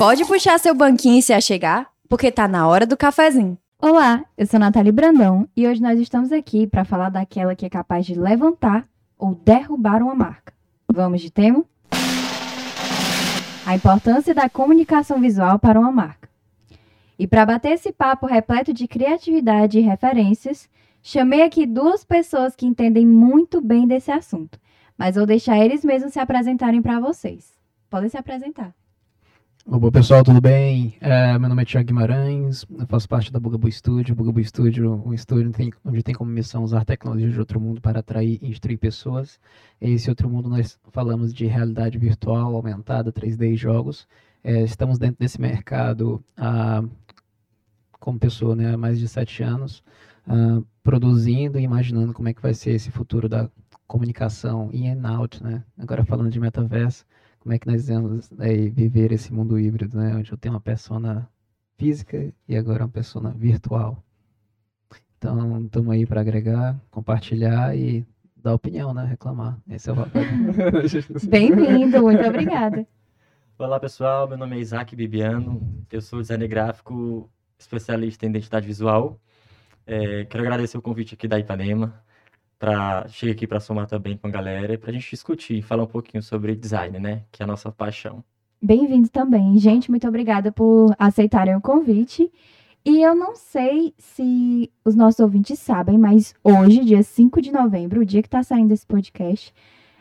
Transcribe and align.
Pode 0.00 0.24
puxar 0.24 0.58
seu 0.58 0.74
banquinho 0.74 1.18
e 1.18 1.22
se 1.22 1.30
achegar, 1.30 1.90
porque 2.08 2.32
tá 2.32 2.48
na 2.48 2.66
hora 2.66 2.86
do 2.86 2.96
cafezinho. 2.96 3.58
Olá, 3.78 4.24
eu 4.34 4.46
sou 4.46 4.58
Nathalie 4.58 4.90
Brandão 4.90 5.46
e 5.54 5.68
hoje 5.68 5.82
nós 5.82 6.00
estamos 6.00 6.32
aqui 6.32 6.66
para 6.66 6.86
falar 6.86 7.10
daquela 7.10 7.54
que 7.54 7.66
é 7.66 7.68
capaz 7.68 8.06
de 8.06 8.14
levantar 8.14 8.88
ou 9.18 9.34
derrubar 9.34 10.02
uma 10.02 10.14
marca. 10.14 10.54
Vamos 10.90 11.20
de 11.20 11.30
tema? 11.30 11.66
A 13.66 13.74
importância 13.76 14.34
da 14.34 14.48
comunicação 14.48 15.20
visual 15.20 15.58
para 15.58 15.78
uma 15.78 15.92
marca. 15.92 16.30
E 17.18 17.26
para 17.26 17.44
bater 17.44 17.72
esse 17.72 17.92
papo 17.92 18.24
repleto 18.24 18.72
de 18.72 18.88
criatividade 18.88 19.78
e 19.78 19.82
referências, 19.82 20.66
chamei 21.02 21.42
aqui 21.42 21.66
duas 21.66 22.06
pessoas 22.06 22.56
que 22.56 22.64
entendem 22.64 23.04
muito 23.04 23.60
bem 23.60 23.86
desse 23.86 24.10
assunto, 24.10 24.58
mas 24.96 25.16
vou 25.16 25.26
deixar 25.26 25.58
eles 25.58 25.84
mesmos 25.84 26.14
se 26.14 26.18
apresentarem 26.18 26.80
para 26.80 26.98
vocês. 26.98 27.52
Podem 27.90 28.08
se 28.08 28.16
apresentar. 28.16 28.79
Olá 29.72 29.92
pessoal, 29.92 30.24
tudo 30.24 30.40
bem? 30.40 30.96
É, 31.00 31.38
meu 31.38 31.48
nome 31.48 31.62
é 31.62 31.64
Tiago 31.64 31.86
Guimarães, 31.86 32.66
eu 32.76 32.88
faço 32.88 33.08
parte 33.08 33.32
da 33.32 33.38
Bugabu 33.38 33.70
Studio. 33.70 34.14
O 34.14 34.16
Bugabu 34.16 34.42
Studio 34.42 35.00
um 35.06 35.14
estúdio 35.14 35.52
onde 35.84 36.02
tem 36.02 36.12
como 36.12 36.28
missão 36.28 36.64
usar 36.64 36.84
tecnologia 36.84 37.30
de 37.30 37.38
outro 37.38 37.60
mundo 37.60 37.80
para 37.80 38.00
atrair 38.00 38.40
e 38.42 38.48
instruir 38.48 38.76
pessoas. 38.80 39.38
Esse 39.80 40.10
outro 40.10 40.28
mundo 40.28 40.48
nós 40.48 40.76
falamos 40.90 41.32
de 41.32 41.46
realidade 41.46 41.98
virtual 41.98 42.56
aumentada, 42.56 43.12
3D 43.12 43.52
e 43.52 43.56
jogos. 43.56 44.08
É, 44.42 44.60
estamos 44.62 44.98
dentro 44.98 45.18
desse 45.20 45.40
mercado 45.40 46.20
há, 46.36 46.82
como 48.00 48.18
pessoa 48.18 48.56
né, 48.56 48.74
há 48.74 48.76
mais 48.76 48.98
de 48.98 49.06
sete 49.06 49.44
anos, 49.44 49.84
produzindo 50.82 51.60
e 51.60 51.62
imaginando 51.62 52.12
como 52.12 52.28
é 52.28 52.34
que 52.34 52.42
vai 52.42 52.54
ser 52.54 52.72
esse 52.72 52.90
futuro 52.90 53.28
da 53.28 53.48
comunicação 53.86 54.68
in 54.72 54.88
and 54.88 55.08
out, 55.08 55.40
né? 55.40 55.62
Agora 55.78 56.04
falando 56.04 56.28
de 56.28 56.40
metaverso 56.40 57.04
como 57.40 57.54
é 57.54 57.58
que 57.58 57.66
nós 57.66 57.88
vamos 57.88 58.30
aí, 58.38 58.68
viver 58.68 59.12
esse 59.12 59.32
mundo 59.32 59.58
híbrido, 59.58 59.96
né? 59.98 60.14
Onde 60.14 60.30
eu 60.30 60.36
tenho 60.36 60.54
uma 60.54 60.60
persona 60.60 61.28
física 61.78 62.32
e 62.46 62.54
agora 62.54 62.84
uma 62.84 62.90
persona 62.90 63.30
virtual. 63.30 64.04
Então, 65.16 65.64
estamos 65.64 65.90
aí 65.90 66.06
para 66.06 66.20
agregar, 66.20 66.78
compartilhar 66.90 67.74
e 67.74 68.06
dar 68.36 68.54
opinião, 68.54 68.92
né? 68.92 69.06
Reclamar. 69.06 69.58
Esse 69.68 69.88
é 69.88 69.92
o 69.92 69.96
papel. 69.96 70.22
Bem-vindo, 71.28 72.02
muito 72.02 72.22
obrigada. 72.22 72.86
Olá, 73.58 73.80
pessoal. 73.80 74.28
Meu 74.28 74.36
nome 74.36 74.56
é 74.56 74.60
Isaac 74.60 74.94
Bibiano. 74.94 75.84
Eu 75.90 76.02
sou 76.02 76.20
designer 76.20 76.48
gráfico, 76.48 77.30
especialista 77.58 78.26
em 78.26 78.30
identidade 78.30 78.66
visual. 78.66 79.18
É, 79.86 80.26
quero 80.26 80.44
agradecer 80.44 80.76
o 80.76 80.82
convite 80.82 81.14
aqui 81.14 81.26
da 81.26 81.38
Ipanema 81.38 82.02
para 82.60 83.08
chegar 83.08 83.32
aqui 83.32 83.46
para 83.46 83.58
somar 83.58 83.86
também 83.86 84.18
com 84.18 84.26
a 84.26 84.30
galera 84.30 84.74
e 84.74 84.78
para 84.78 84.90
a 84.90 84.92
gente 84.92 85.10
discutir, 85.10 85.62
falar 85.62 85.84
um 85.84 85.86
pouquinho 85.86 86.22
sobre 86.22 86.54
design, 86.54 87.00
né? 87.00 87.22
Que 87.32 87.42
é 87.42 87.44
a 87.44 87.46
nossa 87.46 87.72
paixão. 87.72 88.22
Bem-vindo 88.60 89.08
também. 89.08 89.58
Gente, 89.58 89.90
muito 89.90 90.06
obrigada 90.06 90.52
por 90.52 90.94
aceitarem 90.98 91.56
o 91.56 91.60
convite. 91.60 92.30
E 92.84 93.02
eu 93.02 93.14
não 93.14 93.34
sei 93.34 93.94
se 93.96 94.70
os 94.84 94.94
nossos 94.94 95.20
ouvintes 95.20 95.58
sabem, 95.58 95.96
mas 95.96 96.34
hoje, 96.44 96.84
dia 96.84 97.02
5 97.02 97.40
de 97.40 97.50
novembro, 97.50 98.02
o 98.02 98.04
dia 98.04 98.20
que 98.20 98.28
está 98.28 98.42
saindo 98.42 98.72
esse 98.72 98.86
podcast, 98.86 99.54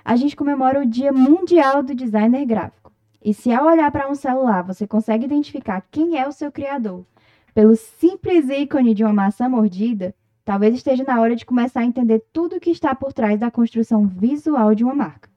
a 0.04 0.18
gente 0.18 0.36
comemora 0.36 0.82
o 0.82 0.86
Dia 0.86 1.14
Mundial 1.14 1.82
do 1.82 1.96
Designer 1.96 2.46
Gráfico. 2.46 2.92
E 3.24 3.34
se 3.34 3.54
ao 3.54 3.68
olhar 3.68 3.90
para 3.90 4.10
um 4.10 4.16
celular 4.16 4.64
você 4.64 4.86
consegue 4.86 5.26
identificar 5.26 5.86
quem 5.90 6.18
é 6.18 6.28
o 6.28 6.34
seu 6.34 6.52
criador 6.52 7.06
pelo 7.54 7.76
simples 7.76 8.50
ícone 8.50 8.94
de 8.94 9.04
uma 9.04 9.14
maçã 9.14 9.50
mordida, 9.50 10.14
Talvez 10.50 10.74
esteja 10.74 11.04
na 11.04 11.22
hora 11.22 11.36
de 11.36 11.46
começar 11.46 11.82
a 11.82 11.86
entender 11.86 12.26
tudo 12.34 12.56
o 12.56 12.60
que 12.60 12.72
está 12.72 12.96
por 12.96 13.14
trás 13.14 13.40
da 13.40 13.52
construção 13.52 14.08
visual 14.08 14.74
de 14.74 14.84
uma 14.84 14.96
marca. 14.96 15.30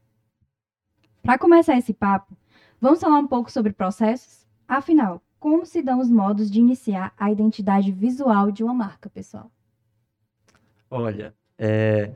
Para 1.21 1.37
começar 1.37 1.77
esse 1.77 1.93
papo, 1.93 2.35
vamos 2.81 2.99
falar 2.99 3.19
um 3.19 3.27
pouco 3.27 3.53
sobre 3.53 3.75
processos? 3.75 4.47
Afinal, 4.67 5.21
como 5.39 5.67
se 5.67 5.83
dão 5.83 6.01
os 6.01 6.09
modos 6.09 6.51
de 6.51 6.61
iniciar 6.61 7.13
a 7.19 7.31
identidade 7.31 7.93
visual 7.93 8.51
de 8.51 8.65
uma 8.65 8.73
marca, 8.73 9.11
pessoal? 9.11 9.53
Olha, 10.91 11.35
é... 11.59 12.15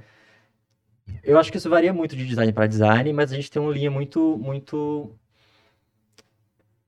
eu 1.23 1.39
acho 1.39 1.53
que 1.53 1.59
isso 1.59 1.69
varia 1.69 1.93
muito 1.93 2.17
de 2.17 2.27
design 2.27 2.51
para 2.51 2.67
design, 2.67 3.13
mas 3.13 3.31
a 3.31 3.37
gente 3.37 3.51
tem 3.51 3.61
uma 3.61 3.75
linha 3.75 3.91
muito, 3.91 4.39
muito 4.39 5.15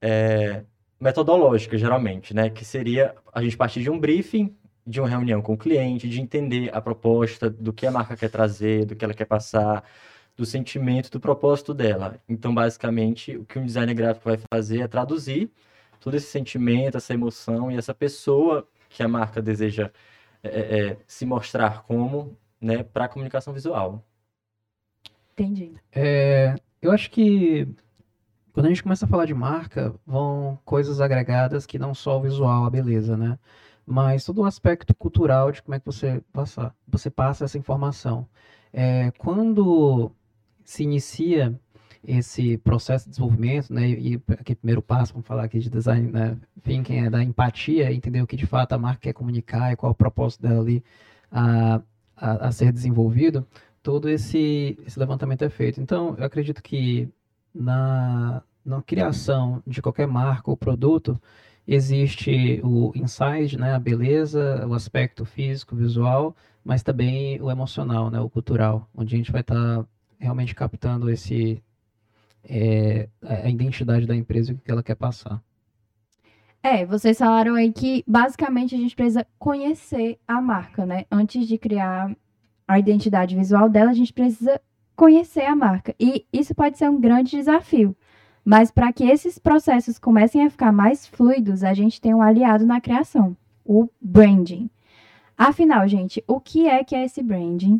é... 0.01 0.65
metodológica, 0.99 1.77
geralmente, 1.77 2.33
né? 2.33 2.49
Que 2.49 2.65
seria 2.65 3.15
a 3.31 3.43
gente 3.43 3.59
partir 3.59 3.83
de 3.83 3.91
um 3.91 4.01
briefing 4.01 4.57
de 4.89 5.01
uma 5.01 5.09
reunião 5.09 5.43
com 5.43 5.53
o 5.53 5.59
cliente, 5.59 6.09
de 6.09 6.21
entender 6.21 6.75
a 6.75 6.81
proposta, 6.81 7.51
do 7.51 7.73
que 7.73 7.87
a 7.87 7.91
marca 7.91 8.17
quer 8.17 8.31
trazer, 8.31 8.87
do 8.87 8.97
que 8.97 9.05
ela 9.05 9.15
quer 9.15 9.27
passar, 9.27 9.85
do 10.37 10.47
sentimento, 10.47 11.11
do 11.11 11.21
propósito 11.21 11.75
dela. 11.75 12.19
Então, 12.29 12.55
basicamente, 12.55 13.37
o 13.37 13.45
que 13.45 13.59
um 13.59 13.67
designer 13.67 13.95
gráfico 13.95 14.29
vai 14.29 14.39
fazer 14.51 14.81
é 14.81 14.89
traduzir 14.89 15.51
todo 16.01 16.17
esse 16.17 16.31
sentimento, 16.31 16.97
essa 16.97 17.13
emoção 17.13 17.71
e 17.71 17.77
essa 17.77 17.93
pessoa 17.93 18.67
que 18.89 19.03
a 19.03 19.09
marca 19.09 19.43
deseja 19.43 19.91
é, 20.43 20.49
é, 20.91 20.97
se 21.07 21.27
mostrar 21.27 21.83
como, 21.83 22.37
né, 22.61 22.83
para 22.83 23.05
a 23.05 23.09
comunicação 23.09 23.53
visual. 23.53 24.03
Entendi. 25.33 25.75
É, 25.93 26.55
eu 26.81 26.93
acho 26.93 27.11
que 27.11 27.69
quando 28.53 28.67
a 28.67 28.69
gente 28.71 28.83
começa 28.83 29.05
a 29.05 29.09
falar 29.09 29.27
de 29.27 29.35
marca, 29.35 29.95
vão 30.07 30.59
coisas 30.65 31.01
agregadas 31.01 31.67
que 31.67 31.79
não 31.79 31.95
só 31.95 32.19
o 32.19 32.23
visual, 32.23 32.65
a 32.65 32.71
beleza, 32.71 33.17
né? 33.17 33.39
Mas 33.89 34.25
todo 34.25 34.43
o 34.43 34.45
aspecto 34.45 34.95
cultural 34.95 35.51
de 35.51 35.63
como 35.63 35.75
é 35.75 35.81
que 35.81 35.87
você 35.87 36.23
passa, 36.33 36.75
você 36.87 37.11
passa 37.11 37.45
essa 37.45 37.59
informação. 37.59 38.29
É, 38.73 39.11
quando 39.13 40.13
se 40.65 40.83
inicia 40.83 41.59
esse 42.07 42.59
processo 42.59 43.07
de 43.07 43.11
desenvolvimento, 43.11 43.73
né, 43.73 43.89
e 43.89 44.23
aqui 44.39 44.55
primeiro 44.55 44.83
passo, 44.83 45.13
vamos 45.13 45.27
falar 45.27 45.45
aqui 45.45 45.59
de 45.59 45.71
design 45.71 46.11
né, 46.13 46.37
thinking, 46.63 47.07
é 47.07 47.11
da 47.11 47.23
empatia, 47.23 47.93
entender 47.93 48.23
o 48.23 48.27
que 48.27 48.37
de 48.37 48.47
fato 48.47 48.73
a 48.75 48.79
marca 48.79 49.01
quer 49.01 49.13
comunicar 49.13 49.73
e 49.73 49.77
qual 49.77 49.91
é 49.91 49.93
o 49.93 49.97
propósito 49.97 50.43
dela 50.43 50.61
ali 50.61 50.85
a, 51.33 51.81
a, 52.17 52.49
a 52.49 52.53
ser 52.53 52.73
desenvolvido, 52.73 53.47
todo 53.83 54.09
esse, 54.09 54.79
esse 54.87 54.99
levantamento 54.99 55.43
é 55.43 55.49
feito. 55.51 55.81
Então, 55.81 56.15
eu 56.19 56.25
acredito 56.25 56.63
que 56.63 57.09
na, 57.55 58.43
na 58.65 58.83
criação 58.83 59.63
de 59.67 59.81
qualquer 59.83 60.07
marca 60.07 60.51
ou 60.51 60.57
produto, 60.57 61.21
existe 61.69 62.63
o 62.65 62.91
inside, 62.95 63.59
né, 63.59 63.75
a 63.75 63.79
beleza, 63.79 64.67
o 64.67 64.73
aspecto 64.73 65.27
físico, 65.27 65.77
visual, 65.77 66.35
mas 66.65 66.83
também 66.83 67.41
o 67.43 67.51
emocional, 67.51 68.11
né, 68.11 68.19
o 68.19 68.31
cultural, 68.31 68.89
onde 68.95 69.15
a 69.15 69.19
gente 69.19 69.31
vai 69.31 69.43
estar 69.43 69.55
tá 69.55 69.87
realmente 70.19 70.55
captando 70.55 71.11
esse 71.11 71.63
é, 72.43 73.09
a 73.23 73.51
identidade 73.51 74.07
da 74.07 74.17
empresa 74.17 74.51
e 74.51 74.55
o 74.55 74.59
que 74.59 74.71
ela 74.71 74.83
quer 74.83 74.95
passar. 74.95 75.43
É, 76.63 76.87
vocês 76.87 77.19
falaram 77.19 77.55
aí 77.55 77.71
que 77.71 78.03
basicamente 78.07 78.75
a 78.75 78.79
gente 78.79 78.97
precisa 78.97 79.27
conhecer 79.39 80.19
a 80.27 80.41
marca, 80.41 80.87
né? 80.87 81.05
Antes 81.11 81.47
de 81.47 81.59
criar 81.59 82.17
a 82.67 82.79
identidade 82.79 83.37
visual 83.37 83.69
dela, 83.69 83.91
a 83.91 83.95
gente 83.95 84.13
precisa 84.13 84.61
conhecer 84.97 85.45
a 85.45 85.55
marca. 85.55 85.95
E 86.01 86.27
isso 86.33 86.55
pode 86.55 86.79
ser 86.79 86.91
um 86.91 87.01
grande 87.01 87.31
desafio. 87.33 87.95
Mas 88.51 88.71
para 88.71 88.91
que 88.95 89.05
esses 89.05 89.39
processos 89.39 89.99
comecem 89.99 90.43
a 90.43 90.49
ficar 90.49 90.73
mais 90.73 91.07
fluidos, 91.07 91.63
a 91.63 91.75
gente 91.75 92.01
tem 92.01 92.15
um 92.15 92.23
aliado 92.23 92.65
na 92.65 92.81
criação, 92.81 93.37
o 93.63 93.91
branding. 94.01 94.71
Afinal, 95.37 95.87
gente, 95.87 96.25
o 96.27 96.41
que 96.41 96.67
é 96.67 96.83
que 96.83 96.97
é 96.97 97.05
esse 97.05 97.23
branding? 97.23 97.79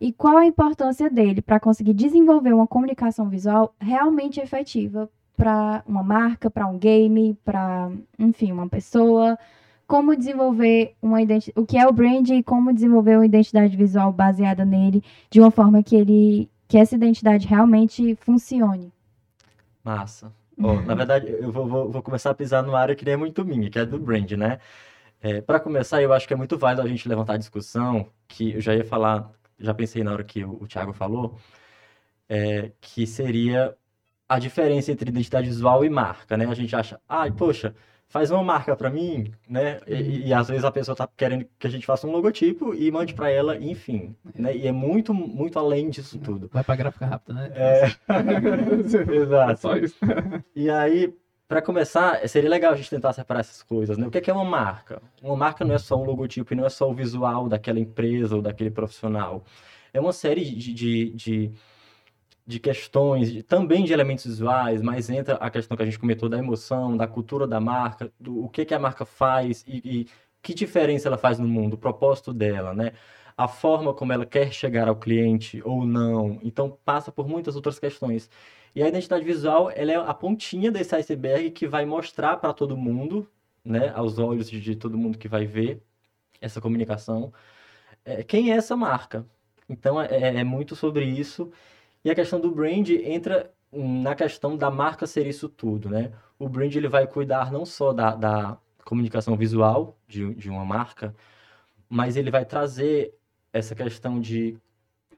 E 0.00 0.12
qual 0.12 0.36
a 0.36 0.44
importância 0.44 1.08
dele 1.08 1.40
para 1.40 1.60
conseguir 1.60 1.94
desenvolver 1.94 2.52
uma 2.52 2.66
comunicação 2.66 3.28
visual 3.28 3.72
realmente 3.80 4.40
efetiva 4.40 5.08
para 5.36 5.84
uma 5.86 6.02
marca, 6.02 6.50
para 6.50 6.66
um 6.66 6.76
game, 6.76 7.38
para, 7.44 7.88
enfim, 8.18 8.50
uma 8.50 8.68
pessoa? 8.68 9.38
Como 9.86 10.16
desenvolver 10.16 10.96
uma 11.00 11.22
identidade, 11.22 11.60
o 11.60 11.64
que 11.64 11.78
é 11.78 11.86
o 11.86 11.92
branding 11.92 12.38
e 12.38 12.42
como 12.42 12.74
desenvolver 12.74 13.18
uma 13.18 13.26
identidade 13.26 13.76
visual 13.76 14.12
baseada 14.12 14.64
nele 14.64 15.00
de 15.30 15.38
uma 15.40 15.52
forma 15.52 15.80
que 15.80 15.94
ele 15.94 16.50
que 16.66 16.76
essa 16.76 16.96
identidade 16.96 17.46
realmente 17.46 18.16
funcione. 18.16 18.92
Massa. 19.88 20.32
Oh, 20.58 20.74
na 20.80 20.94
verdade, 20.94 21.30
eu 21.30 21.50
vou, 21.52 21.66
vou, 21.66 21.90
vou, 21.90 22.02
começar 22.02 22.30
a 22.30 22.34
pisar 22.34 22.62
numa 22.62 22.78
área 22.78 22.94
que 22.94 23.04
nem 23.04 23.14
é 23.14 23.16
muito 23.16 23.44
minha, 23.44 23.70
que 23.70 23.78
é 23.78 23.86
do 23.86 23.98
brand, 23.98 24.30
né? 24.32 24.58
É, 25.20 25.40
para 25.40 25.58
começar, 25.60 26.02
eu 26.02 26.12
acho 26.12 26.26
que 26.26 26.34
é 26.34 26.36
muito 26.36 26.58
válido 26.58 26.82
a 26.82 26.88
gente 26.88 27.08
levantar 27.08 27.34
a 27.34 27.38
discussão, 27.38 28.10
que 28.26 28.52
eu 28.54 28.60
já 28.60 28.74
ia 28.74 28.84
falar, 28.84 29.30
já 29.58 29.72
pensei 29.72 30.02
na 30.04 30.12
hora 30.12 30.24
que 30.24 30.44
o, 30.44 30.62
o 30.62 30.66
Thiago 30.66 30.92
falou, 30.92 31.38
é, 32.28 32.72
que 32.80 33.06
seria 33.06 33.74
a 34.28 34.38
diferença 34.38 34.92
entre 34.92 35.10
identidade 35.10 35.46
visual 35.48 35.84
e 35.84 35.88
marca, 35.88 36.36
né? 36.36 36.46
A 36.46 36.54
gente 36.54 36.74
acha, 36.76 37.00
ai, 37.08 37.30
ah, 37.30 37.32
poxa, 37.32 37.74
faz 38.08 38.30
uma 38.30 38.42
marca 38.42 38.74
para 38.74 38.90
mim, 38.90 39.32
né? 39.48 39.80
E, 39.86 40.28
e, 40.28 40.34
às 40.34 40.48
vezes 40.48 40.64
a 40.64 40.72
pessoa 40.72 40.96
tá 40.96 41.08
querendo 41.16 41.46
que 41.58 41.66
a 41.66 41.70
gente 41.70 41.86
faça 41.86 42.06
um 42.06 42.10
logotipo 42.10 42.74
e 42.74 42.90
mande 42.90 43.14
para 43.14 43.30
ela, 43.30 43.56
enfim, 43.56 44.16
né? 44.34 44.56
E 44.56 44.66
é 44.66 44.72
muito, 44.72 45.12
muito 45.12 45.58
além 45.58 45.90
disso 45.90 46.18
tudo. 46.18 46.48
Vai 46.52 46.64
para 46.64 46.76
gráfica 46.76 47.06
rápida, 47.06 47.34
né? 47.34 47.52
É... 47.54 47.86
Exato. 49.14 49.60
Só 49.60 49.76
isso. 49.76 49.96
e 50.56 50.70
aí, 50.70 51.14
para 51.46 51.60
começar, 51.60 52.26
seria 52.28 52.48
legal 52.48 52.72
a 52.72 52.76
gente 52.76 52.90
tentar 52.90 53.12
separar 53.12 53.40
essas 53.40 53.62
coisas, 53.62 53.98
né? 53.98 54.06
O 54.06 54.10
que 54.10 54.30
é 54.30 54.34
uma 54.34 54.44
marca? 54.44 55.02
Uma 55.22 55.36
marca 55.36 55.64
não 55.64 55.74
é 55.74 55.78
só 55.78 55.96
um 55.96 56.04
logotipo 56.04 56.52
e 56.52 56.56
não 56.56 56.64
é 56.64 56.70
só 56.70 56.90
o 56.90 56.94
visual 56.94 57.48
daquela 57.48 57.78
empresa 57.78 58.36
ou 58.36 58.42
daquele 58.42 58.70
profissional. 58.70 59.44
É 59.92 60.00
uma 60.00 60.12
série 60.12 60.44
de, 60.44 60.72
de, 60.72 61.10
de 61.10 61.52
de 62.48 62.60
questões, 62.60 63.32
de- 63.32 63.44
também 63.44 63.84
de 63.84 63.92
elementos 63.94 64.26
visuais, 64.26 64.82
mas 64.82 65.10
entra 65.10 65.36
a 65.36 65.50
questão 65.50 65.76
que 65.76 65.84
a 65.84 65.86
gente 65.86 66.00
comentou 66.00 66.28
da 66.30 66.38
emoção, 66.38 66.96
da 66.96 67.06
cultura 67.08 67.46
da 67.46 67.60
marca, 67.60 68.12
do 68.20 68.44
o 68.44 68.50
que 68.50 68.64
que 68.66 68.74
a 68.74 68.80
marca 68.80 69.06
faz 69.06 69.64
e, 69.68 69.82
e 70.02 70.08
que 70.42 70.54
diferença 70.54 71.08
ela 71.08 71.18
faz 71.18 71.38
no 71.38 71.48
mundo, 71.48 71.74
o 71.74 71.78
propósito 71.78 72.32
dela, 72.34 72.74
né? 72.74 72.92
A 73.36 73.46
forma 73.48 73.94
como 73.94 74.12
ela 74.12 74.26
quer 74.26 74.52
chegar 74.52 74.88
ao 74.88 74.96
cliente 74.96 75.62
ou 75.64 75.86
não. 75.86 76.38
Então 76.42 76.76
passa 76.84 77.12
por 77.12 77.28
muitas 77.28 77.54
outras 77.56 77.78
questões. 77.78 78.30
E 78.74 78.82
a 78.82 78.88
identidade 78.88 79.24
visual, 79.24 79.70
ela 79.74 79.92
é 79.92 79.96
a 79.96 80.14
pontinha 80.14 80.70
desse 80.70 80.94
iceberg 80.94 81.50
que 81.52 81.66
vai 81.66 81.84
mostrar 81.86 82.36
para 82.38 82.52
todo 82.52 82.76
mundo, 82.76 83.28
né, 83.64 83.90
aos 83.94 84.18
olhos 84.18 84.50
de, 84.50 84.76
todo 84.76 84.96
mundo 84.98 85.18
que 85.18 85.28
vai 85.28 85.46
ver 85.46 85.82
essa 86.40 86.60
comunicação, 86.60 87.32
é, 88.04 88.22
quem 88.24 88.52
é 88.52 88.56
essa 88.56 88.76
marca. 88.76 89.26
Então 89.68 90.00
é, 90.00 90.36
é 90.40 90.44
muito 90.44 90.74
sobre 90.76 91.04
isso. 91.04 91.50
E 92.04 92.10
a 92.10 92.14
questão 92.14 92.40
do 92.40 92.50
brand 92.50 92.88
entra 92.90 93.52
na 93.72 94.14
questão 94.14 94.56
da 94.56 94.70
marca 94.70 95.06
ser 95.06 95.26
isso 95.26 95.48
tudo, 95.48 95.90
né? 95.90 96.12
O 96.38 96.48
brand 96.48 96.74
ele 96.74 96.88
vai 96.88 97.06
cuidar 97.06 97.52
não 97.52 97.64
só 97.66 97.92
da, 97.92 98.14
da 98.14 98.58
comunicação 98.84 99.36
visual 99.36 99.98
de, 100.06 100.34
de 100.34 100.48
uma 100.48 100.64
marca, 100.64 101.14
mas 101.88 102.16
ele 102.16 102.30
vai 102.30 102.44
trazer 102.44 103.14
essa 103.52 103.74
questão 103.74 104.20
de 104.20 104.58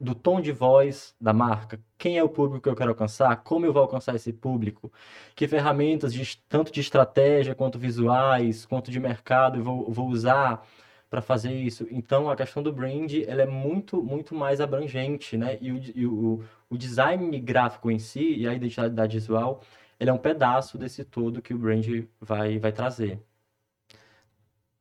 do 0.01 0.15
tom 0.15 0.41
de 0.41 0.51
voz 0.51 1.15
da 1.21 1.33
marca, 1.33 1.79
quem 1.99 2.17
é 2.17 2.25
o 2.25 2.29
público 2.29 2.63
que 2.63 2.69
eu 2.71 2.75
quero 2.75 2.91
alcançar, 2.91 3.37
como 3.43 3.67
eu 3.67 3.73
vou 3.73 3.83
alcançar 3.83 4.15
esse 4.15 4.33
público, 4.33 4.91
que 5.37 5.47
ferramentas 5.47 6.15
de, 6.15 6.39
tanto 6.49 6.73
de 6.73 6.81
estratégia 6.81 7.55
quanto 7.55 7.79
visuais, 7.79 8.65
quanto 8.65 8.91
de 8.91 8.99
mercado 8.99 9.59
eu 9.59 9.63
vou, 9.63 9.93
vou 9.93 10.09
usar 10.09 10.67
para 11.11 11.21
fazer 11.21 11.53
isso. 11.53 11.87
Então 11.91 12.31
a 12.31 12.37
questão 12.37 12.63
do 12.63 12.73
brand 12.73 13.13
ela 13.27 13.43
é 13.43 13.47
muito 13.47 14.03
muito 14.03 14.35
mais 14.35 14.61
abrangente, 14.61 15.37
né? 15.37 15.59
E, 15.61 15.73
o, 15.73 15.83
e 15.95 16.07
o, 16.07 16.45
o 16.71 16.79
design 16.79 17.39
gráfico 17.41 17.91
em 17.91 17.99
si 17.99 18.37
e 18.37 18.49
a 18.49 18.55
identidade 18.55 19.19
visual, 19.19 19.61
ele 19.99 20.11
é 20.11 20.13
um 20.13 20.19
pedaço 20.19 20.79
desse 20.79 21.05
todo 21.05 21.43
que 21.43 21.53
o 21.55 21.59
brand 21.59 21.87
vai 22.21 22.59
vai 22.59 22.73
trazer. 22.73 23.21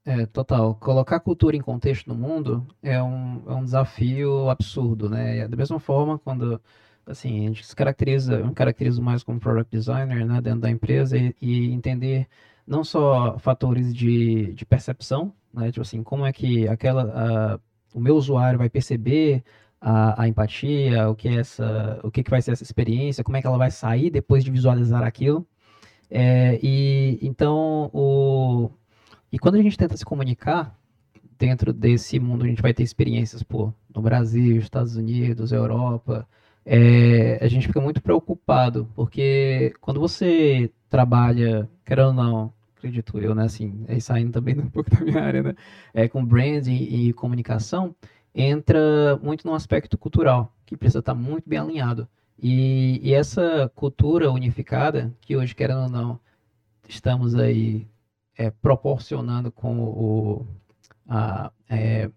É, 0.06 0.26
total. 0.26 0.76
Colocar 0.76 1.20
cultura 1.20 1.56
em 1.56 1.62
contexto 1.62 2.08
no 2.08 2.16
mundo 2.16 2.66
é 2.82 3.02
um, 3.02 3.44
é 3.48 3.54
um 3.54 3.64
desafio 3.64 4.50
absurdo, 4.50 5.10
né? 5.10 5.48
Da 5.48 5.56
mesma 5.58 5.80
forma, 5.80 6.18
quando 6.18 6.60
assim, 7.06 7.46
a 7.46 7.48
gente 7.48 7.66
se 7.66 7.76
caracteriza, 7.76 8.36
eu 8.36 8.48
me 8.48 8.54
caracterizo 8.54 9.02
mais 9.02 9.24
como 9.24 9.40
product 9.40 9.76
designer, 9.76 10.26
né, 10.26 10.42
dentro 10.42 10.62
da 10.62 10.70
empresa 10.70 11.18
e, 11.18 11.36
e 11.42 11.72
entender 11.72 12.28
não 12.66 12.84
só 12.84 13.38
fatores 13.40 13.94
de, 13.94 14.54
de 14.54 14.66
percepção, 14.66 15.34
né, 15.54 15.72
tipo 15.72 15.82
assim, 15.82 16.04
como 16.04 16.26
é 16.26 16.34
que 16.34 16.68
aquela, 16.68 17.60
o 17.94 18.00
meu 18.00 18.16
usuário 18.16 18.60
vai 18.60 18.70
perceber 18.70 19.44
a, 19.82 20.24
a 20.24 20.28
empatia, 20.28 21.10
o 21.10 21.16
que 21.16 21.28
é 21.28 21.36
essa, 21.36 22.00
o 22.04 22.12
que 22.12 22.24
que 22.24 22.30
vai 22.30 22.42
ser 22.42 22.52
essa 22.52 22.64
experiência, 22.64 23.24
como 23.24 23.38
é 23.38 23.42
que 23.42 23.48
ela 23.48 23.58
vai 23.58 23.72
sair 23.72 24.10
depois 24.10 24.44
de 24.44 24.52
visualizar 24.52 25.04
aquilo. 25.04 25.48
É, 26.10 26.60
e 26.64 27.20
então 27.22 27.90
o 27.94 28.72
e 29.32 29.38
quando 29.38 29.56
a 29.56 29.62
gente 29.62 29.78
tenta 29.78 29.96
se 29.96 30.04
comunicar 30.06 30.76
dentro 31.38 31.72
desse 31.72 32.20
mundo, 32.20 32.46
a 32.46 32.48
gente 32.48 32.62
vai 32.62 32.74
ter 32.74 32.84
experiências, 32.84 33.44
pô, 33.44 33.74
no 33.96 34.02
Brasil, 34.02 34.58
Estados 34.58 34.96
Unidos, 34.96 35.52
Europa, 35.52 36.28
é, 36.66 37.40
a 37.44 37.48
gente 37.48 37.68
fica 37.68 37.80
muito 37.80 38.02
preocupado, 38.02 38.90
porque 38.96 39.74
quando 39.82 40.00
você 40.00 40.72
trabalha, 40.90 41.70
querendo 41.86 42.08
ou 42.08 42.14
não, 42.14 42.54
acredito 42.80 43.20
eu, 43.20 43.36
né, 43.36 43.44
assim, 43.46 43.86
aí 43.88 44.02
saindo 44.02 44.32
também 44.34 44.56
um 44.60 44.70
pouco 44.70 44.90
da 44.90 45.02
minha 45.02 45.22
área, 45.24 45.44
né, 45.44 45.56
é, 45.94 46.08
com 46.08 46.26
branding 46.26 46.76
e 46.84 47.14
comunicação, 47.14 47.96
entra 48.34 49.18
muito 49.22 49.46
no 49.48 49.54
aspecto 49.54 49.98
cultural, 49.98 50.54
que 50.66 50.78
precisa 50.78 51.00
estar 51.00 51.14
muito 51.16 51.50
bem 51.50 51.60
alinhado. 51.60 52.08
E, 52.42 53.00
e 53.04 53.14
essa 53.14 53.70
cultura 53.76 54.32
unificada, 54.32 55.14
que 55.22 55.36
hoje, 55.36 55.54
querendo 55.56 55.82
ou 55.84 55.90
não, 55.90 56.20
estamos 56.88 57.36
aí 57.36 57.88
é, 58.38 58.50
proporcionando 58.52 59.52
com 59.52 59.80
o, 59.84 60.48
a, 61.08 61.52
é, 61.70 62.10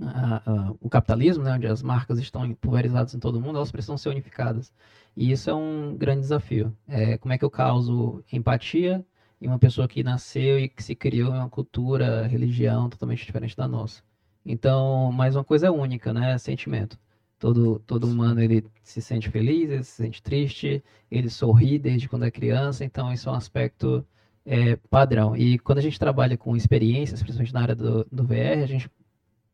a- 0.00 0.42
a- 0.70 0.74
o 0.80 0.88
capitalismo, 0.88 1.44
né, 1.44 1.52
onde 1.54 1.66
as 1.66 1.82
marcas 1.82 2.18
estão 2.18 2.52
pulverizadas 2.54 3.14
em 3.14 3.18
todo 3.18 3.40
mundo, 3.40 3.56
elas 3.56 3.70
precisam 3.72 3.96
ser 3.98 4.08
unificadas. 4.10 4.72
E 5.16 5.30
isso 5.30 5.50
é 5.50 5.54
um 5.54 5.96
grande 5.96 6.20
desafio. 6.22 6.76
É, 6.86 7.18
como 7.18 7.32
é 7.32 7.38
que 7.38 7.44
eu 7.44 7.50
causo 7.50 8.22
empatia 8.32 9.04
em 9.42 9.48
uma 9.48 9.58
pessoa 9.58 9.88
que 9.88 10.04
nasceu 10.04 10.58
e 10.58 10.68
que 10.68 10.82
se 10.82 10.94
criou 10.94 11.34
em 11.34 11.38
uma 11.38 11.48
cultura, 11.48 12.26
religião 12.28 12.88
totalmente 12.88 13.26
diferente 13.26 13.56
da 13.56 13.66
nossa? 13.66 14.02
Então, 14.46 15.10
mais 15.12 15.34
uma 15.36 15.44
coisa 15.44 15.70
única, 15.72 16.12
né? 16.12 16.38
Sentimento. 16.38 16.98
Todo, 17.38 17.80
todo 17.80 18.04
humano 18.04 18.40
ele 18.40 18.64
se 18.84 19.02
sente 19.02 19.28
feliz, 19.28 19.68
ele 19.68 19.82
se 19.82 20.02
sente 20.02 20.22
triste, 20.22 20.82
ele 21.10 21.28
sorri 21.28 21.76
desde 21.76 22.08
quando 22.08 22.24
é 22.24 22.30
criança, 22.30 22.84
então 22.84 23.12
isso 23.12 23.28
é 23.28 23.32
um 23.32 23.34
aspecto 23.34 24.06
é, 24.46 24.76
padrão. 24.88 25.36
E 25.36 25.58
quando 25.58 25.78
a 25.78 25.82
gente 25.82 25.98
trabalha 25.98 26.36
com 26.36 26.56
experiências, 26.56 27.20
principalmente 27.20 27.54
na 27.54 27.62
área 27.62 27.74
do, 27.74 28.06
do 28.12 28.24
VR, 28.24 28.62
a 28.62 28.66
gente 28.66 28.88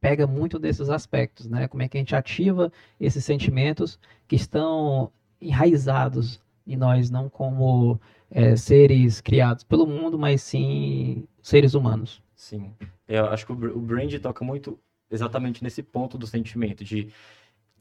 pega 0.01 0.27
muito 0.27 0.59
desses 0.59 0.91
aspectos, 0.91 1.49
né? 1.49 1.67
Como 1.67 1.83
é 1.83 1.89
que 1.89 1.97
a 1.97 2.01
gente 2.01 2.15
ativa 2.15 2.71
esses 3.01 3.25
sentimentos 3.25 3.99
que 4.27 4.37
estão 4.37 5.11
enraizados 5.41 6.41
em 6.69 6.77
nós, 6.77 7.11
não 7.11 7.29
como 7.29 8.01
é, 8.31 8.55
seres 8.57 9.21
criados 9.21 9.65
pelo 9.65 9.87
mundo, 9.87 10.19
mas 10.19 10.43
sim 10.43 11.27
seres 11.43 11.75
humanos. 11.75 12.23
Sim, 12.37 12.73
eu 13.09 13.27
acho 13.27 13.47
que 13.47 13.53
o 13.53 13.57
br- 13.57 13.71
o 13.77 13.81
brand 13.81 14.13
toca 14.21 14.45
muito 14.45 14.79
exatamente 15.11 15.63
nesse 15.65 15.83
ponto 15.83 16.17
do 16.19 16.27
sentimento, 16.27 16.85
de, 16.85 17.09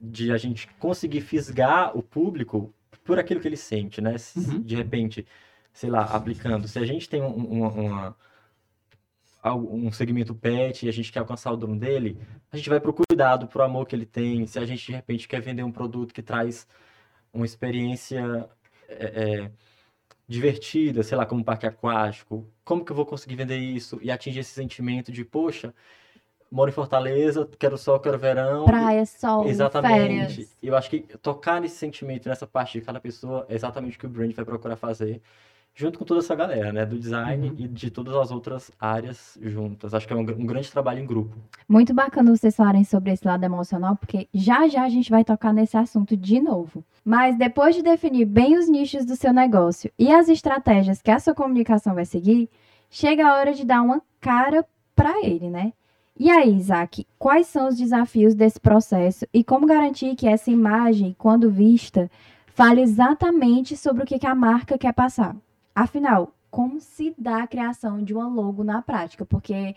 de 0.02 0.32
a 0.32 0.38
gente 0.38 0.68
conseguir 0.80 1.22
fisgar 1.22 1.96
o 1.98 2.02
público 2.02 2.74
por 3.04 3.20
aquilo 3.20 3.40
que 3.40 3.48
ele 3.48 3.58
sente, 3.58 4.02
né? 4.02 4.16
Uhum. 4.36 4.62
De 4.62 4.76
repente, 4.76 5.26
sei 5.74 5.90
lá, 5.90 6.04
aplicando, 6.06 6.68
se 6.68 6.80
a 6.80 6.86
gente 6.86 7.08
tem 7.10 7.22
um, 7.22 7.36
uma, 7.36 7.70
uma- 7.70 8.18
um 9.56 9.92
segmento 9.92 10.34
pet 10.36 10.86
e 10.86 10.90
a 10.90 10.92
gente 10.92 11.12
quer 11.12 11.20
alcançar 11.20 11.52
o 11.52 11.58
dono 11.58 11.78
dele, 11.78 12.18
a 12.52 12.58
gente 12.58 12.70
vai 12.70 12.80
pro 12.80 12.94
cuidado, 12.94 13.48
pro 13.48 13.64
amor 13.64 13.86
que 13.86 13.96
ele 13.96 14.06
tem. 14.06 14.46
Se 14.46 14.60
a 14.60 14.66
gente 14.66 14.86
de 14.86 14.92
repente 14.92 15.28
quer 15.28 15.42
vender 15.42 15.64
um 15.64 15.72
produto 15.72 16.14
que 16.14 16.22
traz 16.22 16.68
uma 17.34 17.46
experiência 17.46 18.50
é, 18.88 19.46
é, 19.46 19.52
divertida, 20.28 21.04
sei 21.04 21.18
lá, 21.18 21.26
como 21.26 21.42
um 21.42 21.44
parque 21.44 21.66
aquático, 21.66 22.46
como 22.64 22.84
que 22.84 22.92
eu 22.92 22.96
vou 22.96 23.06
conseguir 23.06 23.36
vender 23.36 23.58
isso 23.58 24.00
e 24.02 24.12
atingir 24.12 24.40
esse 24.40 24.52
sentimento 24.52 25.12
de, 25.12 25.24
poxa, 25.24 25.74
moro 26.52 26.70
em 26.70 26.74
Fortaleza, 26.74 27.48
quero 27.58 27.78
sol, 27.78 28.00
quero 28.00 28.18
verão. 28.18 28.66
Praia, 28.66 29.06
sol, 29.06 29.46
Exatamente. 29.48 30.36
férias. 30.36 30.58
Eu 30.62 30.76
acho 30.76 30.90
que 30.90 31.02
tocar 31.20 31.62
nesse 31.62 31.76
sentimento, 31.76 32.28
nessa 32.28 32.48
parte 32.48 32.80
de 32.80 32.86
cada 32.86 33.00
pessoa, 33.00 33.46
é 33.50 33.56
exatamente 33.56 33.98
o 33.98 34.00
que 34.00 34.06
o 34.06 34.10
brand 34.10 34.34
vai 34.34 34.46
procurar 34.46 34.76
fazer, 34.76 35.22
junto 35.80 36.00
com 36.00 36.06
toda 36.06 36.22
essa 36.22 36.34
galera, 36.34 36.74
né? 36.74 36.86
Do 36.88 36.98
design 36.98 37.50
Uhum. 37.50 37.56
e 37.56 37.68
de 37.68 37.92
todas 37.92 38.16
as 38.16 38.32
outras 38.32 38.72
áreas 38.80 39.38
juntas. 39.40 39.94
Acho 39.94 40.08
que 40.08 40.14
é 40.14 40.16
um, 40.16 40.22
um 40.22 40.46
grande 40.46 40.72
trabalho 40.72 41.00
em 41.00 41.06
grupo. 41.06 41.38
Muito 41.70 41.94
bacana 41.94 42.36
vocês 42.36 42.56
falarem 42.56 42.84
sobre 42.84 43.12
esse 43.12 43.26
lado 43.26 43.44
emocional, 43.44 43.96
porque 43.96 44.28
já 44.34 44.68
já 44.68 44.84
a 44.84 44.90
gente 44.90 45.12
vai 45.12 45.24
tocar 45.24 45.54
nesse 45.54 45.78
assunto 45.78 46.18
de 46.18 46.42
novo. 46.42 46.84
Mas 47.06 47.38
depois 47.38 47.76
de 47.76 47.84
definir 47.84 48.26
bem 48.26 48.58
os 48.58 48.68
nichos 48.68 49.06
do 49.06 49.16
seu 49.16 49.32
negócio 49.32 49.92
e 50.00 50.12
as 50.12 50.28
estratégias 50.30 51.00
que 51.00 51.12
a 51.12 51.20
sua 51.20 51.36
comunicação 51.36 51.94
vai 51.94 52.06
seguir, 52.06 52.50
chega 52.90 53.28
a 53.28 53.36
hora 53.38 53.54
de 53.54 53.64
dar 53.64 53.84
uma 53.84 54.02
cara 54.20 54.66
para 54.96 55.24
ele, 55.24 55.48
né? 55.48 55.74
E 56.20 56.32
aí, 56.32 56.56
Isaac, 56.56 57.06
quais 57.20 57.46
são 57.46 57.68
os 57.68 57.78
desafios 57.78 58.34
desse 58.34 58.60
processo 58.60 59.28
e 59.32 59.44
como 59.44 59.68
garantir 59.68 60.16
que 60.16 60.28
essa 60.28 60.50
imagem, 60.50 61.16
quando 61.20 61.52
vista, 61.52 62.10
fale 62.48 62.82
exatamente 62.82 63.78
sobre 63.78 64.02
o 64.04 64.06
que 64.08 64.26
a 64.26 64.34
marca 64.34 64.76
quer 64.80 64.92
passar? 64.94 65.36
Afinal, 65.78 66.34
como 66.50 66.82
se 66.82 67.14
dá 67.16 67.44
a 67.44 67.48
criação 67.48 68.04
de 68.04 68.12
uma 68.12 68.28
logo 68.28 68.64
na 68.64 68.82
prática? 68.82 69.24
Porque 69.24 69.76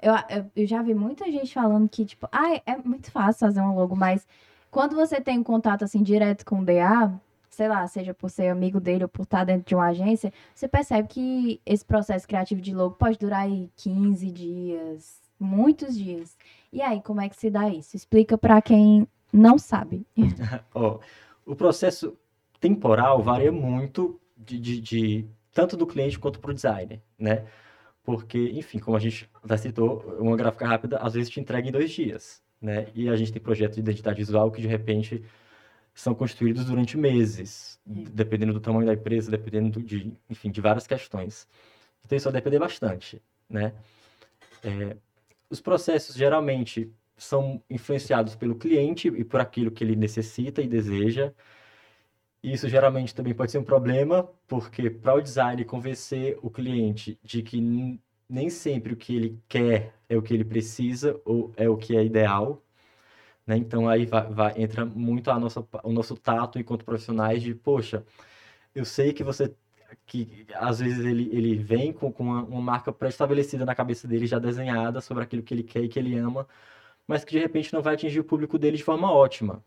eu, 0.00 0.14
eu, 0.56 0.66
já 0.66 0.80
vi 0.80 0.94
muita 0.94 1.30
gente 1.30 1.52
falando 1.52 1.86
que, 1.90 2.06
tipo, 2.06 2.26
ah, 2.32 2.54
é 2.64 2.74
muito 2.82 3.10
fácil 3.10 3.40
fazer 3.40 3.60
um 3.60 3.74
logo, 3.74 3.94
mas 3.94 4.26
quando 4.70 4.96
você 4.96 5.20
tem 5.20 5.38
um 5.38 5.42
contato 5.42 5.84
assim 5.84 6.02
direto 6.02 6.46
com 6.46 6.60
o 6.60 6.64
DA, 6.64 7.12
sei 7.50 7.68
lá, 7.68 7.86
seja 7.86 8.14
por 8.14 8.30
ser 8.30 8.48
amigo 8.48 8.80
dele 8.80 9.04
ou 9.04 9.10
por 9.10 9.24
estar 9.24 9.44
dentro 9.44 9.66
de 9.68 9.74
uma 9.74 9.88
agência, 9.88 10.32
você 10.54 10.66
percebe 10.66 11.06
que 11.08 11.60
esse 11.66 11.84
processo 11.84 12.26
criativo 12.26 12.62
de 12.62 12.74
logo 12.74 12.94
pode 12.94 13.18
durar 13.18 13.42
aí 13.42 13.68
15 13.76 14.30
dias, 14.30 15.20
muitos 15.38 15.94
dias. 15.98 16.34
E 16.72 16.80
aí, 16.80 17.02
como 17.02 17.20
é 17.20 17.28
que 17.28 17.36
se 17.36 17.50
dá 17.50 17.68
isso? 17.68 17.94
Explica 17.94 18.38
pra 18.38 18.62
quem 18.62 19.06
não 19.30 19.58
sabe. 19.58 20.06
Ó, 20.74 20.98
o 21.44 21.54
processo 21.54 22.16
temporal 22.58 23.22
varia 23.22 23.52
muito 23.52 24.18
de, 24.34 24.58
de- 24.58 24.80
de- 24.80 25.26
tanto 25.52 25.76
do 25.76 25.86
cliente 25.86 26.18
quanto 26.18 26.40
para 26.40 26.50
o 26.50 26.54
designer, 26.54 27.02
né? 27.18 27.46
Porque, 28.04 28.50
enfim, 28.54 28.78
como 28.78 28.96
a 28.96 29.00
gente 29.00 29.30
já 29.44 29.56
citou, 29.58 30.00
uma 30.20 30.36
gráfica 30.36 30.66
rápida 30.66 30.98
às 30.98 31.14
vezes 31.14 31.30
te 31.30 31.40
entrega 31.40 31.68
em 31.68 31.72
dois 31.72 31.90
dias, 31.90 32.42
né? 32.60 32.88
E 32.94 33.08
a 33.08 33.16
gente 33.16 33.32
tem 33.32 33.42
projetos 33.42 33.76
de 33.76 33.82
identidade 33.82 34.18
visual 34.18 34.50
que 34.52 34.60
de 34.62 34.68
repente 34.68 35.24
são 35.94 36.14
construídos 36.14 36.64
durante 36.64 36.96
meses, 36.96 37.80
dependendo 37.86 38.52
do 38.52 38.60
tamanho 38.60 38.86
da 38.86 38.94
empresa, 38.94 39.30
dependendo 39.30 39.70
do- 39.80 39.82
de, 39.82 40.12
enfim, 40.30 40.50
de 40.50 40.60
várias 40.60 40.86
questões. 40.86 41.48
Então 42.04 42.16
isso 42.16 42.24
vai 42.30 42.34
depender 42.40 42.58
bastante, 42.58 43.22
né? 43.48 43.72
É, 44.62 44.96
os 45.50 45.60
processos 45.60 46.16
geralmente 46.16 46.92
são 47.16 47.62
influenciados 47.70 48.34
pelo 48.36 48.56
cliente 48.56 49.08
e 49.08 49.24
por 49.24 49.40
aquilo 49.40 49.70
que 49.70 49.84
ele 49.84 49.96
necessita 49.96 50.62
e 50.62 50.68
deseja. 50.68 51.32
Isso 52.42 52.68
geralmente 52.68 53.14
também 53.14 53.34
pode 53.34 53.52
ser 53.52 53.58
um 53.58 53.64
problema, 53.64 54.24
porque 54.48 54.90
para 54.90 55.14
o 55.14 55.20
design 55.20 55.64
convencer 55.64 56.38
o 56.42 56.50
cliente 56.50 57.18
de 57.22 57.42
que 57.42 57.60
nem 58.28 58.50
sempre 58.50 58.92
o 58.94 58.96
que 58.96 59.14
ele 59.14 59.40
quer 59.48 59.94
é 60.08 60.16
o 60.16 60.22
que 60.22 60.34
ele 60.34 60.44
precisa 60.44 61.20
ou 61.24 61.52
é 61.56 61.68
o 61.68 61.76
que 61.76 61.96
é 61.96 62.04
ideal, 62.04 62.60
né? 63.46 63.56
Então 63.58 63.88
aí 63.88 64.06
vai, 64.06 64.28
vai- 64.32 64.54
entra 64.62 64.84
muito 64.86 65.30
a 65.30 65.38
nossa, 65.40 65.66
o 65.84 65.92
nosso 65.92 66.16
tato 66.16 66.58
enquanto 66.58 66.84
profissionais 66.84 67.42
de, 67.42 67.54
poxa, 67.54 68.04
eu 68.74 68.84
sei 68.84 69.12
que 69.12 69.24
você 69.24 69.54
que 70.06 70.46
às 70.54 70.80
vezes 70.80 71.04
ele, 71.04 71.28
ele 71.32 71.56
vem 71.56 71.92
com, 71.92 72.12
com 72.12 72.24
uma, 72.24 72.42
uma 72.44 72.60
marca 72.62 72.92
pré-estabelecida 72.92 73.64
na 73.66 73.74
cabeça 73.74 74.08
dele, 74.08 74.26
já 74.26 74.38
desenhada 74.38 75.00
sobre 75.00 75.22
aquilo 75.24 75.42
que 75.42 75.54
ele 75.54 75.62
quer 75.62 75.82
e 75.84 75.88
que 75.88 75.98
ele 75.98 76.16
ama, 76.18 76.48
mas 77.06 77.24
que 77.24 77.32
de 77.32 77.38
repente 77.40 77.72
não 77.72 77.82
vai 77.82 77.94
atingir 77.94 78.20
o 78.20 78.24
público 78.24 78.58
dele 78.58 78.76
de 78.78 78.84
forma 78.84 79.12
ótima, 79.12 79.64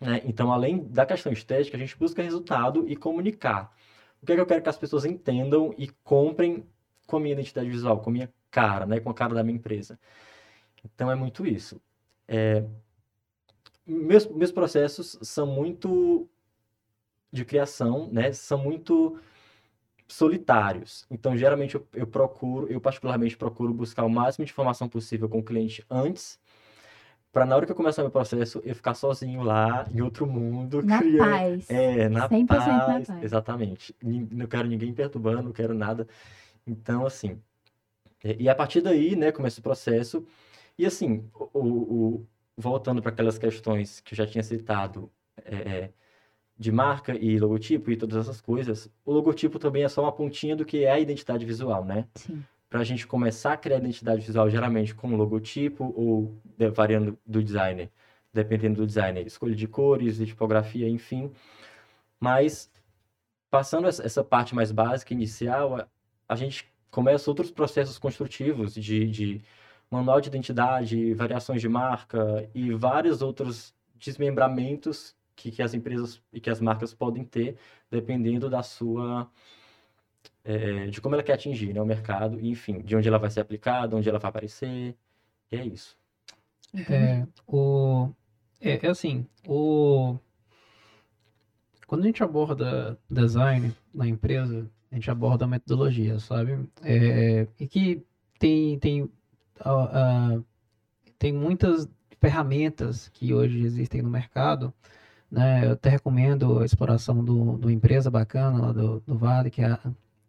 né? 0.00 0.20
Então, 0.24 0.52
além 0.52 0.84
da 0.88 1.06
questão 1.06 1.32
estética, 1.32 1.76
a 1.76 1.80
gente 1.80 1.96
busca 1.96 2.22
resultado 2.22 2.84
e 2.88 2.96
comunicar. 2.96 3.74
O 4.22 4.26
que 4.26 4.32
é 4.32 4.34
que 4.34 4.40
eu 4.40 4.46
quero 4.46 4.62
que 4.62 4.68
as 4.68 4.78
pessoas 4.78 5.04
entendam 5.04 5.74
e 5.78 5.88
comprem 6.04 6.66
com 7.06 7.16
a 7.16 7.20
minha 7.20 7.32
identidade 7.32 7.68
visual, 7.68 8.00
com 8.00 8.10
a 8.10 8.12
minha 8.12 8.32
cara, 8.50 8.86
né? 8.86 9.00
Com 9.00 9.10
a 9.10 9.14
cara 9.14 9.34
da 9.34 9.42
minha 9.42 9.56
empresa. 9.56 9.98
Então, 10.84 11.10
é 11.10 11.14
muito 11.14 11.46
isso. 11.46 11.80
É, 12.28 12.64
meus, 13.86 14.26
meus 14.26 14.52
processos 14.52 15.18
são 15.22 15.46
muito 15.46 16.28
de 17.32 17.44
criação, 17.44 18.08
né? 18.12 18.32
São 18.32 18.58
muito 18.58 19.18
solitários. 20.08 21.06
Então, 21.10 21.36
geralmente 21.36 21.74
eu, 21.74 21.86
eu 21.92 22.06
procuro, 22.06 22.68
eu 22.68 22.80
particularmente 22.80 23.36
procuro 23.36 23.72
buscar 23.72 24.04
o 24.04 24.10
máximo 24.10 24.44
de 24.44 24.52
informação 24.52 24.88
possível 24.88 25.28
com 25.28 25.38
o 25.38 25.44
cliente 25.44 25.84
antes, 25.90 26.38
para 27.36 27.44
na 27.44 27.54
hora 27.54 27.66
que 27.66 27.72
eu 27.72 27.76
começar 27.76 28.00
meu 28.00 28.10
processo, 28.10 28.62
eu 28.64 28.74
ficar 28.74 28.94
sozinho 28.94 29.42
lá, 29.42 29.86
em 29.94 30.00
outro 30.00 30.26
mundo, 30.26 30.82
Na 30.82 30.96
criando. 30.98 31.30
paz. 31.30 31.68
É, 31.70 32.08
na 32.08 32.26
100% 32.30 32.46
na 32.48 32.80
paz. 32.80 33.06
paz. 33.08 33.22
Exatamente. 33.22 33.94
Não 34.02 34.46
quero 34.46 34.66
ninguém 34.66 34.90
perturbando, 34.94 35.42
não 35.42 35.52
quero 35.52 35.74
nada. 35.74 36.08
Então, 36.66 37.04
assim. 37.04 37.38
E 38.24 38.48
a 38.48 38.54
partir 38.54 38.80
daí, 38.80 39.14
né, 39.14 39.30
começa 39.32 39.60
o 39.60 39.62
processo. 39.62 40.26
E 40.78 40.86
assim, 40.86 41.28
o, 41.34 41.58
o- 41.60 42.14
o- 42.14 42.26
voltando 42.56 43.02
para 43.02 43.10
aquelas 43.12 43.36
questões 43.36 44.00
que 44.00 44.14
eu 44.14 44.16
já 44.16 44.26
tinha 44.26 44.42
citado, 44.42 45.10
é, 45.44 45.54
é, 45.56 45.90
de 46.58 46.72
marca 46.72 47.14
e 47.14 47.38
logotipo 47.38 47.90
e 47.90 47.98
todas 47.98 48.16
essas 48.16 48.40
coisas, 48.40 48.90
o 49.04 49.12
logotipo 49.12 49.58
também 49.58 49.84
é 49.84 49.88
só 49.90 50.00
uma 50.04 50.12
pontinha 50.12 50.56
do 50.56 50.64
que 50.64 50.84
é 50.86 50.90
a 50.90 50.98
identidade 50.98 51.44
visual, 51.44 51.84
né? 51.84 52.06
Sim. 52.14 52.42
Para 52.68 52.80
a 52.80 52.84
gente 52.84 53.06
começar 53.06 53.52
a 53.52 53.56
criar 53.56 53.78
identidade 53.78 54.26
visual, 54.26 54.50
geralmente 54.50 54.94
com 54.94 55.14
logotipo 55.16 55.92
ou 55.96 56.36
de- 56.58 56.70
variando 56.70 57.18
do 57.24 57.42
designer, 57.42 57.90
dependendo 58.32 58.76
do 58.76 58.86
designer, 58.86 59.26
escolha 59.26 59.54
de 59.54 59.68
cores, 59.68 60.16
de 60.16 60.26
tipografia, 60.26 60.88
enfim. 60.88 61.32
Mas 62.20 62.70
passando 63.50 63.88
essa 63.88 64.24
parte 64.24 64.54
mais 64.54 64.72
básica, 64.72 65.14
inicial, 65.14 65.76
a, 65.76 65.88
a 66.28 66.36
gente 66.36 66.68
começa 66.90 67.30
outros 67.30 67.50
processos 67.50 67.98
construtivos 67.98 68.74
de, 68.74 69.08
de 69.10 69.42
manual 69.90 70.20
de 70.20 70.28
identidade, 70.28 71.14
variações 71.14 71.60
de 71.60 71.68
marca 71.68 72.48
e 72.54 72.72
vários 72.72 73.22
outros 73.22 73.74
desmembramentos 73.94 75.16
que, 75.34 75.50
que 75.50 75.62
as 75.62 75.74
empresas 75.74 76.20
e 76.32 76.40
que 76.40 76.50
as 76.50 76.60
marcas 76.60 76.94
podem 76.94 77.24
ter, 77.24 77.56
dependendo 77.90 78.48
da 78.50 78.62
sua 78.62 79.30
é, 80.46 80.86
de 80.86 81.00
como 81.00 81.16
ela 81.16 81.24
quer 81.24 81.32
atingir, 81.32 81.74
né, 81.74 81.82
o 81.82 81.86
mercado, 81.86 82.38
e, 82.40 82.48
enfim, 82.50 82.80
de 82.80 82.94
onde 82.94 83.08
ela 83.08 83.18
vai 83.18 83.28
ser 83.28 83.40
aplicada, 83.40 83.96
onde 83.96 84.08
ela 84.08 84.18
vai 84.18 84.28
aparecer, 84.28 84.96
e 85.50 85.56
é 85.56 85.64
isso. 85.64 85.98
É, 86.88 87.26
o, 87.46 88.10
é, 88.60 88.86
é 88.86 88.88
assim, 88.88 89.26
o, 89.46 90.16
quando 91.86 92.02
a 92.02 92.06
gente 92.06 92.22
aborda 92.22 92.96
design 93.10 93.74
na 93.92 94.06
empresa, 94.06 94.70
a 94.90 94.94
gente 94.94 95.10
aborda 95.10 95.46
a 95.46 95.48
metodologia, 95.48 96.20
sabe? 96.20 96.68
É, 96.82 97.48
e 97.58 97.66
que 97.66 98.04
tem, 98.38 98.78
tem, 98.78 99.10
ah, 99.60 100.36
ah, 100.36 100.42
tem 101.18 101.32
muitas 101.32 101.88
ferramentas 102.20 103.08
que 103.08 103.34
hoje 103.34 103.60
existem 103.60 104.00
no 104.00 104.10
mercado, 104.10 104.72
né? 105.30 105.66
Eu 105.66 105.72
até 105.72 105.90
recomendo 105.90 106.60
a 106.60 106.64
exploração 106.64 107.24
do, 107.24 107.58
de 107.58 107.66
uma 107.66 107.72
empresa 107.72 108.10
bacana 108.10 108.60
lá 108.60 108.72
do, 108.72 109.00
do 109.00 109.18
Vale, 109.18 109.50
que 109.50 109.62
é 109.62 109.66
a 109.66 109.80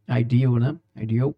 Ideal, 0.09 0.55
né? 0.55 0.75
Ideal, 0.95 1.35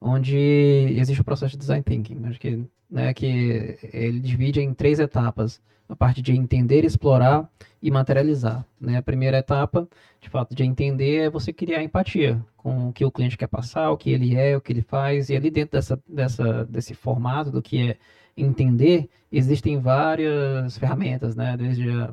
onde 0.00 0.36
existe 0.36 1.20
o 1.20 1.24
processo 1.24 1.52
de 1.52 1.58
design 1.58 1.82
thinking. 1.82 2.24
Acho 2.26 2.40
que, 2.40 2.64
né, 2.90 3.12
que 3.12 3.78
ele 3.92 4.20
divide 4.20 4.60
em 4.60 4.72
três 4.72 4.98
etapas. 4.98 5.60
A 5.88 5.94
parte 5.94 6.20
de 6.20 6.32
entender, 6.32 6.84
explorar 6.84 7.48
e 7.80 7.92
materializar. 7.92 8.66
Né? 8.80 8.96
A 8.96 9.02
primeira 9.02 9.38
etapa, 9.38 9.88
de 10.20 10.28
fato, 10.28 10.52
de 10.52 10.64
entender 10.64 11.18
é 11.18 11.30
você 11.30 11.52
criar 11.52 11.80
empatia 11.80 12.44
com 12.56 12.88
o 12.88 12.92
que 12.92 13.04
o 13.04 13.10
cliente 13.12 13.38
quer 13.38 13.46
passar, 13.46 13.92
o 13.92 13.96
que 13.96 14.10
ele 14.10 14.34
é, 14.34 14.56
o 14.56 14.60
que 14.60 14.72
ele 14.72 14.82
faz. 14.82 15.30
E 15.30 15.36
ali 15.36 15.48
dentro 15.48 15.78
dessa, 15.78 16.02
dessa, 16.08 16.64
desse 16.64 16.92
formato 16.92 17.52
do 17.52 17.62
que 17.62 17.90
é 17.90 17.96
entender, 18.36 19.08
existem 19.30 19.78
várias 19.78 20.76
ferramentas, 20.76 21.36
né? 21.36 21.56
Desde 21.56 21.88
a 21.88 22.10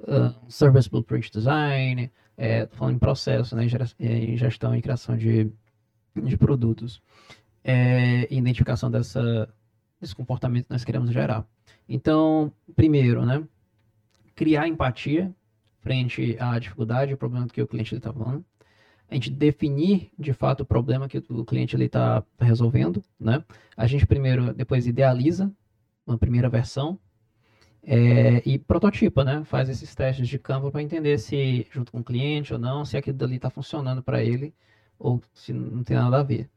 uh, 0.00 0.34
Service 0.48 0.88
Blueprint 0.88 1.30
Design, 1.32 2.10
é, 2.38 2.66
falando 2.68 2.94
em 2.94 2.98
processo, 2.98 3.56
né? 3.56 3.64
em 3.64 3.68
gera- 3.68 3.88
Em 3.98 4.36
gestão 4.36 4.74
e 4.74 4.80
criação 4.80 5.16
de, 5.16 5.50
de 6.16 6.36
produtos. 6.38 7.02
É, 7.64 8.32
identificação 8.32 8.90
dessa, 8.90 9.52
desse 10.00 10.14
comportamento 10.14 10.66
que 10.66 10.72
nós 10.72 10.84
queremos 10.84 11.10
gerar. 11.10 11.44
Então, 11.88 12.52
primeiro, 12.76 13.26
né? 13.26 13.42
Criar 14.36 14.68
empatia 14.68 15.34
frente 15.80 16.36
à 16.38 16.58
dificuldade, 16.58 17.12
o 17.12 17.16
problema 17.16 17.48
que 17.48 17.60
o 17.60 17.66
cliente 17.66 17.96
está 17.96 18.12
falando. 18.12 18.44
A 19.10 19.14
gente 19.14 19.30
definir, 19.30 20.10
de 20.18 20.32
fato, 20.32 20.60
o 20.60 20.66
problema 20.66 21.08
que 21.08 21.18
o 21.18 21.44
cliente 21.44 21.76
está 21.82 22.22
resolvendo, 22.38 23.02
né? 23.18 23.42
A 23.76 23.86
gente 23.86 24.06
primeiro, 24.06 24.54
depois 24.54 24.86
idealiza 24.86 25.50
uma 26.06 26.16
primeira 26.16 26.48
versão 26.48 26.98
é, 27.88 28.42
e 28.46 28.58
prototipa, 28.58 29.24
né? 29.24 29.44
Faz 29.44 29.68
esses 29.70 29.94
testes 29.94 30.28
de 30.28 30.38
campo 30.38 30.70
para 30.70 30.82
entender 30.82 31.18
se, 31.18 31.66
junto 31.72 31.92
com 31.92 32.00
o 32.00 32.04
cliente 32.04 32.52
ou 32.52 32.60
não, 32.60 32.84
se 32.84 32.96
aquilo 32.98 33.16
dali 33.18 33.36
está 33.36 33.50
funcionando 33.50 34.02
para 34.02 34.22
ele 34.22 34.54
ou 34.98 35.22
se 35.34 35.52
não 35.54 35.82
tem 35.84 35.96
nada 35.96 36.20
a 36.20 36.24
ver. 36.24 36.50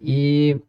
E, 0.00 0.60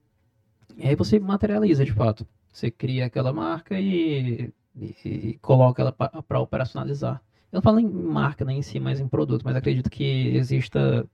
e 0.78 0.88
aí 0.88 0.96
você 0.96 1.20
materializa, 1.20 1.86
de 1.86 1.94
fato. 1.94 2.26
Você 2.52 2.72
cria 2.72 3.06
aquela 3.06 3.32
marca 3.34 3.80
e, 3.80 4.54
e- 4.76 4.96
e 5.06 5.40
coloca 5.42 5.82
ela 5.82 5.92
para 5.94 6.40
operacionalizar. 6.40 7.22
Eu 7.52 7.58
não 7.58 7.62
falo 7.62 7.80
em 7.80 7.90
marca 7.90 8.46
nem 8.46 8.60
em 8.60 8.62
si, 8.62 8.80
mas 8.80 9.00
em 9.00 9.08
produto, 9.08 9.44
mas 9.44 9.56
acredito 9.56 9.90
que 9.90 10.04
exista 10.36 11.08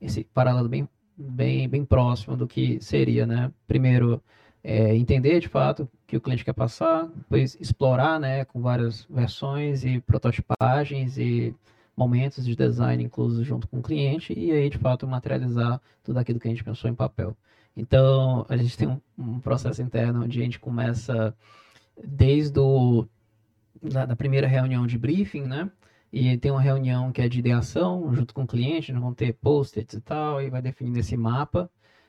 esse 0.00 0.24
paralelo 0.24 0.68
bem, 0.68 0.88
bem, 1.16 1.68
bem 1.68 1.84
próximo 1.84 2.36
do 2.36 2.46
que 2.46 2.80
seria, 2.80 3.26
né? 3.26 3.52
Primeiro, 3.66 4.22
é, 4.64 4.96
entender 4.96 5.40
de 5.40 5.48
fato 5.48 5.82
o 5.82 5.88
que 6.06 6.16
o 6.16 6.20
cliente 6.20 6.44
quer 6.44 6.54
passar, 6.54 7.06
depois 7.06 7.54
explorar, 7.60 8.18
né, 8.18 8.46
com 8.46 8.62
várias 8.62 9.04
versões 9.10 9.84
e 9.84 10.00
prototipagens 10.00 11.18
e 11.18 11.54
momentos 11.94 12.44
de 12.44 12.56
design 12.56 13.04
inclusos 13.04 13.46
junto 13.46 13.68
com 13.68 13.78
o 13.78 13.82
cliente, 13.82 14.32
e 14.36 14.50
aí 14.50 14.70
de 14.70 14.78
fato 14.78 15.06
materializar 15.06 15.80
tudo 16.02 16.18
aquilo 16.18 16.40
que 16.40 16.48
a 16.48 16.50
gente 16.50 16.64
pensou 16.64 16.90
em 16.90 16.94
papel. 16.94 17.36
Então, 17.76 18.46
a 18.48 18.56
gente 18.56 18.76
tem 18.76 18.88
um, 18.88 19.00
um 19.18 19.38
processo 19.40 19.82
interno 19.82 20.24
onde 20.24 20.40
a 20.40 20.44
gente 20.44 20.58
começa 20.58 21.36
desde 22.02 22.58
o, 22.58 23.06
da, 23.82 24.06
da 24.06 24.16
primeira 24.16 24.46
reunião 24.46 24.86
de 24.86 24.96
briefing, 24.98 25.42
né? 25.42 25.70
E 26.12 26.36
tem 26.38 26.50
uma 26.50 26.60
reunião 26.60 27.10
que 27.12 27.20
é 27.20 27.28
de 27.28 27.40
ideação 27.40 28.14
junto 28.14 28.32
com 28.32 28.44
o 28.44 28.46
cliente, 28.46 28.92
nós 28.92 29.02
vamos 29.02 29.16
ter 29.16 29.34
post-its 29.34 29.94
e 29.94 30.00
tal, 30.00 30.40
e 30.40 30.48
vai 30.48 30.62
definindo 30.62 30.98
esse 31.00 31.16
mapa, 31.16 31.68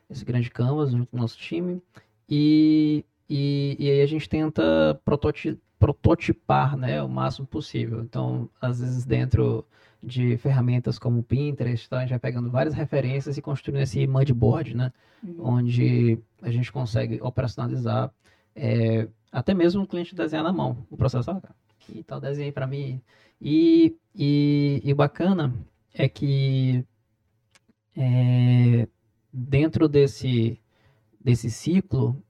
esse 0.10 0.24
grande 0.24 0.52
canvas 0.52 0.92
junto 0.92 1.08
com 1.08 1.18
o 1.18 1.20
nosso 1.20 1.38
time. 1.38 1.82
E, 2.30 3.06
e, 3.30 3.76
e 3.80 3.92
aí 3.92 4.02
a 4.02 4.06
gente 4.06 4.28
tenta 4.28 5.00
prototi- 5.06 5.60
prototipar, 5.80 6.76
né, 6.78 7.02
o 7.02 7.10
máximo 7.10 7.48
possível. 7.48 8.02
Então, 8.02 8.50
às 8.62 8.80
vezes 8.80 9.06
dentro 9.06 9.66
de 10.02 10.38
ferramentas 10.38 11.00
como 11.00 11.20
o 11.20 11.24
Pinterest, 11.24 11.90
tá, 11.90 11.98
a 11.98 12.02
gente 12.02 12.12
vai 12.12 12.20
pegando 12.20 12.50
várias 12.52 12.76
referências 12.76 13.38
e 13.38 13.42
construindo 13.42 13.82
esse 13.82 14.06
mudboard, 14.06 14.76
né? 14.76 14.92
onde 15.40 16.20
a 16.42 16.52
gente 16.52 16.72
consegue 16.72 17.20
operacionalizar 17.22 18.12
é, 18.56 19.08
até 19.32 19.54
mesmo 19.54 19.84
o 19.84 19.88
cliente 19.88 20.16
desenhar 20.16 20.44
na 20.44 20.54
mão 20.54 20.86
o 20.90 20.98
processo. 20.98 21.32
Ah, 21.32 21.42
que 21.80 22.04
tal 22.04 22.20
desenho 22.20 22.54
para 22.54 22.68
mim? 22.68 23.02
E, 23.42 23.96
e, 24.14 24.82
e 24.84 24.94
o 24.94 24.96
bacana 24.96 25.54
é 25.94 26.08
que 26.08 26.86
é, 27.96 28.88
dentro 29.32 29.88
desse, 29.88 30.60
desse 31.26 31.50
ciclo, 31.50 32.24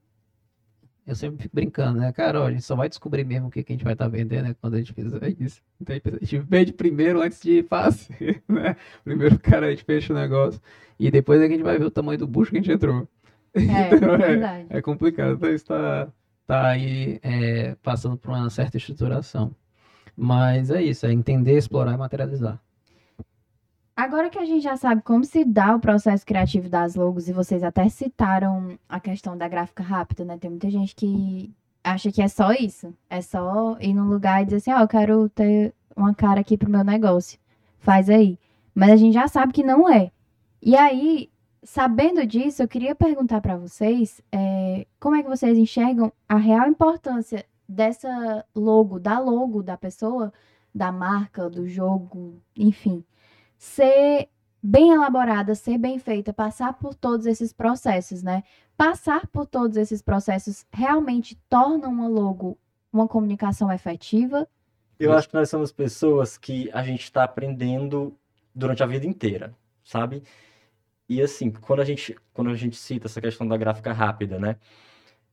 eu 1.06 1.14
sempre 1.14 1.42
fico 1.42 1.54
brincando, 1.54 2.00
né? 2.00 2.10
Cara, 2.12 2.40
ó, 2.40 2.46
a 2.46 2.50
gente 2.50 2.62
só 2.62 2.74
vai 2.74 2.88
descobrir 2.88 3.24
mesmo 3.24 3.48
o 3.48 3.50
que, 3.50 3.62
que 3.62 3.72
a 3.72 3.76
gente 3.76 3.84
vai 3.84 3.92
estar 3.92 4.08
vendendo 4.08 4.44
né, 4.44 4.56
quando 4.58 4.74
a 4.74 4.78
gente 4.78 4.94
fizer 4.94 5.36
isso. 5.38 5.62
Então 5.78 5.94
a 5.94 6.24
gente 6.24 6.38
vende 6.38 6.72
primeiro 6.72 7.20
antes 7.20 7.40
de 7.42 7.62
fazer, 7.62 8.42
né? 8.48 8.74
Primeiro, 9.04 9.38
cara, 9.38 9.66
a 9.66 9.70
gente 9.70 9.84
fecha 9.84 10.14
o 10.14 10.16
negócio. 10.16 10.60
E 10.98 11.10
depois 11.10 11.40
é 11.42 11.46
que 11.46 11.52
a 11.52 11.56
gente 11.56 11.64
vai 11.64 11.78
ver 11.78 11.84
o 11.84 11.90
tamanho 11.90 12.18
do 12.18 12.26
bucho 12.26 12.50
que 12.50 12.56
a 12.56 12.60
gente 12.62 12.72
entrou. 12.72 13.06
É, 13.54 13.94
Então, 13.94 14.14
é, 14.14 14.18
verdade. 14.18 14.66
é 14.70 14.82
complicado. 14.82 15.34
Então 15.34 15.52
isso 15.52 15.66
tá, 15.66 16.08
tá 16.46 16.68
aí 16.68 17.20
é, 17.22 17.76
passando 17.82 18.16
por 18.16 18.30
uma 18.30 18.48
certa 18.48 18.78
estruturação. 18.78 19.54
Mas 20.16 20.70
é 20.70 20.82
isso, 20.82 21.04
é 21.06 21.12
entender, 21.12 21.58
explorar 21.58 21.92
e 21.92 21.98
materializar. 21.98 22.58
Agora 23.96 24.28
que 24.28 24.38
a 24.38 24.44
gente 24.44 24.62
já 24.62 24.76
sabe 24.76 25.00
como 25.00 25.24
se 25.24 25.42
dá 25.42 25.74
o 25.74 25.80
processo 25.80 26.26
criativo 26.26 26.68
das 26.68 26.94
logos, 26.94 27.28
e 27.28 27.32
vocês 27.32 27.64
até 27.64 27.88
citaram 27.88 28.78
a 28.86 29.00
questão 29.00 29.38
da 29.38 29.48
gráfica 29.48 29.82
rápida, 29.82 30.22
né? 30.22 30.36
Tem 30.36 30.50
muita 30.50 30.70
gente 30.70 30.94
que 30.94 31.50
acha 31.82 32.12
que 32.12 32.20
é 32.20 32.28
só 32.28 32.52
isso. 32.52 32.92
É 33.08 33.22
só 33.22 33.78
ir 33.80 33.94
num 33.94 34.08
lugar 34.08 34.42
e 34.42 34.44
dizer 34.44 34.56
assim, 34.56 34.72
ó, 34.72 34.80
eu 34.80 34.88
quero 34.88 35.28
ter 35.30 35.74
uma 35.96 36.14
cara 36.14 36.40
aqui 36.40 36.58
pro 36.58 36.70
meu 36.70 36.84
negócio. 36.84 37.38
Faz 37.78 38.10
aí. 38.10 38.38
Mas 38.74 38.90
a 38.90 38.96
gente 38.96 39.14
já 39.14 39.28
sabe 39.28 39.54
que 39.54 39.62
não 39.62 39.88
é. 39.88 40.10
E 40.60 40.76
aí, 40.76 41.30
sabendo 41.62 42.26
disso, 42.26 42.62
eu 42.62 42.68
queria 42.68 42.94
perguntar 42.94 43.40
para 43.40 43.56
vocês 43.56 44.20
é, 44.30 44.86
como 45.00 45.16
é 45.16 45.22
que 45.22 45.28
vocês 45.28 45.56
enxergam 45.56 46.12
a 46.28 46.36
real 46.36 46.68
importância 46.68 47.46
dessa 47.66 48.44
logo, 48.54 48.98
da 48.98 49.18
logo 49.18 49.62
da 49.62 49.76
pessoa, 49.76 50.32
da 50.74 50.92
marca, 50.92 51.48
do 51.48 51.66
jogo, 51.66 52.34
enfim, 52.54 53.02
ser 53.56 54.28
bem 54.62 54.92
elaborada, 54.92 55.54
ser 55.54 55.78
bem 55.78 55.98
feita, 55.98 56.32
passar 56.32 56.74
por 56.74 56.94
todos 56.94 57.26
esses 57.26 57.52
processos, 57.52 58.22
né? 58.22 58.42
Passar 58.76 59.26
por 59.28 59.46
todos 59.46 59.76
esses 59.76 60.02
processos 60.02 60.66
realmente 60.72 61.36
torna 61.48 61.88
uma 61.88 62.08
logo 62.08 62.58
uma 62.92 63.06
comunicação 63.06 63.70
efetiva? 63.70 64.48
Eu 64.98 65.12
acho 65.12 65.28
que 65.28 65.34
nós 65.34 65.50
somos 65.50 65.70
pessoas 65.70 66.38
que 66.38 66.70
a 66.72 66.82
gente 66.82 67.02
está 67.02 67.24
aprendendo 67.24 68.16
durante 68.54 68.82
a 68.82 68.86
vida 68.86 69.06
inteira, 69.06 69.54
sabe? 69.84 70.22
E 71.08 71.20
assim, 71.20 71.50
quando 71.50 71.80
a 71.80 71.84
gente, 71.84 72.16
quando 72.32 72.50
a 72.50 72.54
gente 72.54 72.76
cita 72.76 73.06
essa 73.06 73.20
questão 73.20 73.46
da 73.46 73.56
gráfica 73.56 73.92
rápida, 73.92 74.38
né? 74.38 74.56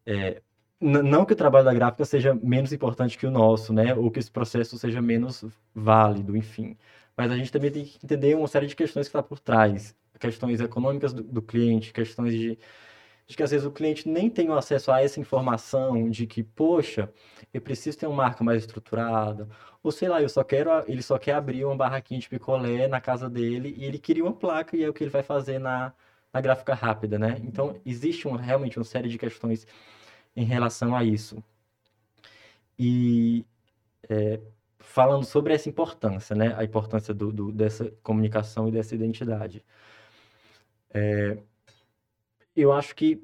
É, 0.05 0.41
não 0.79 1.25
que 1.25 1.33
o 1.33 1.35
trabalho 1.35 1.63
da 1.63 1.73
gráfica 1.73 2.03
seja 2.03 2.35
menos 2.35 2.73
importante 2.73 3.17
que 3.17 3.25
o 3.25 3.31
nosso, 3.31 3.73
né? 3.73 3.95
Ou 3.95 4.11
que 4.11 4.19
esse 4.19 4.29
processo 4.29 4.77
seja 4.77 5.01
menos 5.01 5.45
válido, 5.73 6.35
enfim. 6.35 6.77
Mas 7.15 7.31
a 7.31 7.37
gente 7.37 7.51
também 7.51 7.71
tem 7.71 7.85
que 7.85 7.99
entender 8.03 8.35
uma 8.35 8.47
série 8.47 8.67
de 8.67 8.75
questões 8.75 9.07
que 9.07 9.09
está 9.09 9.23
por 9.23 9.39
trás. 9.39 9.95
Questões 10.19 10.59
econômicas 10.61 11.13
do, 11.13 11.23
do 11.23 11.41
cliente, 11.41 11.93
questões 11.93 12.33
de, 12.33 12.57
de 13.27 13.37
que 13.37 13.43
às 13.43 13.51
vezes 13.51 13.65
o 13.65 13.71
cliente 13.71 14.07
nem 14.07 14.29
tem 14.29 14.51
acesso 14.51 14.91
a 14.91 15.01
essa 15.01 15.19
informação 15.19 16.09
de 16.09 16.25
que, 16.27 16.43
poxa, 16.43 17.11
eu 17.53 17.61
preciso 17.61 17.97
ter 17.97 18.07
uma 18.07 18.15
marca 18.15 18.43
mais 18.43 18.61
estruturada, 18.61 19.47
ou 19.81 19.91
sei 19.91 20.07
lá, 20.07 20.21
eu 20.21 20.29
só 20.29 20.43
quero, 20.43 20.69
ele 20.87 21.01
só 21.01 21.17
quer 21.17 21.33
abrir 21.33 21.65
uma 21.65 21.75
barraquinha 21.75 22.19
de 22.19 22.29
picolé 22.29 22.87
na 22.87 23.01
casa 23.01 23.29
dele 23.29 23.75
e 23.77 23.85
ele 23.85 23.99
queria 23.99 24.23
uma 24.23 24.33
placa 24.33 24.77
e 24.77 24.83
é 24.83 24.89
o 24.89 24.93
que 24.93 25.03
ele 25.03 25.11
vai 25.11 25.23
fazer 25.23 25.59
na, 25.59 25.93
na 26.33 26.41
gráfica 26.41 26.73
rápida, 26.73 27.19
né? 27.19 27.39
Então, 27.43 27.79
existe 27.85 28.27
uma, 28.27 28.39
realmente 28.41 28.77
uma 28.79 28.85
série 28.85 29.09
de 29.09 29.17
questões 29.17 29.67
em 30.35 30.45
relação 30.45 30.95
a 30.95 31.03
isso. 31.03 31.43
E 32.77 33.45
é, 34.09 34.39
falando 34.83 35.23
sobre 35.25 35.53
essa 35.53 35.69
importância, 35.69 36.35
né? 36.35 36.53
A 36.57 36.63
importância 36.63 37.13
do, 37.13 37.31
do 37.31 37.51
dessa 37.51 37.91
comunicação 38.03 38.67
e 38.67 38.71
dessa 38.71 38.93
identidade. 38.93 39.63
É, 40.93 41.37
eu 42.55 42.71
acho 42.71 42.95
que 42.95 43.23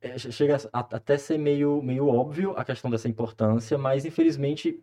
é, 0.00 0.16
chega 0.18 0.56
a, 0.72 0.80
até 0.80 1.18
ser 1.18 1.38
meio, 1.38 1.82
meio 1.82 2.06
óbvio 2.06 2.54
a 2.56 2.64
questão 2.64 2.90
dessa 2.90 3.08
importância, 3.08 3.76
mas 3.76 4.04
infelizmente 4.04 4.80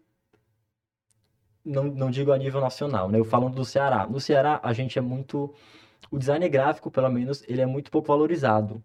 não, 1.63 1.85
não 1.85 2.11
digo 2.11 2.31
a 2.31 2.37
nível 2.37 2.59
nacional, 2.59 3.09
né? 3.09 3.19
Eu 3.19 3.25
falando 3.25 3.55
do 3.55 3.63
Ceará. 3.63 4.05
No 4.07 4.19
Ceará, 4.19 4.59
a 4.63 4.73
gente 4.73 4.99
é 4.99 5.01
muito. 5.01 5.53
O 6.11 6.17
design 6.17 6.47
gráfico, 6.49 6.91
pelo 6.91 7.09
menos, 7.09 7.43
ele 7.47 7.61
é 7.61 7.65
muito 7.65 7.89
pouco 7.89 8.07
valorizado, 8.07 8.83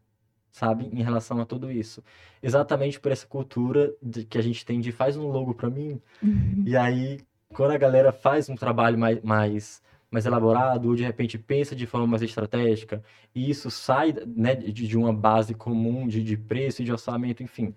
sabe? 0.51 0.87
Em 0.93 1.03
relação 1.03 1.41
a 1.41 1.47
tudo 1.47 1.71
isso. 1.71 2.03
Exatamente 2.43 3.01
por 3.01 3.13
essa 3.13 3.27
cultura 3.27 3.93
de, 4.03 4.25
que 4.25 4.39
a 4.39 4.43
gente 4.43 4.65
tem 4.65 4.81
de 4.81 4.93
faz 4.93 5.17
um 5.17 5.27
logo 5.29 5.55
para 5.55 5.69
mim. 5.69 6.01
Uhum. 6.23 6.65
E 6.67 6.77
aí, 6.77 7.21
quando 7.53 7.73
a 7.73 7.79
galera 7.79 8.13
faz 8.13 8.49
um 8.49 8.55
trabalho 8.55 8.99
mais, 8.99 9.21
mais, 9.23 9.83
mais 10.11 10.27
elaborado, 10.27 10.89
ou 10.89 10.95
de 10.95 11.03
repente 11.05 11.39
pensa 11.39 11.75
de 11.75 11.87
forma 11.87 12.07
mais 12.07 12.23
estratégica, 12.23 13.03
e 13.35 13.51
isso 13.51 13.71
sai 13.71 14.15
né, 14.27 14.55
de, 14.55 14.87
de 14.87 14.97
uma 14.97 15.13
base 15.13 15.55
comum 15.55 16.07
de, 16.07 16.23
de 16.23 16.37
preço 16.37 16.83
e 16.83 16.85
de 16.85 16.93
orçamento, 16.93 17.43
enfim. 17.43 17.75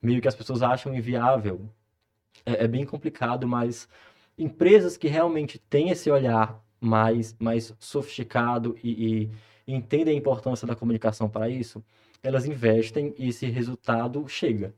Meio 0.00 0.20
que 0.20 0.28
as 0.28 0.34
pessoas 0.34 0.62
acham 0.62 0.94
inviável. 0.94 1.68
É, 2.44 2.64
é 2.64 2.68
bem 2.68 2.84
complicado, 2.84 3.46
mas 3.46 3.88
empresas 4.36 4.96
que 4.96 5.08
realmente 5.08 5.58
têm 5.58 5.90
esse 5.90 6.10
olhar 6.10 6.60
mais, 6.80 7.36
mais 7.38 7.74
sofisticado 7.78 8.76
e, 8.82 9.30
e 9.66 9.72
entendem 9.72 10.14
a 10.14 10.18
importância 10.18 10.66
da 10.66 10.74
comunicação 10.74 11.28
para 11.28 11.48
isso, 11.48 11.84
elas 12.22 12.44
investem 12.46 13.14
e 13.18 13.28
esse 13.28 13.46
resultado 13.46 14.26
chega, 14.28 14.74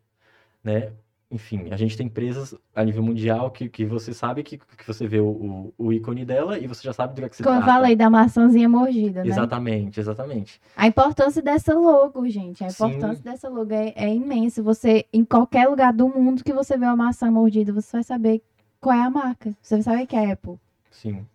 né? 0.62 0.92
Enfim, 1.30 1.68
a 1.72 1.76
gente 1.76 1.96
tem 1.96 2.06
empresas 2.06 2.54
a 2.74 2.84
nível 2.84 3.02
mundial 3.02 3.50
que, 3.50 3.68
que 3.68 3.84
você 3.84 4.12
sabe 4.12 4.42
que, 4.42 4.58
que 4.58 4.87
você 4.87 5.06
vê 5.06 5.18
o, 5.18 5.72
o, 5.76 5.92
ícone 5.92 6.24
dela 6.24 6.58
e 6.58 6.66
você 6.66 6.82
já 6.82 6.92
sabe 6.92 7.14
do 7.14 7.20
que, 7.20 7.24
é 7.24 7.28
que 7.28 7.37
se 7.37 7.42
Como 7.42 7.56
trata. 7.56 7.70
eu 7.70 7.74
falei, 7.74 7.96
da 7.96 8.08
maçãzinha 8.08 8.68
mordida, 8.68 9.24
né? 9.24 9.30
Exatamente, 9.30 9.98
exatamente. 9.98 10.60
A 10.76 10.87
importância 10.87 11.42
dessa 11.42 11.74
logo, 11.74 12.28
gente, 12.28 12.62
a 12.62 12.68
importância 12.68 13.16
Sim. 13.16 13.22
dessa 13.22 13.48
logo 13.48 13.72
é, 13.72 13.92
é 13.96 14.14
imensa. 14.14 14.62
Você, 14.62 15.06
em 15.12 15.24
qualquer 15.24 15.68
lugar 15.68 15.92
do 15.92 16.08
mundo 16.08 16.44
que 16.44 16.52
você 16.52 16.76
vê 16.76 16.84
uma 16.84 16.96
maçã 16.96 17.30
mordida, 17.30 17.72
você 17.72 17.96
vai 17.96 18.04
saber 18.04 18.42
qual 18.80 18.96
é 18.96 19.02
a 19.02 19.10
marca. 19.10 19.56
Você 19.60 19.82
sabe 19.82 20.06
que 20.06 20.14
é 20.14 20.32
Apple. 20.32 20.56
Sim. 20.90 21.26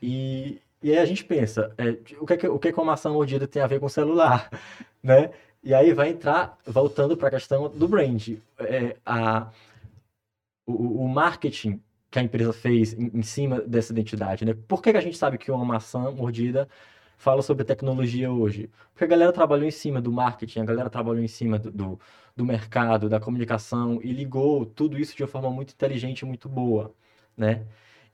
E, 0.00 0.60
e 0.82 0.90
aí 0.92 0.98
a 0.98 1.04
gente 1.04 1.24
pensa, 1.24 1.72
é, 1.76 1.90
o, 2.18 2.26
que 2.26 2.32
é 2.32 2.36
que, 2.36 2.48
o 2.48 2.58
que, 2.58 2.68
é 2.68 2.72
que 2.72 2.78
uma 2.78 2.92
maçã 2.92 3.10
mordida 3.10 3.46
tem 3.46 3.60
a 3.60 3.66
ver 3.66 3.80
com 3.80 3.88
celular, 3.88 4.48
né? 5.02 5.30
E 5.62 5.72
aí 5.74 5.92
vai 5.92 6.10
entrar, 6.10 6.58
voltando 6.66 7.16
para 7.16 7.28
a 7.28 7.30
questão 7.30 7.68
do 7.70 7.86
brand. 7.88 8.30
É, 8.58 8.96
a, 9.06 9.50
o, 10.66 11.04
o, 11.04 11.08
marketing 11.08 11.80
que 12.10 12.18
a 12.18 12.22
empresa 12.22 12.52
fez 12.52 12.92
em, 12.94 13.10
em, 13.14 13.22
cima 13.22 13.60
dessa 13.60 13.92
identidade, 13.92 14.44
né? 14.44 14.54
Por 14.68 14.82
que, 14.82 14.92
que 14.92 14.98
a 14.98 15.00
gente 15.00 15.16
sabe 15.16 15.38
que 15.38 15.50
uma 15.50 15.64
maçã 15.64 16.10
mordida 16.10 16.68
fala 17.16 17.42
sobre 17.42 17.64
tecnologia 17.64 18.30
hoje? 18.32 18.70
Porque 18.92 19.04
a 19.04 19.06
galera 19.06 19.32
trabalhou 19.32 19.66
em 19.66 19.70
cima 19.70 20.00
do 20.00 20.12
marketing, 20.12 20.60
a 20.60 20.64
galera 20.64 20.90
trabalhou 20.90 21.22
em 21.22 21.28
cima 21.28 21.58
do, 21.58 21.70
do 21.70 22.00
do 22.36 22.44
mercado, 22.44 23.08
da 23.08 23.20
comunicação 23.20 24.00
e 24.02 24.12
ligou 24.12 24.66
tudo 24.66 24.98
isso 24.98 25.16
de 25.16 25.22
uma 25.22 25.28
forma 25.28 25.50
muito 25.50 25.72
inteligente 25.72 26.20
e 26.20 26.24
muito 26.24 26.48
boa, 26.48 26.94
né? 27.36 27.66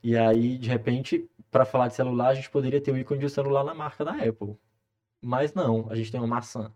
E 0.03 0.17
aí, 0.17 0.57
de 0.57 0.69
repente, 0.69 1.29
para 1.51 1.65
falar 1.65 1.87
de 1.89 1.95
celular, 1.95 2.29
a 2.29 2.33
gente 2.35 2.49
poderia 2.49 2.81
ter 2.81 2.91
o 2.91 2.97
ícone 2.97 3.19
de 3.21 3.29
celular 3.29 3.63
na 3.63 3.73
marca 3.73 4.05
da 4.05 4.13
Apple. 4.13 4.57
Mas 5.21 5.53
não, 5.53 5.87
a 5.89 5.95
gente 5.95 6.11
tem 6.11 6.19
uma 6.19 6.27
maçã. 6.27 6.71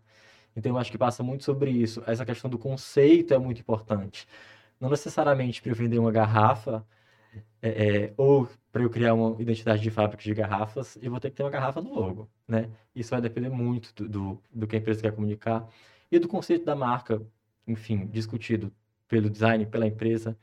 Então, 0.56 0.72
eu 0.72 0.78
acho 0.78 0.90
que 0.90 0.98
passa 0.98 1.22
muito 1.22 1.44
sobre 1.44 1.70
isso. 1.70 2.02
Essa 2.06 2.24
questão 2.24 2.50
do 2.50 2.58
conceito 2.58 3.34
é 3.34 3.38
muito 3.38 3.60
importante. 3.60 4.26
Não 4.80 4.90
necessariamente 4.90 5.60
para 5.62 5.70
eu 5.72 5.76
vender 5.76 5.98
uma 5.98 6.12
garrafa, 6.12 6.86
é, 7.62 7.68
é, 8.06 8.14
ou 8.16 8.48
para 8.70 8.82
eu 8.82 8.90
criar 8.90 9.14
uma 9.14 9.40
identidade 9.40 9.82
de 9.82 9.90
fábrica 9.90 10.22
de 10.22 10.34
garrafas, 10.34 10.98
eu 11.00 11.10
vou 11.10 11.20
ter 11.20 11.30
que 11.30 11.36
ter 11.36 11.42
uma 11.42 11.50
garrafa 11.50 11.80
no 11.80 11.94
logo, 11.94 12.28
né? 12.46 12.70
Isso 12.94 13.10
vai 13.10 13.20
depender 13.20 13.48
muito 13.48 13.94
do, 13.94 14.08
do, 14.08 14.42
do 14.52 14.66
que 14.66 14.76
a 14.76 14.78
empresa 14.78 15.00
quer 15.00 15.12
comunicar 15.12 15.68
e 16.10 16.18
do 16.18 16.28
conceito 16.28 16.64
da 16.64 16.74
marca, 16.76 17.22
enfim, 17.66 18.06
discutido 18.06 18.72
pelo 19.08 19.30
design, 19.30 19.64
pela 19.66 19.86
empresa 19.86 20.36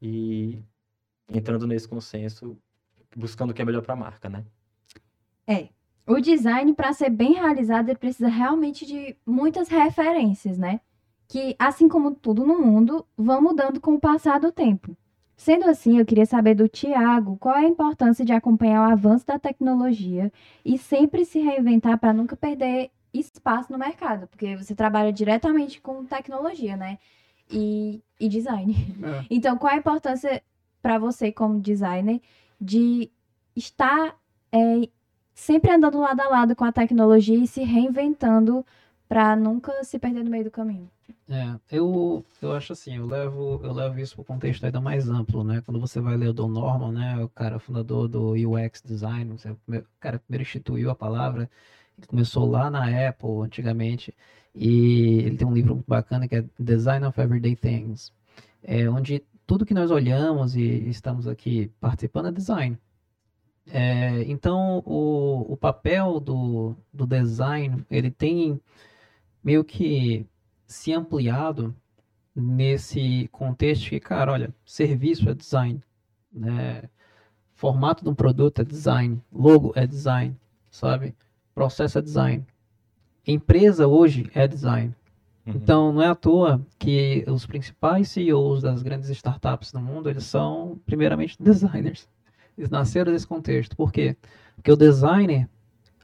e 0.00 0.62
entrando 1.28 1.66
nesse 1.66 1.88
consenso, 1.88 2.58
buscando 3.16 3.50
o 3.50 3.54
que 3.54 3.62
é 3.62 3.64
melhor 3.64 3.82
para 3.82 3.94
a 3.94 3.96
marca, 3.96 4.28
né? 4.28 4.44
É. 5.46 5.68
O 6.06 6.20
design, 6.20 6.72
para 6.72 6.92
ser 6.92 7.10
bem 7.10 7.32
realizado, 7.32 7.88
ele 7.88 7.98
precisa 7.98 8.28
realmente 8.28 8.86
de 8.86 9.16
muitas 9.26 9.68
referências, 9.68 10.56
né? 10.56 10.80
Que, 11.26 11.56
assim 11.58 11.88
como 11.88 12.14
tudo 12.14 12.46
no 12.46 12.60
mundo, 12.60 13.04
vão 13.16 13.42
mudando 13.42 13.80
com 13.80 13.94
o 13.94 14.00
passar 14.00 14.38
do 14.38 14.52
tempo. 14.52 14.96
Sendo 15.36 15.68
assim, 15.68 15.98
eu 15.98 16.06
queria 16.06 16.24
saber 16.24 16.54
do 16.54 16.68
Tiago 16.68 17.36
qual 17.38 17.56
é 17.56 17.66
a 17.66 17.68
importância 17.68 18.24
de 18.24 18.32
acompanhar 18.32 18.88
o 18.88 18.92
avanço 18.92 19.26
da 19.26 19.38
tecnologia 19.38 20.32
e 20.64 20.78
sempre 20.78 21.24
se 21.24 21.40
reinventar 21.40 21.98
para 21.98 22.12
nunca 22.12 22.36
perder 22.36 22.90
espaço 23.12 23.72
no 23.72 23.78
mercado, 23.78 24.26
porque 24.28 24.56
você 24.56 24.74
trabalha 24.74 25.12
diretamente 25.12 25.80
com 25.80 26.04
tecnologia, 26.04 26.76
né? 26.76 26.98
E, 27.50 28.02
e 28.18 28.28
design. 28.28 28.74
É. 29.02 29.26
Então, 29.30 29.58
qual 29.58 29.72
a 29.72 29.76
importância 29.76 30.42
para 30.80 30.98
você, 30.98 31.32
como 31.32 31.60
designer, 31.60 32.20
de 32.60 33.10
estar 33.54 34.16
é, 34.52 34.88
sempre 35.36 35.70
andando 35.70 36.00
lado 36.00 36.20
a 36.20 36.28
lado 36.28 36.56
com 36.56 36.64
a 36.64 36.72
tecnologia 36.72 37.36
e 37.36 37.46
se 37.46 37.62
reinventando 37.62 38.64
para 39.06 39.36
nunca 39.36 39.84
se 39.84 39.98
perder 39.98 40.24
no 40.24 40.30
meio 40.30 40.44
do 40.44 40.50
caminho? 40.50 40.90
É, 41.28 41.54
eu, 41.70 42.24
eu 42.40 42.52
acho 42.52 42.72
assim, 42.72 42.96
eu 42.96 43.06
levo, 43.06 43.60
eu 43.62 43.72
levo 43.72 44.00
isso 44.00 44.14
para 44.14 44.22
o 44.22 44.24
contexto 44.24 44.64
ainda 44.64 44.80
mais 44.80 45.08
amplo, 45.08 45.44
né? 45.44 45.62
Quando 45.64 45.78
você 45.78 46.00
vai 46.00 46.16
ler 46.16 46.28
o 46.28 46.32
Don 46.32 46.48
Norman, 46.48 46.90
né? 46.90 47.22
O 47.22 47.28
cara 47.28 47.58
fundador 47.58 48.08
do 48.08 48.32
UX 48.32 48.82
Design, 48.82 49.32
o 49.32 49.84
cara 50.00 50.18
primeiro 50.18 50.42
instituiu 50.42 50.90
a 50.90 50.94
palavra, 50.94 51.48
ele 51.98 52.06
começou 52.06 52.48
lá 52.48 52.70
na 52.70 53.08
Apple 53.08 53.42
antigamente 53.42 54.14
e 54.54 55.18
ele 55.20 55.36
tem 55.36 55.46
um 55.46 55.52
livro 55.52 55.74
muito 55.74 55.86
bacana 55.86 56.26
que 56.26 56.36
é 56.36 56.44
Design 56.58 57.06
of 57.06 57.20
Everyday 57.20 57.54
Things, 57.54 58.10
é, 58.62 58.88
onde 58.88 59.22
tudo 59.46 59.66
que 59.66 59.74
nós 59.74 59.90
olhamos 59.90 60.56
e 60.56 60.88
estamos 60.88 61.28
aqui 61.28 61.70
participando 61.78 62.28
é 62.28 62.32
design. 62.32 62.78
É, 63.68 64.22
então, 64.24 64.82
o, 64.86 65.52
o 65.52 65.56
papel 65.56 66.20
do, 66.20 66.76
do 66.92 67.06
design, 67.06 67.84
ele 67.90 68.10
tem 68.10 68.60
meio 69.42 69.64
que 69.64 70.26
se 70.66 70.92
ampliado 70.92 71.74
nesse 72.34 73.28
contexto 73.32 73.88
que, 73.88 74.00
cara, 74.00 74.32
olha, 74.32 74.54
serviço 74.64 75.28
é 75.28 75.34
design, 75.34 75.80
né? 76.32 76.82
Formato 77.54 78.04
de 78.04 78.10
um 78.10 78.14
produto 78.14 78.60
é 78.60 78.64
design. 78.64 79.20
Logo 79.32 79.72
é 79.74 79.86
design, 79.86 80.36
sabe? 80.70 81.14
Processo 81.54 81.98
é 81.98 82.02
design. 82.02 82.46
Empresa 83.26 83.88
hoje 83.88 84.30
é 84.34 84.46
design. 84.46 84.94
Uhum. 85.46 85.54
Então, 85.54 85.92
não 85.92 86.02
é 86.02 86.08
à 86.08 86.14
toa 86.14 86.60
que 86.78 87.24
os 87.26 87.46
principais 87.46 88.10
CEOs 88.10 88.60
das 88.60 88.82
grandes 88.82 89.08
startups 89.08 89.72
no 89.72 89.80
mundo, 89.80 90.10
eles 90.10 90.24
são, 90.24 90.78
primeiramente, 90.84 91.36
designers. 91.42 92.06
Eles 92.56 92.70
nasceram 92.70 93.12
desse 93.12 93.26
contexto. 93.26 93.76
Por 93.76 93.92
quê? 93.92 94.16
Porque 94.56 94.72
o 94.72 94.76
designer, 94.76 95.48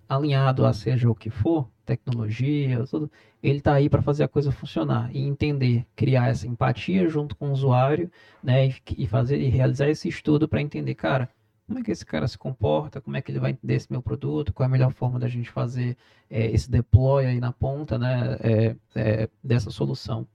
alinhado 0.08 0.66
a 0.66 0.72
seja 0.72 1.10
o 1.10 1.14
que 1.14 1.30
for, 1.30 1.68
tecnologia, 1.84 2.84
tudo, 2.86 3.10
ele 3.42 3.58
está 3.58 3.74
aí 3.74 3.88
para 3.88 4.02
fazer 4.02 4.24
a 4.24 4.28
coisa 4.28 4.52
funcionar 4.52 5.10
e 5.14 5.20
entender, 5.20 5.84
criar 5.96 6.28
essa 6.28 6.46
empatia 6.46 7.08
junto 7.08 7.34
com 7.36 7.48
o 7.48 7.52
usuário, 7.52 8.10
né, 8.42 8.72
e, 8.96 9.06
fazer 9.06 9.38
e 9.40 9.48
realizar 9.48 9.88
esse 9.88 10.08
estudo 10.08 10.48
para 10.48 10.60
entender, 10.62 10.94
cara, 10.94 11.28
como 11.66 11.78
é 11.78 11.82
que 11.82 11.90
esse 11.90 12.04
cara 12.04 12.28
se 12.28 12.36
comporta, 12.36 13.00
como 13.00 13.16
é 13.16 13.22
que 13.22 13.30
ele 13.30 13.40
vai 13.40 13.52
entender 13.52 13.74
esse 13.74 13.90
meu 13.90 14.02
produto, 14.02 14.52
qual 14.52 14.64
é 14.64 14.68
a 14.68 14.70
melhor 14.70 14.92
forma 14.92 15.18
da 15.18 15.28
gente 15.28 15.50
fazer 15.50 15.96
é, 16.30 16.46
esse 16.50 16.70
deploy 16.70 17.26
aí 17.26 17.40
na 17.40 17.52
ponta, 17.52 17.98
né, 17.98 18.36
é, 18.40 18.76
é, 18.94 19.28
dessa 19.42 19.70
solução. 19.70 20.26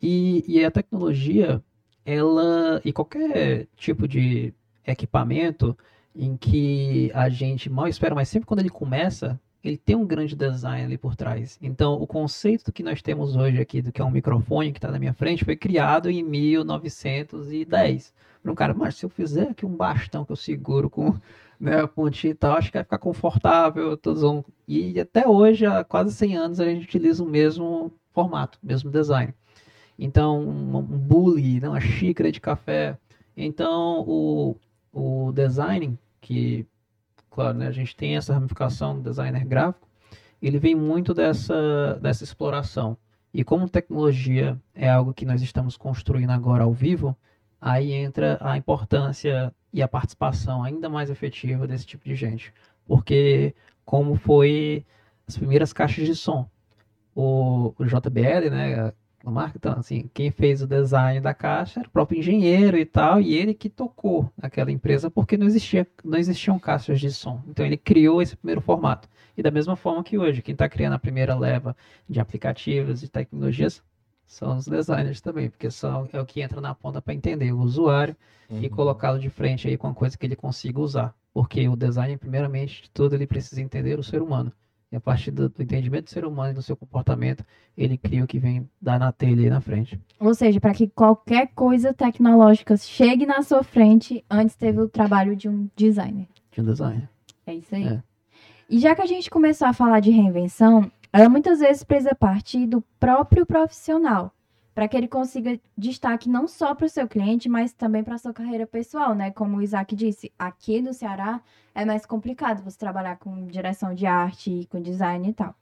E, 0.00 0.44
e 0.46 0.64
a 0.64 0.70
tecnologia, 0.70 1.62
ela, 2.04 2.80
e 2.84 2.92
qualquer 2.92 3.68
tipo 3.76 4.08
de 4.08 4.52
equipamento 4.86 5.76
em 6.14 6.36
que 6.36 7.10
a 7.14 7.28
gente 7.28 7.70
mal 7.70 7.88
espera, 7.88 8.14
mas 8.14 8.28
sempre 8.28 8.46
quando 8.46 8.60
ele 8.60 8.68
começa, 8.68 9.40
ele 9.64 9.76
tem 9.76 9.94
um 9.94 10.06
grande 10.06 10.34
design 10.34 10.84
ali 10.84 10.98
por 10.98 11.14
trás. 11.14 11.58
Então, 11.62 11.94
o 11.94 12.06
conceito 12.06 12.72
que 12.72 12.82
nós 12.82 13.00
temos 13.00 13.36
hoje 13.36 13.60
aqui, 13.60 13.80
do 13.80 13.92
que 13.92 14.02
é 14.02 14.04
um 14.04 14.10
microfone 14.10 14.72
que 14.72 14.78
está 14.78 14.90
na 14.90 14.98
minha 14.98 15.14
frente, 15.14 15.44
foi 15.44 15.54
criado 15.56 16.10
em 16.10 16.22
1910. 16.22 18.12
Para 18.42 18.52
um 18.52 18.54
cara, 18.56 18.74
mas 18.74 18.96
se 18.96 19.06
eu 19.06 19.10
fizer 19.10 19.50
aqui 19.50 19.64
um 19.64 19.76
bastão 19.76 20.24
que 20.24 20.32
eu 20.32 20.36
seguro 20.36 20.90
com 20.90 21.14
né, 21.60 21.82
a 21.82 21.88
pontinha 21.88 22.32
e 22.32 22.34
tal, 22.34 22.56
acho 22.56 22.72
que 22.72 22.78
vai 22.78 22.82
ficar 22.84 22.98
confortável. 22.98 23.96
Todos 23.96 24.22
vão... 24.22 24.44
E 24.66 24.98
até 24.98 25.28
hoje, 25.28 25.64
há 25.64 25.84
quase 25.84 26.12
100 26.12 26.36
anos, 26.36 26.60
a 26.60 26.64
gente 26.64 26.84
utiliza 26.84 27.22
o 27.22 27.28
mesmo 27.28 27.92
formato, 28.12 28.58
o 28.62 28.66
mesmo 28.66 28.90
design. 28.90 29.32
Então, 29.96 30.40
um, 30.40 30.82
bule, 30.82 31.60
né, 31.60 31.68
uma 31.68 31.80
xícara 31.80 32.32
de 32.32 32.40
café. 32.40 32.98
Então, 33.36 34.00
o, 34.08 34.56
o 34.92 35.32
design, 35.32 35.98
que 36.20 36.66
claro, 37.32 37.58
né, 37.58 37.66
a 37.66 37.72
gente 37.72 37.96
tem 37.96 38.16
essa 38.16 38.34
ramificação 38.34 38.96
do 38.96 39.02
designer 39.02 39.44
gráfico, 39.44 39.88
ele 40.40 40.58
vem 40.58 40.74
muito 40.74 41.14
dessa, 41.14 41.98
dessa 42.00 42.24
exploração. 42.24 42.96
E 43.32 43.42
como 43.42 43.68
tecnologia 43.68 44.60
é 44.74 44.90
algo 44.90 45.14
que 45.14 45.24
nós 45.24 45.40
estamos 45.40 45.76
construindo 45.76 46.30
agora 46.30 46.64
ao 46.64 46.72
vivo, 46.72 47.16
aí 47.60 47.92
entra 47.92 48.38
a 48.40 48.56
importância 48.56 49.54
e 49.72 49.80
a 49.80 49.88
participação 49.88 50.62
ainda 50.62 50.88
mais 50.88 51.08
efetiva 51.08 51.66
desse 51.66 51.86
tipo 51.86 52.04
de 52.04 52.14
gente. 52.14 52.52
Porque 52.84 53.54
como 53.84 54.16
foi 54.16 54.84
as 55.26 55.36
primeiras 55.36 55.72
caixas 55.72 56.04
de 56.06 56.14
som. 56.14 56.48
O, 57.14 57.74
o 57.78 57.84
JBL, 57.84 58.50
né, 58.50 58.92
no 59.24 59.30
marca. 59.32 59.56
Então, 59.58 59.72
assim, 59.78 60.08
quem 60.14 60.30
fez 60.30 60.62
o 60.62 60.66
design 60.66 61.20
da 61.20 61.34
caixa 61.34 61.80
era 61.80 61.88
o 61.88 61.92
próprio 61.92 62.18
engenheiro 62.18 62.76
e 62.78 62.84
tal, 62.84 63.20
e 63.20 63.34
ele 63.34 63.54
que 63.54 63.68
tocou 63.70 64.30
aquela 64.40 64.70
empresa 64.72 65.10
porque 65.10 65.36
não 65.36 65.46
existia, 65.46 65.86
não 66.04 66.18
existiam 66.18 66.58
caixas 66.58 67.00
de 67.00 67.10
som. 67.10 67.42
Então 67.48 67.64
ele 67.64 67.76
criou 67.76 68.20
esse 68.22 68.36
primeiro 68.36 68.60
formato. 68.60 69.08
E 69.36 69.42
da 69.42 69.50
mesma 69.50 69.76
forma 69.76 70.02
que 70.04 70.18
hoje, 70.18 70.42
quem 70.42 70.52
está 70.52 70.68
criando 70.68 70.94
a 70.94 70.98
primeira 70.98 71.34
leva 71.38 71.76
de 72.08 72.20
aplicativos 72.20 73.02
e 73.02 73.08
tecnologias 73.08 73.82
são 74.26 74.56
os 74.56 74.66
designers 74.66 75.20
também, 75.20 75.48
porque 75.50 75.70
são, 75.70 76.08
é 76.12 76.20
o 76.20 76.26
que 76.26 76.40
entra 76.40 76.60
na 76.60 76.74
ponta 76.74 77.00
para 77.02 77.14
entender 77.14 77.52
o 77.52 77.58
usuário 77.60 78.16
Uhum. 78.48 78.62
e 78.62 78.68
colocá-lo 78.68 79.18
de 79.18 79.30
frente 79.30 79.66
aí 79.68 79.76
com 79.78 79.88
a 79.88 79.94
coisa 79.94 80.16
que 80.18 80.26
ele 80.26 80.36
consiga 80.36 80.80
usar. 80.80 81.14
Porque 81.32 81.66
o 81.68 81.76
design, 81.76 82.16
primeiramente 82.18 82.82
de 82.82 82.90
tudo, 82.90 83.14
ele 83.14 83.26
precisa 83.26 83.62
entender 83.62 83.98
o 83.98 84.02
ser 84.02 84.20
humano. 84.20 84.52
E 84.92 84.96
a 84.96 85.00
partir 85.00 85.30
do, 85.30 85.48
do 85.48 85.62
entendimento 85.62 86.04
do 86.04 86.10
ser 86.10 86.22
humano 86.26 86.50
e 86.50 86.54
do 86.54 86.62
seu 86.62 86.76
comportamento, 86.76 87.42
ele 87.76 87.96
cria 87.96 88.22
o 88.22 88.26
que 88.26 88.38
vem 88.38 88.68
dar 88.80 89.00
na 89.00 89.10
telha 89.10 89.42
aí 89.42 89.48
na 89.48 89.62
frente. 89.62 89.98
Ou 90.20 90.34
seja, 90.34 90.60
para 90.60 90.74
que 90.74 90.86
qualquer 90.86 91.48
coisa 91.54 91.94
tecnológica 91.94 92.76
chegue 92.76 93.24
na 93.24 93.40
sua 93.40 93.62
frente, 93.62 94.22
antes 94.30 94.54
teve 94.54 94.78
o 94.80 94.88
trabalho 94.88 95.34
de 95.34 95.48
um 95.48 95.66
designer. 95.74 96.28
De 96.50 96.60
um 96.60 96.64
designer. 96.64 97.08
É 97.46 97.54
isso 97.54 97.74
aí. 97.74 97.88
É. 97.88 98.02
E 98.68 98.78
já 98.78 98.94
que 98.94 99.00
a 99.00 99.06
gente 99.06 99.30
começou 99.30 99.66
a 99.66 99.72
falar 99.72 100.00
de 100.00 100.10
reinvenção, 100.10 100.90
ela 101.10 101.28
muitas 101.28 101.60
vezes 101.60 101.82
precisa 101.82 102.14
partir 102.14 102.66
do 102.66 102.84
próprio 103.00 103.46
profissional, 103.46 104.30
para 104.74 104.88
que 104.88 104.96
ele 104.96 105.08
consiga 105.08 105.60
destaque 105.76 106.28
não 106.28 106.48
só 106.48 106.74
para 106.74 106.86
o 106.86 106.88
seu 106.88 107.06
cliente, 107.06 107.48
mas 107.48 107.72
também 107.72 108.02
para 108.02 108.14
a 108.14 108.18
sua 108.18 108.32
carreira 108.32 108.66
pessoal, 108.66 109.14
né? 109.14 109.30
Como 109.30 109.58
o 109.58 109.62
Isaac 109.62 109.94
disse, 109.94 110.32
aqui 110.38 110.80
no 110.80 110.94
Ceará 110.94 111.42
é 111.74 111.84
mais 111.84 112.06
complicado 112.06 112.62
você 112.62 112.78
trabalhar 112.78 113.16
com 113.16 113.46
direção 113.46 113.94
de 113.94 114.06
arte, 114.06 114.66
com 114.70 114.80
design 114.80 115.28
e 115.28 115.32
tal. 115.32 115.54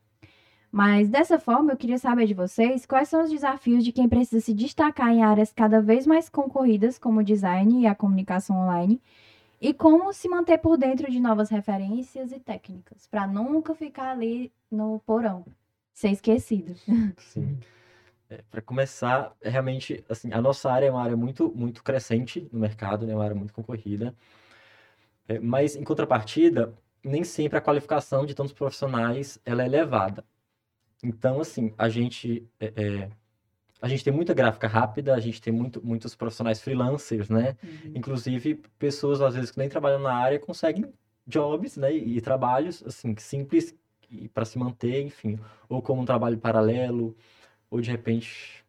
Mas 0.72 1.08
dessa 1.08 1.38
forma, 1.38 1.72
eu 1.72 1.76
queria 1.76 1.98
saber 1.98 2.26
de 2.26 2.34
vocês 2.34 2.86
quais 2.86 3.08
são 3.08 3.24
os 3.24 3.30
desafios 3.30 3.82
de 3.82 3.90
quem 3.90 4.08
precisa 4.08 4.40
se 4.40 4.54
destacar 4.54 5.08
em 5.08 5.22
áreas 5.22 5.52
cada 5.52 5.82
vez 5.82 6.06
mais 6.06 6.28
concorridas, 6.28 6.96
como 6.96 7.20
o 7.20 7.24
design 7.24 7.80
e 7.80 7.86
a 7.88 7.94
comunicação 7.94 8.56
online, 8.56 9.02
e 9.60 9.74
como 9.74 10.12
se 10.12 10.28
manter 10.28 10.58
por 10.58 10.78
dentro 10.78 11.10
de 11.10 11.18
novas 11.18 11.50
referências 11.50 12.30
e 12.30 12.38
técnicas, 12.38 13.08
para 13.08 13.26
nunca 13.26 13.74
ficar 13.74 14.12
ali 14.12 14.52
no 14.70 15.00
porão, 15.00 15.44
ser 15.92 16.10
esquecido. 16.10 16.76
Sim. 17.18 17.58
para 18.50 18.62
começar, 18.62 19.34
é 19.40 19.48
realmente, 19.48 20.04
assim, 20.08 20.32
a 20.32 20.40
nossa 20.40 20.70
área 20.70 20.86
é 20.86 20.90
uma 20.90 21.02
área 21.02 21.16
muito, 21.16 21.52
muito 21.54 21.82
crescente 21.82 22.48
no 22.52 22.60
mercado, 22.60 23.06
né? 23.06 23.14
Uma 23.14 23.24
área 23.24 23.36
muito 23.36 23.52
concorrida. 23.52 24.14
É, 25.28 25.38
mas, 25.38 25.76
em 25.76 25.84
contrapartida, 25.84 26.74
nem 27.04 27.24
sempre 27.24 27.58
a 27.58 27.60
qualificação 27.60 28.24
de 28.26 28.34
tantos 28.34 28.52
profissionais 28.52 29.40
ela 29.44 29.62
é 29.62 29.66
elevada. 29.66 30.24
Então, 31.02 31.40
assim, 31.40 31.72
a 31.78 31.88
gente, 31.88 32.46
é, 32.60 32.72
é, 32.76 33.10
a 33.80 33.88
gente 33.88 34.04
tem 34.04 34.12
muita 34.12 34.34
gráfica 34.34 34.68
rápida, 34.68 35.14
a 35.14 35.20
gente 35.20 35.40
tem 35.40 35.52
muito, 35.52 35.84
muitos 35.84 36.14
profissionais 36.14 36.60
freelancers, 36.60 37.28
né? 37.28 37.56
Inclusive, 37.94 38.62
pessoas, 38.78 39.20
às 39.20 39.34
vezes, 39.34 39.50
que 39.50 39.58
nem 39.58 39.68
trabalham 39.68 40.00
na 40.00 40.14
área, 40.14 40.38
conseguem 40.38 40.92
jobs, 41.26 41.76
né? 41.76 41.92
E, 41.92 42.18
e 42.18 42.20
trabalhos, 42.20 42.82
assim, 42.86 43.14
simples 43.16 43.74
para 44.34 44.44
se 44.44 44.58
manter, 44.58 45.02
enfim. 45.02 45.38
Ou 45.68 45.80
como 45.80 46.02
um 46.02 46.04
trabalho 46.04 46.38
paralelo, 46.38 47.16
ou 47.70 47.80
de 47.80 47.90
repente, 47.90 48.64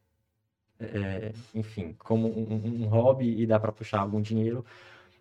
é, 0.79 1.31
enfim, 1.53 1.93
como 1.99 2.27
um, 2.27 2.83
um- 2.85 2.87
hobby 2.87 3.41
e 3.41 3.45
dá 3.47 3.59
para 3.59 3.71
puxar 3.71 3.99
algum 4.01 4.21
dinheiro. 4.21 4.65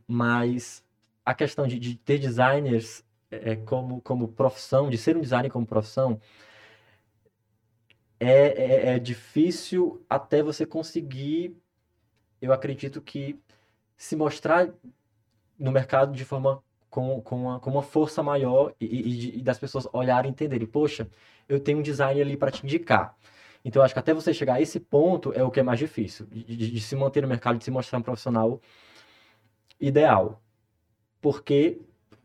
Mas 0.09 0.85
a 1.25 1.35
questão 1.35 1.67
de, 1.67 1.79
de 1.79 1.97
ter 1.97 2.19
designers 2.19 3.05
é, 3.31 3.57
como, 3.57 4.01
como 4.03 4.29
profissão, 4.29 4.91
de 4.91 4.99
ser 4.99 5.17
um 5.17 5.21
designer 5.23 5.51
como 5.51 5.67
profissão, 5.67 6.21
é, 8.19 8.93
é, 8.93 8.97
é 8.97 8.99
difícil 8.99 10.05
até 10.09 10.43
você 10.43 10.67
conseguir, 10.67 11.57
eu 12.43 12.53
acredito 12.53 13.01
que 13.03 13.41
se 13.97 14.17
mostrar 14.17 14.71
no 15.59 15.73
mercado 15.73 16.15
de 16.15 16.25
forma 16.25 16.63
com, 16.91 17.21
com, 17.23 17.37
uma, 17.45 17.61
com 17.61 17.71
uma 17.71 17.83
força 17.83 18.23
maior 18.23 18.75
e, 18.81 18.87
e, 18.87 19.39
e 19.41 19.43
das 19.43 19.59
pessoas 19.59 19.89
olharem 19.93 20.31
e 20.31 20.33
entenderem, 20.33 20.67
poxa, 20.69 21.09
eu 21.49 21.61
tenho 21.61 21.79
um 21.79 21.83
design 21.83 22.21
ali 22.21 22.37
para 22.37 22.51
te 22.53 22.65
indicar. 22.65 23.17
Então, 23.65 23.81
eu 23.81 23.85
acho 23.85 23.93
que 23.95 24.01
até 24.01 24.15
você 24.15 24.33
chegar 24.33 24.55
a 24.55 24.61
esse 24.61 24.81
ponto 24.81 25.33
é 25.35 25.43
o 25.43 25.51
que 25.51 25.61
é 25.61 25.63
mais 25.63 25.79
difícil, 25.79 26.27
de, 26.27 26.57
de- 26.57 26.81
se 26.81 26.97
manter 26.97 27.21
no 27.23 27.29
mercado, 27.29 27.59
de 27.59 27.65
se 27.65 27.71
mostrar 27.71 27.99
um 27.99 28.03
profissional 28.03 28.61
ideal. 29.81 30.41
Porque, 31.21 31.81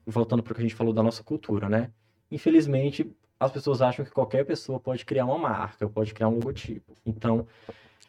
voltando 0.05 0.41
para 0.41 0.51
o 0.51 0.55
que 0.55 0.61
a 0.61 0.63
gente 0.63 0.75
falou 0.75 0.93
da 0.93 1.03
nossa 1.03 1.23
cultura, 1.23 1.67
né? 1.67 1.91
Infelizmente, 2.31 3.09
as 3.39 3.51
pessoas 3.51 3.81
acham 3.81 4.05
que 4.05 4.11
qualquer 4.11 4.45
pessoa 4.45 4.79
pode 4.79 5.03
criar 5.05 5.25
uma 5.25 5.37
marca, 5.37 5.87
pode 5.89 6.13
criar 6.13 6.29
um 6.29 6.35
logotipo. 6.35 6.93
Então, 7.05 7.45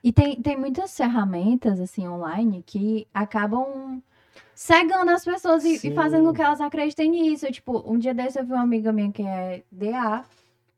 E 0.04 0.12
tem, 0.12 0.40
tem 0.40 0.56
muitas 0.56 0.96
ferramentas, 0.96 1.80
assim, 1.80 2.06
online 2.06 2.62
que 2.64 3.08
acabam 3.12 4.00
cegando 4.54 5.10
as 5.10 5.24
pessoas 5.24 5.64
e, 5.64 5.74
e 5.88 5.90
fazendo 5.94 6.28
com 6.28 6.34
que 6.34 6.42
elas 6.42 6.60
acreditem 6.60 7.10
nisso. 7.10 7.50
Tipo, 7.50 7.82
um 7.90 7.98
dia 7.98 8.14
desse 8.14 8.38
eu 8.38 8.44
vi 8.44 8.52
uma 8.52 8.62
amiga 8.62 8.92
minha 8.92 9.10
que 9.10 9.22
é 9.22 9.64
DA 9.70 10.24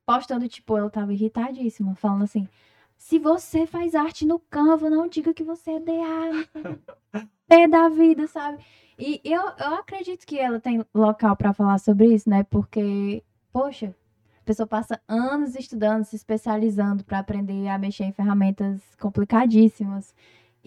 postando, 0.09 0.49
tipo, 0.49 0.75
ela 0.75 0.89
tava 0.89 1.13
irritadíssima, 1.13 1.95
falando 1.95 2.25
assim: 2.25 2.49
se 2.97 3.19
você 3.19 3.67
faz 3.67 3.95
arte 3.95 4.25
no 4.25 4.39
Canva, 4.39 4.89
não 4.89 5.07
diga 5.07 5.35
que 5.35 5.45
você 5.45 5.73
é 5.73 5.81
DA. 5.81 7.29
Pé 7.47 7.69
da 7.69 7.91
vida, 7.91 8.27
sabe? 8.27 8.65
E 8.99 9.21
eu, 9.23 9.43
eu 9.43 9.75
acredito 9.75 10.27
que 10.27 10.39
ela 10.39 10.59
tem 10.59 10.83
local 10.95 11.37
pra 11.37 11.53
falar 11.53 11.79
sobre 11.79 12.07
isso, 12.07 12.29
né? 12.29 12.43
Porque, 12.45 13.23
poxa, 13.53 13.95
a 14.41 14.45
pessoa 14.45 14.67
passa 14.67 14.99
anos 15.07 15.55
estudando, 15.55 16.05
se 16.05 16.17
especializando 16.17 17.05
pra 17.05 17.19
aprender 17.19 17.69
a 17.69 17.79
mexer 17.79 18.05
em 18.05 18.13
ferramentas 18.13 18.81
complicadíssimas. 18.99 20.15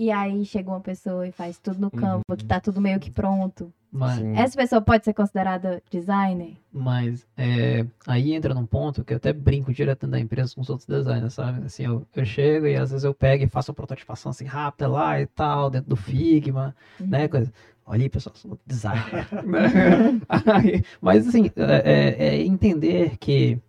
E 0.02 0.10
aí 0.10 0.44
chega 0.46 0.68
uma 0.72 0.80
pessoa 0.80 1.28
e 1.28 1.32
faz 1.32 1.60
tudo 1.60 1.80
no 1.80 1.92
Canva, 1.92 2.24
Uhum. 2.28 2.36
que 2.36 2.44
tá 2.44 2.60
tudo 2.60 2.82
meio 2.82 3.00
que 3.00 3.12
pronto. 3.12 3.72
Mas, 3.92 4.20
Essa 4.36 4.58
pessoa 4.58 4.82
pode 4.82 5.06
ser 5.06 5.14
considerada 5.14 5.84
designer? 5.92 6.58
mas 6.74 7.28
é, 7.38 7.86
aí 8.08 8.34
entra 8.34 8.52
num 8.52 8.66
ponto 8.66 9.04
que 9.04 9.14
eu 9.14 9.18
até 9.18 9.32
brinco 9.32 9.72
direto 9.72 10.08
da 10.08 10.20
empresa 10.20 10.56
com 10.56 10.62
os 10.62 10.70
outros 10.72 10.88
designers, 10.88 11.34
sabe? 11.36 11.66
Assim, 11.66 11.84
eu, 11.86 12.04
eu 12.16 12.26
chego 12.26 12.66
e 12.66 12.76
às 12.76 12.90
vezes 12.90 13.04
eu 13.04 13.14
pego 13.14 13.44
e 13.44 13.48
faço 13.48 13.70
uma 13.70 13.76
prototipação 13.76 14.32
assim 14.32 14.46
rápida 14.46 14.88
lá 14.88 15.22
e 15.22 15.28
tal, 15.28 15.70
dentro 15.70 15.90
do 15.92 15.96
Figma, 15.96 16.76
né? 17.00 17.28
Coisa. 17.28 17.54
Olha 17.86 18.02
aí, 18.02 18.10
pessoal, 18.10 18.36
sou 18.36 18.58
designer. 18.66 19.28
Né? 19.46 20.22
Aí, 20.52 20.84
Mas, 21.00 21.28
assim, 21.28 21.52
é, 21.56 22.16
é- 22.26 22.28
é 22.38 22.42
entender 22.44 23.18
que 23.20 23.60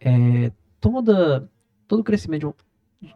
é, 0.00 0.52
toda, 0.80 1.48
todo 1.88 2.04
crescimento 2.04 2.40
de 2.40 2.46
um- 2.46 2.52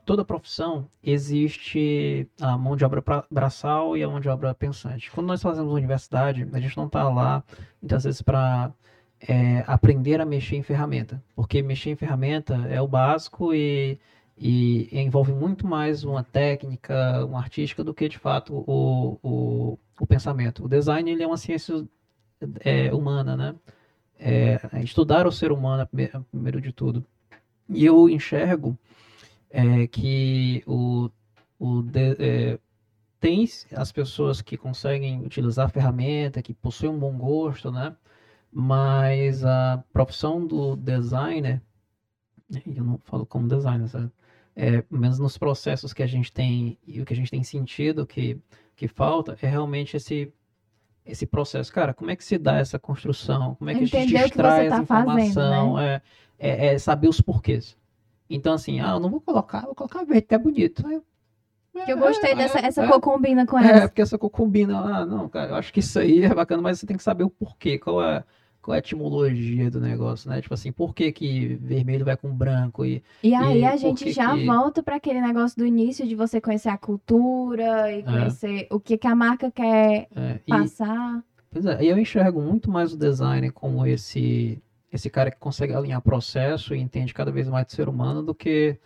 toda 0.04 0.24
profissão 0.24 0.88
existe 1.02 2.28
a 2.40 2.56
mão 2.56 2.76
de 2.76 2.84
obra 2.84 3.02
braçal 3.30 3.96
e 3.96 4.02
a 4.02 4.08
mão 4.08 4.20
de 4.20 4.28
obra 4.28 4.54
pensante. 4.54 5.10
Quando 5.10 5.26
nós 5.26 5.42
fazemos 5.42 5.72
universidade, 5.72 6.48
a 6.52 6.60
gente 6.60 6.76
não 6.76 6.86
está 6.86 7.08
lá, 7.08 7.44
muitas 7.80 8.04
vezes, 8.04 8.22
para 8.22 8.72
aprender 9.66 10.20
a 10.20 10.24
mexer 10.24 10.56
em 10.56 10.62
ferramenta, 10.62 11.22
porque 11.34 11.62
mexer 11.62 11.90
em 11.90 11.96
ferramenta 11.96 12.54
é 12.68 12.80
o 12.80 12.88
básico 12.88 13.54
e, 13.54 13.98
e 14.36 14.88
envolve 14.92 15.32
muito 15.32 15.66
mais 15.66 16.04
uma 16.04 16.22
técnica, 16.22 17.24
uma 17.24 17.38
artística, 17.38 17.84
do 17.84 17.94
que, 17.94 18.08
de 18.08 18.18
fato, 18.18 18.54
o, 18.54 19.18
o, 19.22 19.78
o 20.00 20.06
pensamento. 20.06 20.64
O 20.64 20.68
design 20.68 21.10
ele 21.10 21.22
é 21.22 21.26
uma 21.26 21.36
ciência 21.36 21.86
é, 22.60 22.92
humana, 22.92 23.36
né? 23.36 23.54
É, 24.18 24.60
estudar 24.82 25.26
o 25.26 25.32
ser 25.32 25.52
humano 25.52 25.82
é 25.82 25.86
prime- 25.86 26.24
primeiro 26.30 26.60
de 26.60 26.72
tudo. 26.72 27.04
E 27.68 27.84
eu 27.84 28.08
enxergo 28.08 28.78
é, 29.54 29.86
que 29.86 30.62
o, 30.66 31.10
o 31.58 31.82
de- 31.82 32.16
é, 32.20 32.58
tem 33.20 33.46
as 33.72 33.92
pessoas 33.92 34.42
que 34.42 34.56
conseguem 34.58 35.24
utilizar 35.24 35.66
a 35.66 35.70
ferramenta, 35.70 36.42
que 36.42 36.54
possuem 36.54 36.92
um 36.92 36.98
bom 36.98 37.16
gosto, 37.18 37.70
né? 37.72 37.96
Mas 38.52 39.44
a 39.44 39.84
profissão 39.92 40.46
do 40.46 40.76
designer, 40.76 41.62
eu 42.66 42.84
não 42.84 42.98
falo 43.04 43.26
como 43.26 43.48
designer, 43.48 43.88
sabe? 43.88 44.10
É, 44.56 44.84
menos 44.90 45.18
nos 45.18 45.36
processos 45.36 45.92
que 45.92 46.02
a 46.02 46.06
gente 46.06 46.32
tem 46.32 46.78
e 46.86 47.00
o 47.00 47.04
que 47.04 47.12
a 47.12 47.16
gente 47.16 47.30
tem 47.30 47.42
sentido 47.42 48.06
que, 48.06 48.38
que 48.76 48.86
falta 48.88 49.36
é 49.42 49.46
realmente 49.48 49.96
esse 49.96 50.32
esse 51.06 51.26
processo. 51.26 51.72
Cara, 51.72 51.94
como 51.94 52.10
é 52.10 52.16
que 52.16 52.24
se 52.24 52.38
dá 52.38 52.58
essa 52.58 52.78
construção? 52.78 53.54
Como 53.56 53.70
é 53.70 53.74
que 53.74 53.84
a 53.84 53.86
gente 53.86 53.96
Entender 53.96 54.16
o 54.26 54.30
que 54.30 54.38
extrai 54.38 54.62
você 54.62 54.66
essa 54.68 54.82
tá 54.82 54.86
fazendo, 54.86 55.44
né? 55.48 55.74
informação? 55.74 55.78
É, 55.78 56.02
é, 56.38 56.66
é 56.74 56.78
saber 56.78 57.08
os 57.08 57.20
porquês. 57.20 57.76
Então, 58.28 58.54
assim, 58.54 58.80
ah, 58.80 58.90
eu 58.92 59.00
não 59.00 59.10
vou 59.10 59.20
colocar, 59.20 59.60
vou 59.62 59.74
colocar 59.74 60.04
verde, 60.04 60.26
que 60.28 60.34
é 60.34 60.38
bonito. 60.38 60.86
Aí 60.86 60.94
eu- 60.94 61.04
Que 61.84 61.92
eu 61.92 61.98
gostei 61.98 62.30
é, 62.32 62.34
dessa 62.36 62.58
é, 62.60 62.66
essa 62.66 62.84
é. 62.84 62.88
cor 62.88 63.00
combina 63.00 63.44
com 63.46 63.58
É, 63.58 63.68
essa. 63.70 63.88
porque 63.88 64.02
essa 64.02 64.16
cor 64.16 64.30
combina. 64.30 64.78
Ah, 64.78 65.04
não, 65.04 65.28
cara, 65.28 65.50
eu 65.50 65.54
acho 65.56 65.72
que 65.72 65.80
isso 65.80 65.98
aí 65.98 66.22
é 66.24 66.32
bacana, 66.34 66.62
mas 66.62 66.78
você 66.78 66.86
tem 66.86 66.96
que 66.96 67.02
saber 67.02 67.24
o 67.24 67.30
porquê, 67.30 67.78
qual 67.78 68.00
é, 68.02 68.22
qual 68.62 68.74
é 68.74 68.76
a 68.76 68.78
etimologia 68.78 69.70
do 69.70 69.80
negócio, 69.80 70.30
né? 70.30 70.40
Tipo 70.40 70.54
assim, 70.54 70.70
por 70.72 70.94
que 70.94 71.10
que 71.12 71.56
vermelho 71.56 72.04
vai 72.04 72.16
com 72.16 72.32
branco 72.34 72.84
e 72.86 73.02
E 73.24 73.34
aí 73.34 73.60
E 73.60 73.64
a 73.64 73.76
gente 73.76 74.10
já 74.12 74.32
que- 74.34 74.46
volta 74.46 74.82
para 74.84 74.96
aquele 74.96 75.20
negócio 75.20 75.58
do 75.58 75.66
início 75.66 76.06
de 76.06 76.14
você 76.14 76.40
conhecer 76.40 76.68
a 76.70 76.78
cultura 76.78 77.90
É. 77.90 77.98
e 77.98 78.02
conhecer 78.04 78.66
o 78.70 78.78
que, 78.80 78.96
que 78.96 79.06
a 79.08 79.14
marca 79.14 79.50
quer 79.50 80.06
é, 80.14 80.40
e- 80.46 80.50
passar. 80.50 81.22
Pois 81.50 81.66
é, 81.66 81.82
e 81.84 81.88
eu 81.88 81.98
enxergo 81.98 82.40
muito 82.40 82.70
mais 82.70 82.92
o 82.92 82.96
designer 82.96 83.52
como 83.52 83.84
esse 83.86 84.62
esse 84.94 85.10
cara 85.10 85.30
que 85.30 85.38
consegue 85.38 85.74
alinhar 85.74 86.00
processo 86.00 86.74
e 86.74 86.80
entende 86.80 87.12
cada 87.12 87.32
vez 87.32 87.48
mais 87.48 87.66
do 87.66 87.72
ser 87.72 87.88
humano 87.88 88.22
do 88.22 88.32
que 88.32 88.78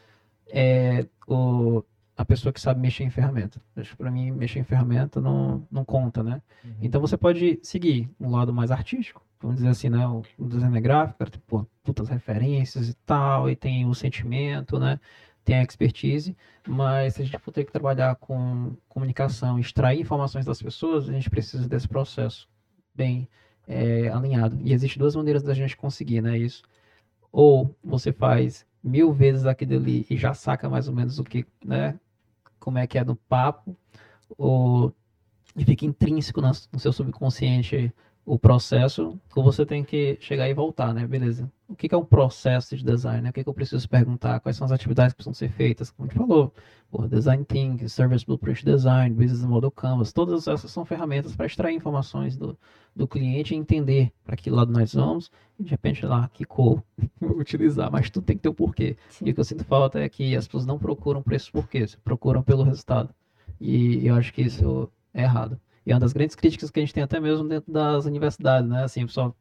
é, 0.50 1.06
o, 1.26 1.84
a 2.16 2.24
pessoa 2.24 2.50
que 2.50 2.60
sabe 2.60 2.80
mexer 2.80 3.04
em 3.04 3.10
ferramenta. 3.10 3.60
Acho 3.76 3.90
que 3.90 3.96
para 3.96 4.10
mim 4.10 4.30
mexer 4.30 4.58
em 4.58 4.64
ferramenta 4.64 5.20
não, 5.20 5.66
não 5.70 5.84
conta, 5.84 6.22
né? 6.22 6.40
Então 6.80 6.98
você 6.98 7.16
pode 7.16 7.60
seguir 7.62 8.10
um 8.18 8.30
lado 8.30 8.54
mais 8.54 8.70
artístico, 8.70 9.22
vamos 9.38 9.56
dizer 9.56 9.68
assim, 9.68 9.90
né? 9.90 10.06
O, 10.08 10.22
o 10.38 10.48
design 10.48 10.80
gráfico, 10.80 11.18
cara, 11.18 11.30
tem 11.30 11.42
pô, 11.46 11.66
putas 11.84 12.08
referências 12.08 12.88
e 12.88 12.94
tal, 13.04 13.50
e 13.50 13.54
tem 13.54 13.84
o 13.84 13.94
sentimento, 13.94 14.78
né? 14.78 14.98
Tem 15.44 15.56
a 15.56 15.62
expertise, 15.62 16.34
mas 16.66 17.14
se 17.14 17.22
a 17.22 17.24
gente 17.26 17.38
for 17.38 17.52
ter 17.52 17.64
que 17.64 17.72
trabalhar 17.72 18.16
com 18.16 18.74
comunicação, 18.88 19.58
extrair 19.58 20.00
informações 20.00 20.46
das 20.46 20.62
pessoas, 20.62 21.06
a 21.06 21.12
gente 21.12 21.28
precisa 21.28 21.68
desse 21.68 21.86
processo 21.88 22.48
bem 22.94 23.28
é, 23.68 24.08
alinhado. 24.08 24.58
E 24.62 24.72
existem 24.72 24.98
duas 24.98 25.14
maneiras 25.14 25.42
da 25.42 25.54
gente 25.54 25.76
conseguir, 25.76 26.22
né? 26.22 26.38
Isso. 26.38 26.62
Ou 27.32 27.74
você 27.84 28.12
faz 28.12 28.66
mil 28.82 29.12
vezes 29.12 29.46
aquilo 29.46 29.76
ali 29.76 30.06
e 30.10 30.16
já 30.16 30.34
saca 30.34 30.68
mais 30.68 30.88
ou 30.88 30.94
menos 30.94 31.18
o 31.18 31.24
que, 31.24 31.46
né? 31.64 31.98
Como 32.58 32.78
é 32.78 32.86
que 32.86 32.98
é 32.98 33.04
no 33.04 33.16
papo, 33.16 33.76
ou 34.36 34.92
fica 35.64 35.84
intrínseco 35.86 36.40
na- 36.40 36.52
no 36.72 36.78
seu 36.78 36.92
subconsciente 36.92 37.92
o 38.28 38.38
processo, 38.38 39.18
ou 39.34 39.42
você 39.42 39.64
tem 39.64 39.82
que 39.82 40.18
chegar 40.20 40.46
e 40.50 40.52
voltar, 40.52 40.92
né? 40.92 41.06
Beleza. 41.06 41.50
O 41.66 41.74
que 41.74 41.88
que 41.88 41.94
é 41.94 41.98
um 41.98 42.04
processo 42.04 42.76
de 42.76 42.84
design? 42.84 43.22
né? 43.22 43.30
O 43.30 43.32
que 43.32 43.42
que 43.42 43.48
eu 43.48 43.54
preciso 43.54 43.88
perguntar? 43.88 44.40
Quais 44.40 44.54
são 44.54 44.66
as 44.66 44.72
atividades 44.72 45.14
que 45.14 45.16
precisam 45.16 45.32
ser 45.32 45.50
feitas? 45.50 45.90
Como 45.90 46.06
a 46.06 46.12
gente 46.12 46.18
falou, 46.18 46.52
design 47.08 47.42
thinking, 47.44 47.88
service 47.88 48.26
blueprint 48.26 48.66
design, 48.66 49.14
business 49.14 49.46
model 49.46 49.70
canvas, 49.70 50.12
todas 50.12 50.46
essas 50.46 50.70
são 50.70 50.84
ferramentas 50.84 51.34
para 51.34 51.46
extrair 51.46 51.74
informações 51.74 52.36
do, 52.36 52.58
do 52.94 53.08
cliente 53.08 53.54
e 53.54 53.56
entender 53.56 54.12
para 54.24 54.36
que 54.36 54.50
lado 54.50 54.70
nós 54.70 54.92
vamos. 54.92 55.30
E 55.58 55.64
de 55.64 55.70
repente 55.70 56.04
lá, 56.04 56.28
que 56.28 56.44
cor 56.44 56.82
vou 57.18 57.38
utilizar, 57.38 57.90
mas 57.90 58.10
tudo 58.10 58.24
tem 58.24 58.36
que 58.36 58.42
ter 58.42 58.50
um 58.50 58.54
porquê. 58.54 58.94
E 59.24 59.30
o 59.30 59.34
que 59.34 59.40
eu 59.40 59.44
sinto 59.44 59.64
falta 59.64 59.98
é 60.00 60.08
que 60.08 60.36
as 60.36 60.46
pessoas 60.46 60.66
não 60.66 60.78
procuram 60.78 61.22
por 61.22 61.32
esses 61.32 61.48
porquês, 61.48 61.94
procuram 62.04 62.42
pelo 62.42 62.62
resultado. 62.62 63.08
E 63.58 64.06
eu 64.06 64.14
acho 64.14 64.34
que 64.34 64.42
isso 64.42 64.90
é 65.14 65.22
errado. 65.22 65.58
E 65.88 65.90
é 65.90 65.94
uma 65.94 66.00
das 66.00 66.12
grandes 66.12 66.36
críticas 66.36 66.70
que 66.70 66.78
a 66.78 66.82
gente 66.82 66.92
tem 66.92 67.02
até 67.02 67.18
mesmo 67.18 67.48
dentro 67.48 67.72
das 67.72 68.04
universidades, 68.04 68.68
né? 68.68 68.84
Assim, 68.84 69.04
o 69.04 69.06
pessoal, 69.06 69.34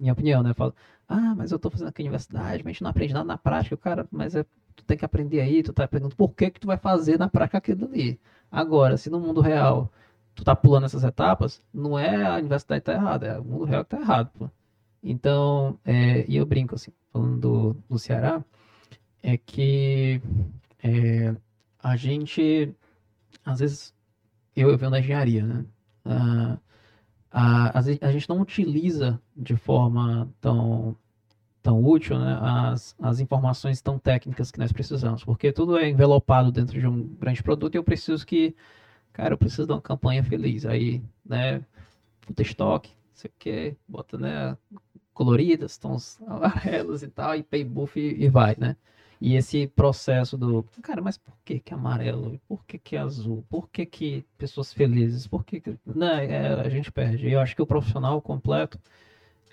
minha 0.00 0.14
opinião, 0.14 0.42
né? 0.42 0.54
Fala, 0.54 0.74
ah, 1.06 1.34
mas 1.36 1.52
eu 1.52 1.58
tô 1.58 1.68
fazendo 1.68 1.88
aqui 1.88 2.00
universidade, 2.00 2.64
mas 2.64 2.70
a 2.70 2.72
gente 2.72 2.82
não 2.82 2.88
aprende 2.88 3.12
nada 3.12 3.26
na 3.26 3.36
prática. 3.36 3.74
O 3.74 3.78
cara, 3.78 4.08
mas 4.10 4.34
é, 4.34 4.46
tu 4.74 4.82
tem 4.86 4.96
que 4.96 5.04
aprender 5.04 5.42
aí, 5.42 5.62
tu 5.62 5.70
tá 5.74 5.86
perguntando 5.86 6.16
por 6.16 6.30
que 6.30 6.50
que 6.50 6.58
tu 6.58 6.66
vai 6.66 6.78
fazer 6.78 7.18
na 7.18 7.28
prática 7.28 7.58
aquilo 7.58 7.84
ali. 7.84 8.18
Agora, 8.50 8.96
se 8.96 9.10
no 9.10 9.20
mundo 9.20 9.42
real 9.42 9.92
tu 10.34 10.42
tá 10.42 10.56
pulando 10.56 10.86
essas 10.86 11.04
etapas, 11.04 11.60
não 11.72 11.98
é 11.98 12.24
a 12.24 12.36
universidade 12.38 12.80
que 12.80 12.86
tá 12.86 12.94
errada, 12.94 13.26
é 13.26 13.38
o 13.38 13.44
mundo 13.44 13.64
real 13.66 13.84
que 13.84 13.90
tá 13.90 14.00
errado, 14.00 14.30
pô. 14.38 14.50
Então, 15.02 15.78
é, 15.84 16.24
e 16.26 16.36
eu 16.36 16.46
brinco, 16.46 16.76
assim, 16.76 16.92
falando 17.12 17.38
do, 17.38 17.76
do 17.90 17.98
Ceará, 17.98 18.42
é 19.22 19.36
que 19.36 20.22
é, 20.82 21.34
a 21.78 21.94
gente, 21.94 22.74
às 23.44 23.60
vezes, 23.60 23.94
eu, 24.56 24.70
eu 24.70 24.78
venho 24.78 24.90
da 24.90 25.00
engenharia, 25.00 25.44
né? 25.44 25.64
Ah, 26.04 26.58
a, 27.30 27.78
a 27.78 28.12
gente 28.12 28.28
não 28.28 28.40
utiliza 28.40 29.20
de 29.36 29.56
forma 29.56 30.30
tão, 30.40 30.96
tão 31.62 31.82
útil 31.84 32.18
né, 32.18 32.38
as, 32.42 32.94
as 33.00 33.20
informações 33.20 33.80
tão 33.80 33.98
técnicas 33.98 34.50
que 34.50 34.58
nós 34.58 34.72
precisamos, 34.72 35.24
porque 35.24 35.52
tudo 35.52 35.78
é 35.78 35.88
envelopado 35.88 36.52
dentro 36.52 36.78
de 36.78 36.86
um 36.86 37.06
grande 37.16 37.42
produto 37.42 37.74
e 37.74 37.78
eu 37.78 37.84
preciso 37.84 38.26
que, 38.26 38.54
cara, 39.12 39.34
eu 39.34 39.38
preciso 39.38 39.66
de 39.66 39.72
uma 39.72 39.80
campanha 39.80 40.24
feliz. 40.24 40.66
Aí, 40.66 41.02
né, 41.24 41.64
puta 42.22 42.42
estoque, 42.42 42.90
não 42.90 43.16
sei 43.16 43.30
o 43.30 43.34
que, 43.38 43.76
bota, 43.88 44.18
né, 44.18 44.56
coloridas, 45.14 45.78
tons 45.78 46.20
amarelos 46.26 47.02
e 47.02 47.08
tal, 47.08 47.36
e 47.36 47.42
pay 47.42 47.64
buff 47.64 47.98
e, 48.00 48.24
e 48.24 48.28
vai, 48.28 48.56
né? 48.58 48.76
E 49.24 49.36
esse 49.36 49.68
processo 49.68 50.36
do, 50.36 50.64
cara, 50.82 51.00
mas 51.00 51.16
por 51.16 51.38
que 51.44 51.60
que 51.60 51.72
amarelo? 51.72 52.40
Por 52.48 52.64
que 52.66 52.76
que 52.76 52.96
azul? 52.96 53.46
Por 53.48 53.68
que 53.70 53.86
que 53.86 54.26
pessoas 54.36 54.72
felizes? 54.72 55.28
Por 55.28 55.44
que 55.44 55.60
que... 55.60 55.78
Não, 55.86 56.08
é, 56.08 56.60
a 56.60 56.68
gente 56.68 56.90
perde. 56.90 57.30
Eu 57.30 57.38
acho 57.38 57.54
que 57.54 57.62
o 57.62 57.66
profissional 57.66 58.20
completo, 58.20 58.80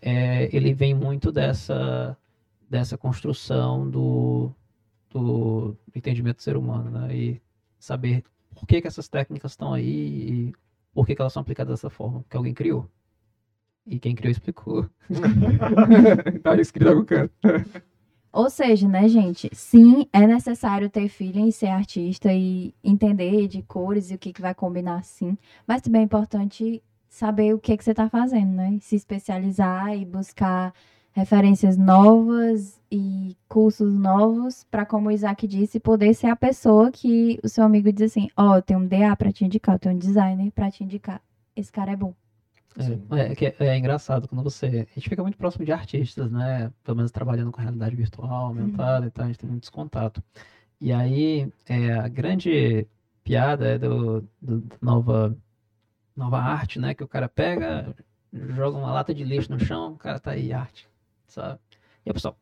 é, 0.02 0.50
ele 0.52 0.74
vem 0.74 0.96
muito 0.96 1.32
dessa, 1.32 2.18
dessa 2.68 2.98
construção 2.98 3.88
do, 3.88 4.52
do 5.12 5.78
entendimento 5.96 6.38
do 6.38 6.42
ser 6.42 6.58
humano, 6.58 6.90
né? 6.90 7.16
E 7.16 7.42
saber 7.78 8.24
por 8.56 8.66
que 8.66 8.82
que 8.82 8.88
essas 8.88 9.08
técnicas 9.08 9.52
estão 9.52 9.72
aí 9.72 10.48
e 10.48 10.54
por 10.96 11.06
que 11.06 11.14
que 11.14 11.22
elas 11.22 11.32
são 11.32 11.42
aplicadas 11.42 11.74
dessa 11.76 11.92
forma. 11.92 12.22
Porque 12.22 12.38
alguém 12.38 12.56
criou. 12.56 12.90
E 13.86 14.00
quem 14.00 14.16
criou 14.16 14.32
explicou. 14.32 14.90
tá 16.42 16.56
escrito 16.60 16.88
em 16.88 16.90
algum 16.90 17.06
canto. 17.06 17.36
Ou 18.32 18.50
seja, 18.50 18.88
né, 18.88 19.08
gente? 19.08 19.50
Sim, 19.54 20.06
é 20.14 20.26
necessário 20.28 20.90
ter 20.90 21.10
feeling 21.10 21.48
e 21.48 21.52
ser 21.52 21.68
artista 21.68 22.32
e 22.32 22.74
entender 22.84 23.48
de 23.48 23.62
cores 23.64 24.12
e 24.12 24.16
o 24.16 24.20
que, 24.20 24.32
que 24.32 24.42
vai 24.42 24.54
combinar, 24.54 25.04
sim. 25.04 25.38
Mas 25.68 25.82
também 25.82 26.02
é 26.02 26.06
importante 26.06 26.84
saber 27.10 27.54
o 27.54 27.60
que, 27.60 27.76
que 27.76 27.84
você 27.84 27.92
está 27.92 28.08
fazendo, 28.10 28.54
né? 28.54 28.78
Se 28.82 28.96
especializar 28.96 29.96
e 29.98 30.06
buscar 30.06 30.74
referências 31.12 31.76
novas 31.78 32.80
e 32.92 33.36
cursos 33.48 33.94
novos 33.96 34.64
para, 34.70 34.86
como 34.86 35.10
o 35.10 35.12
Isaac 35.12 35.48
disse, 35.48 35.80
poder 35.80 36.14
ser 36.14 36.28
a 36.28 36.36
pessoa 36.36 36.92
que 36.92 37.40
o 37.44 37.50
seu 37.50 37.64
amigo 37.64 37.92
diz 37.92 38.12
assim: 38.12 38.30
Ó, 38.38 38.56
eu 38.58 38.62
tenho 38.62 38.80
um 38.80 38.88
DA 38.88 39.16
para 39.16 39.32
te 39.32 39.44
indicar, 39.44 39.76
eu 39.76 39.80
tenho 39.80 39.96
um 39.96 40.00
designer 40.00 40.52
para 40.52 40.72
te 40.72 40.84
indicar. 40.84 41.22
Esse 41.56 41.72
cara 41.72 41.92
é 41.92 41.96
bom. 41.96 42.14
É, 42.78 43.34
é, 43.34 43.56
é, 43.66 43.68
é 43.68 43.78
engraçado 43.78 44.28
quando 44.28 44.44
você. 44.44 44.66
A 44.90 44.94
gente 44.94 45.10
fica 45.10 45.22
muito 45.24 45.38
próximo 45.38 45.66
de 45.66 45.72
artistas, 45.72 46.32
né? 46.32 46.72
Pelo 46.84 46.98
menos 46.98 47.12
trabalhando 47.12 47.52
com 47.52 47.62
realidade 47.62 47.96
virtual, 47.96 48.48
aumentada 48.48 49.08
e 49.08 49.12
tal, 49.12 49.26
a 49.26 49.28
gente 49.28 49.40
tem 49.40 49.50
muito 49.50 49.72
contato. 49.72 50.24
E 50.82 50.92
aí, 50.94 51.52
é, 51.68 51.94
a 51.94 52.08
grande 52.08 52.88
piada 53.24 53.68
é 53.68 53.78
do, 53.80 54.22
do- 54.42 54.64
nova, 54.82 55.38
nova 56.16 56.40
arte, 56.40 56.80
né? 56.80 56.94
Que 56.94 57.04
o 57.04 57.08
cara 57.08 57.30
pega, 57.30 57.96
joga 58.34 58.78
uma 58.78 58.92
lata 58.94 59.14
de 59.14 59.24
lixo 59.24 59.52
no 59.52 59.60
chão, 59.60 59.94
o 59.94 59.98
cara 59.98 60.20
tá 60.20 60.32
aí, 60.32 60.54
arte, 60.54 60.88
sabe? 61.28 61.60
E 62.06 62.10
a 62.10 62.14
pessoa, 62.14 62.36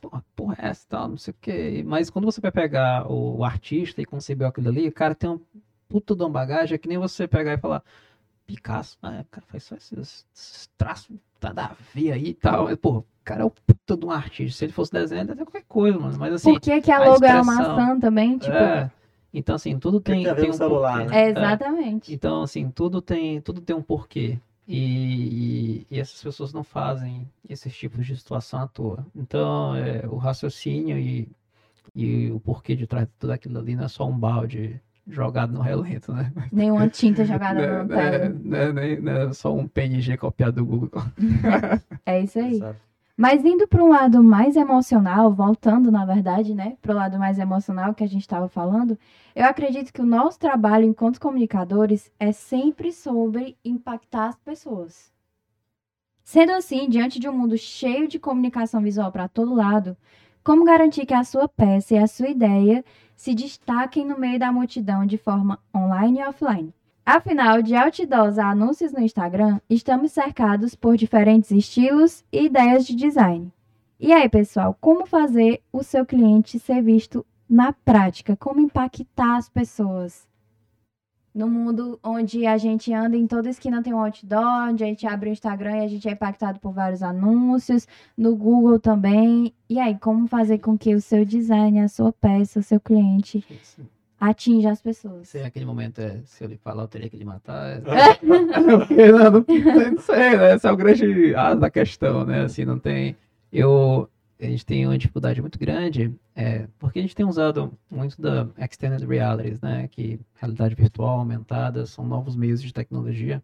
porra, 0.00 0.24
porra, 0.34 0.56
é 0.60 0.68
essa 0.68 0.84
e 0.84 0.88
tal, 0.88 1.08
não 1.08 1.16
sei 1.18 1.32
o 1.32 1.36
quê. 1.40 1.82
Mas 1.86 2.10
quando 2.10 2.24
você 2.26 2.40
vai 2.40 2.52
pegar 2.52 3.10
o, 3.10 3.38
o 3.38 3.44
artista 3.44 4.00
e 4.02 4.06
conceber 4.06 4.48
aquilo 4.48 4.68
ali, 4.68 4.88
o 4.88 4.92
cara 4.92 5.14
tem 5.14 5.30
um 5.30 5.40
puta 5.88 6.14
de 6.16 6.22
uma 6.22 6.30
bagagem, 6.30 6.74
é 6.74 6.78
que 6.78 6.88
nem 6.88 6.98
você 6.98 7.28
pegar 7.28 7.54
e 7.54 7.58
falar. 7.58 7.82
Picasso, 8.46 8.96
ah, 9.02 9.20
o 9.22 9.24
cara 9.30 9.46
faz 9.48 9.64
só 9.64 9.74
esses, 9.74 10.24
esses 10.32 10.70
traços, 10.78 11.16
tá 11.40 11.52
da 11.52 11.74
ver 11.94 12.12
aí 12.12 12.28
e 12.28 12.34
tal. 12.34 12.64
Mas, 12.64 12.76
pô, 12.76 12.98
o 12.98 13.04
cara 13.24 13.42
é 13.42 13.44
o 13.44 13.50
puta 13.50 13.96
de 13.96 14.06
um 14.06 14.10
artista. 14.10 14.58
Se 14.58 14.64
ele 14.66 14.72
fosse 14.72 14.92
desenho, 14.92 15.22
ele 15.22 15.30
ia 15.40 15.44
qualquer 15.44 15.64
coisa, 15.68 15.98
mano. 15.98 16.16
Mas 16.18 16.34
assim. 16.34 16.52
Por 16.52 16.60
que, 16.60 16.80
que 16.80 16.92
a 16.92 16.98
a 16.98 17.08
logo 17.08 17.24
é 17.24 17.32
uma 17.40 17.44
maçã 17.44 17.98
também? 17.98 18.38
Tipo, 18.38 18.52
é, 18.52 18.90
então, 19.34 19.54
assim, 19.56 19.78
tudo 19.78 20.00
tem, 20.00 20.22
tem 20.22 20.30
a 20.30 20.34
ver 20.34 20.40
tem 20.42 20.50
com 20.50 20.54
um 20.54 20.58
celular, 20.58 20.98
porquê. 20.98 21.10
né? 21.14 21.20
é, 21.26 21.30
exatamente. 21.30 22.14
Então, 22.14 22.42
assim, 22.42 22.70
tudo 22.70 23.02
tem, 23.02 23.40
tudo 23.40 23.60
tem 23.60 23.74
um 23.74 23.82
porquê. 23.82 24.38
E, 24.68 24.78
e- 25.80 25.86
e 25.90 26.00
essas 26.00 26.22
pessoas 26.22 26.52
não 26.52 26.64
fazem 26.64 27.28
esses 27.48 27.76
tipos 27.76 28.04
de 28.06 28.16
situação 28.16 28.60
à 28.60 28.66
toa. 28.66 29.06
Então, 29.14 29.74
é, 29.76 30.06
o 30.08 30.16
raciocínio 30.16 30.98
e, 30.98 31.28
e 31.94 32.30
o 32.30 32.40
porquê 32.40 32.74
de 32.76 32.86
trás 32.86 33.06
de 33.06 33.12
tudo 33.18 33.30
aquilo 33.32 33.58
ali 33.58 33.76
não 33.76 33.84
é 33.84 33.88
só 33.88 34.06
um 34.06 34.16
balde 34.18 34.80
jogado 35.08 35.52
no 35.52 35.60
relento, 35.60 36.12
né? 36.12 36.32
Nenhuma 36.52 36.88
tinta 36.88 37.24
jogada 37.24 37.60
Não, 37.64 37.78
na 37.78 37.84
não 37.84 38.00
é- 38.00 38.18
tela. 38.18 38.36
não 38.42 38.58
é 38.58 38.72
nem- 38.72 39.00
não 39.00 39.12
é 39.12 39.32
só 39.32 39.54
um 39.54 39.66
PNG 39.68 40.16
copiado 40.16 40.56
do 40.56 40.66
Google. 40.66 41.02
É 42.04 42.20
isso 42.22 42.38
aí. 42.38 42.54
Exato. 42.56 42.76
Mas 43.16 43.44
indo 43.46 43.66
para 43.66 43.82
um 43.82 43.88
lado 43.88 44.22
mais 44.22 44.56
emocional, 44.56 45.32
voltando, 45.32 45.90
na 45.90 46.04
verdade, 46.04 46.54
né, 46.54 46.76
para 46.82 46.92
o 46.92 46.96
lado 46.96 47.18
mais 47.18 47.38
emocional 47.38 47.94
que 47.94 48.04
a 48.04 48.06
gente 48.06 48.20
estava 48.20 48.46
falando, 48.46 48.98
eu 49.34 49.46
acredito 49.46 49.90
que 49.90 50.02
o 50.02 50.06
nosso 50.06 50.38
trabalho 50.38 50.84
enquanto 50.84 51.18
comunicadores 51.20 52.10
é 52.20 52.30
sempre 52.30 52.92
sobre 52.92 53.56
impactar 53.64 54.28
as 54.28 54.36
pessoas. 54.40 55.10
Sendo 56.22 56.52
assim, 56.52 56.88
diante 56.90 57.18
de 57.18 57.28
um 57.28 57.32
mundo 57.32 57.56
cheio 57.56 58.06
de 58.06 58.18
comunicação 58.18 58.82
visual 58.82 59.10
para 59.10 59.28
todo 59.28 59.54
lado, 59.54 59.96
como 60.46 60.62
garantir 60.62 61.04
que 61.06 61.12
a 61.12 61.24
sua 61.24 61.48
peça 61.48 61.94
e 61.94 61.98
a 61.98 62.06
sua 62.06 62.28
ideia 62.28 62.84
se 63.16 63.34
destaquem 63.34 64.06
no 64.06 64.16
meio 64.16 64.38
da 64.38 64.52
multidão 64.52 65.04
de 65.04 65.18
forma 65.18 65.58
online 65.74 66.20
e 66.20 66.24
offline? 66.24 66.72
Afinal, 67.04 67.60
de 67.60 67.74
outdoors 67.74 68.38
a 68.38 68.50
anúncios 68.50 68.92
no 68.92 69.00
Instagram, 69.00 69.60
estamos 69.68 70.12
cercados 70.12 70.76
por 70.76 70.96
diferentes 70.96 71.50
estilos 71.50 72.24
e 72.30 72.44
ideias 72.44 72.86
de 72.86 72.94
design. 72.94 73.52
E 73.98 74.12
aí, 74.12 74.28
pessoal, 74.28 74.78
como 74.80 75.04
fazer 75.04 75.60
o 75.72 75.82
seu 75.82 76.06
cliente 76.06 76.60
ser 76.60 76.80
visto 76.80 77.26
na 77.50 77.72
prática? 77.72 78.36
Como 78.36 78.60
impactar 78.60 79.38
as 79.38 79.48
pessoas? 79.48 80.28
No 81.36 81.50
mundo 81.50 82.00
onde 82.02 82.46
a 82.46 82.56
gente 82.56 82.94
anda 82.94 83.14
em 83.14 83.26
toda 83.26 83.50
esquina 83.50 83.82
tem 83.82 83.92
um 83.92 84.00
outdoor, 84.00 84.70
onde 84.70 84.82
a 84.82 84.86
gente 84.86 85.06
abre 85.06 85.28
o 85.28 85.32
Instagram 85.34 85.76
e 85.76 85.84
a 85.84 85.86
gente 85.86 86.08
é 86.08 86.12
impactado 86.12 86.58
por 86.58 86.72
vários 86.72 87.02
anúncios, 87.02 87.86
no 88.16 88.34
Google 88.34 88.78
também. 88.78 89.52
E 89.68 89.78
aí, 89.78 89.98
como 89.98 90.26
fazer 90.26 90.60
com 90.60 90.78
que 90.78 90.94
o 90.94 91.00
seu 91.00 91.26
design, 91.26 91.78
a 91.80 91.88
sua 91.88 92.10
peça, 92.10 92.58
o 92.58 92.62
seu 92.62 92.80
cliente 92.80 93.44
atinja 94.18 94.70
as 94.70 94.80
pessoas? 94.80 95.28
Se 95.28 95.42
aquele 95.42 95.66
momento 95.66 95.98
é, 96.00 96.22
se 96.24 96.42
eu 96.42 96.48
lhe 96.48 96.56
falar, 96.56 96.84
eu 96.84 96.88
teria 96.88 97.10
que 97.10 97.18
lhe 97.18 97.24
matar. 97.26 97.68
É... 97.68 97.82
Não, 98.24 98.78
não, 99.28 99.90
não 99.90 99.98
sei, 99.98 100.38
né? 100.38 100.54
Esse 100.54 100.66
é 100.66 100.72
o 100.72 100.76
grande 100.76 101.34
as 101.34 101.60
da 101.60 101.68
questão, 101.68 102.24
né? 102.24 102.44
Assim, 102.44 102.64
não 102.64 102.78
tem. 102.78 103.14
Eu, 103.52 104.08
a 104.40 104.44
gente 104.44 104.66
tem 104.66 104.86
uma 104.86 104.98
dificuldade 104.98 105.40
muito 105.40 105.58
grande, 105.58 106.14
é, 106.34 106.68
porque 106.78 106.98
a 106.98 107.02
gente 107.02 107.14
tem 107.14 107.24
usado 107.24 107.72
muito 107.90 108.20
da 108.20 108.48
extended 108.58 109.06
realities, 109.06 109.60
né? 109.60 109.88
Que 109.88 110.20
realidade 110.34 110.74
virtual 110.74 111.20
aumentada 111.20 111.86
são 111.86 112.06
novos 112.06 112.36
meios 112.36 112.62
de 112.62 112.72
tecnologia 112.72 113.42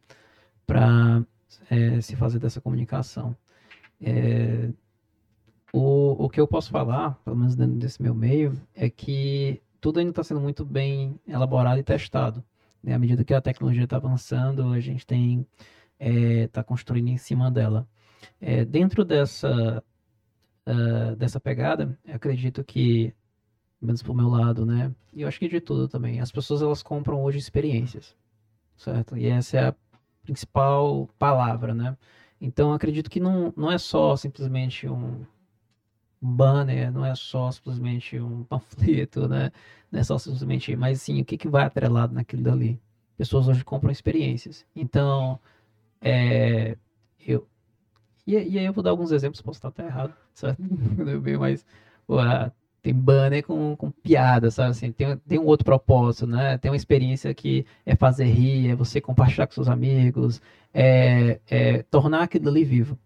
para 0.66 1.24
se 2.00 2.16
fazer 2.16 2.38
dessa 2.38 2.60
comunicação. 2.60 3.36
É, 4.00 4.70
o, 5.72 6.24
o 6.24 6.28
que 6.28 6.40
eu 6.40 6.46
posso 6.46 6.70
falar, 6.70 7.14
pelo 7.24 7.36
menos 7.36 7.54
dentro 7.54 7.76
desse 7.76 8.02
meu 8.02 8.14
meio, 8.14 8.60
é 8.74 8.90
que 8.90 9.60
tudo 9.80 9.98
ainda 9.98 10.10
está 10.10 10.22
sendo 10.22 10.40
muito 10.40 10.64
bem 10.64 11.18
elaborado 11.26 11.80
e 11.80 11.82
testado. 11.82 12.44
Né? 12.82 12.94
À 12.94 12.98
medida 12.98 13.24
que 13.24 13.32
a 13.32 13.40
tecnologia 13.40 13.84
está 13.84 13.96
avançando, 13.96 14.72
a 14.72 14.80
gente 14.80 15.06
tem 15.06 15.46
está 15.98 16.64
construindo 16.64 17.08
em 17.08 17.16
cima 17.16 17.48
dela. 17.48 17.86
É, 18.40 18.64
dentro 18.64 19.04
dessa 19.04 19.82
uh, 20.66 21.16
dessa 21.16 21.40
pegada, 21.40 21.98
acredito 22.08 22.64
que, 22.64 23.14
pelo 23.78 23.88
menos 23.88 24.02
pro 24.02 24.14
meu 24.14 24.28
lado, 24.28 24.64
né? 24.66 24.94
E 25.12 25.22
eu 25.22 25.28
acho 25.28 25.38
que 25.38 25.48
de 25.48 25.60
tudo 25.60 25.88
também. 25.88 26.20
As 26.20 26.32
pessoas 26.32 26.62
elas 26.62 26.82
compram 26.82 27.22
hoje 27.22 27.38
experiências, 27.38 28.16
certo? 28.76 29.16
E 29.16 29.26
essa 29.26 29.56
é 29.58 29.68
a 29.68 29.74
principal 30.22 31.08
palavra, 31.18 31.74
né? 31.74 31.96
Então 32.40 32.72
acredito 32.72 33.10
que 33.10 33.20
não, 33.20 33.52
não 33.56 33.70
é 33.70 33.78
só 33.78 34.16
simplesmente 34.16 34.88
um 34.88 35.24
banner, 36.20 36.92
não 36.92 37.04
é 37.04 37.14
só 37.14 37.50
simplesmente 37.50 38.18
um 38.20 38.44
panfleto, 38.48 39.28
né? 39.28 39.52
Não 39.90 40.00
é 40.00 40.04
só 40.04 40.18
simplesmente, 40.18 40.74
mas 40.76 41.02
sim, 41.02 41.20
o 41.20 41.24
que, 41.24 41.36
que 41.36 41.48
vai 41.48 41.64
atrelado 41.64 42.14
naquilo 42.14 42.42
dali? 42.42 42.80
Pessoas 43.16 43.48
hoje 43.48 43.64
compram 43.64 43.90
experiências. 43.90 44.64
Então, 44.74 45.38
é, 46.00 46.76
eu, 47.26 47.46
e, 48.26 48.34
e, 48.34 48.58
aí 48.58 48.64
eu 48.64 48.72
vou 48.72 48.82
dar 48.82 48.90
alguns 48.90 49.12
exemplos, 49.12 49.42
posso 49.42 49.58
estar 49.58 49.68
até 49.68 49.84
errado, 49.84 50.14
certo? 50.34 50.62
mas 51.38 51.66
pô, 52.06 52.16
tem 52.82 52.92
banner 52.92 53.44
com, 53.46 53.76
com 53.76 53.90
piada, 53.90 54.50
sabe? 54.50 54.70
Assim, 54.70 54.92
tem, 54.92 55.16
tem 55.18 55.38
um 55.38 55.46
outro 55.46 55.64
propósito, 55.64 56.26
né? 56.26 56.58
Tem 56.58 56.70
uma 56.70 56.76
experiência 56.76 57.32
que 57.32 57.64
é 57.86 57.94
fazer 57.94 58.24
rir, 58.24 58.70
é 58.70 58.74
você 58.74 59.00
compartilhar 59.00 59.46
com 59.46 59.54
seus 59.54 59.68
amigos, 59.68 60.40
é, 60.74 61.40
é 61.48 61.82
tornar 61.84 62.22
aquilo 62.24 62.48
ali 62.48 62.64
vivo. 62.64 62.98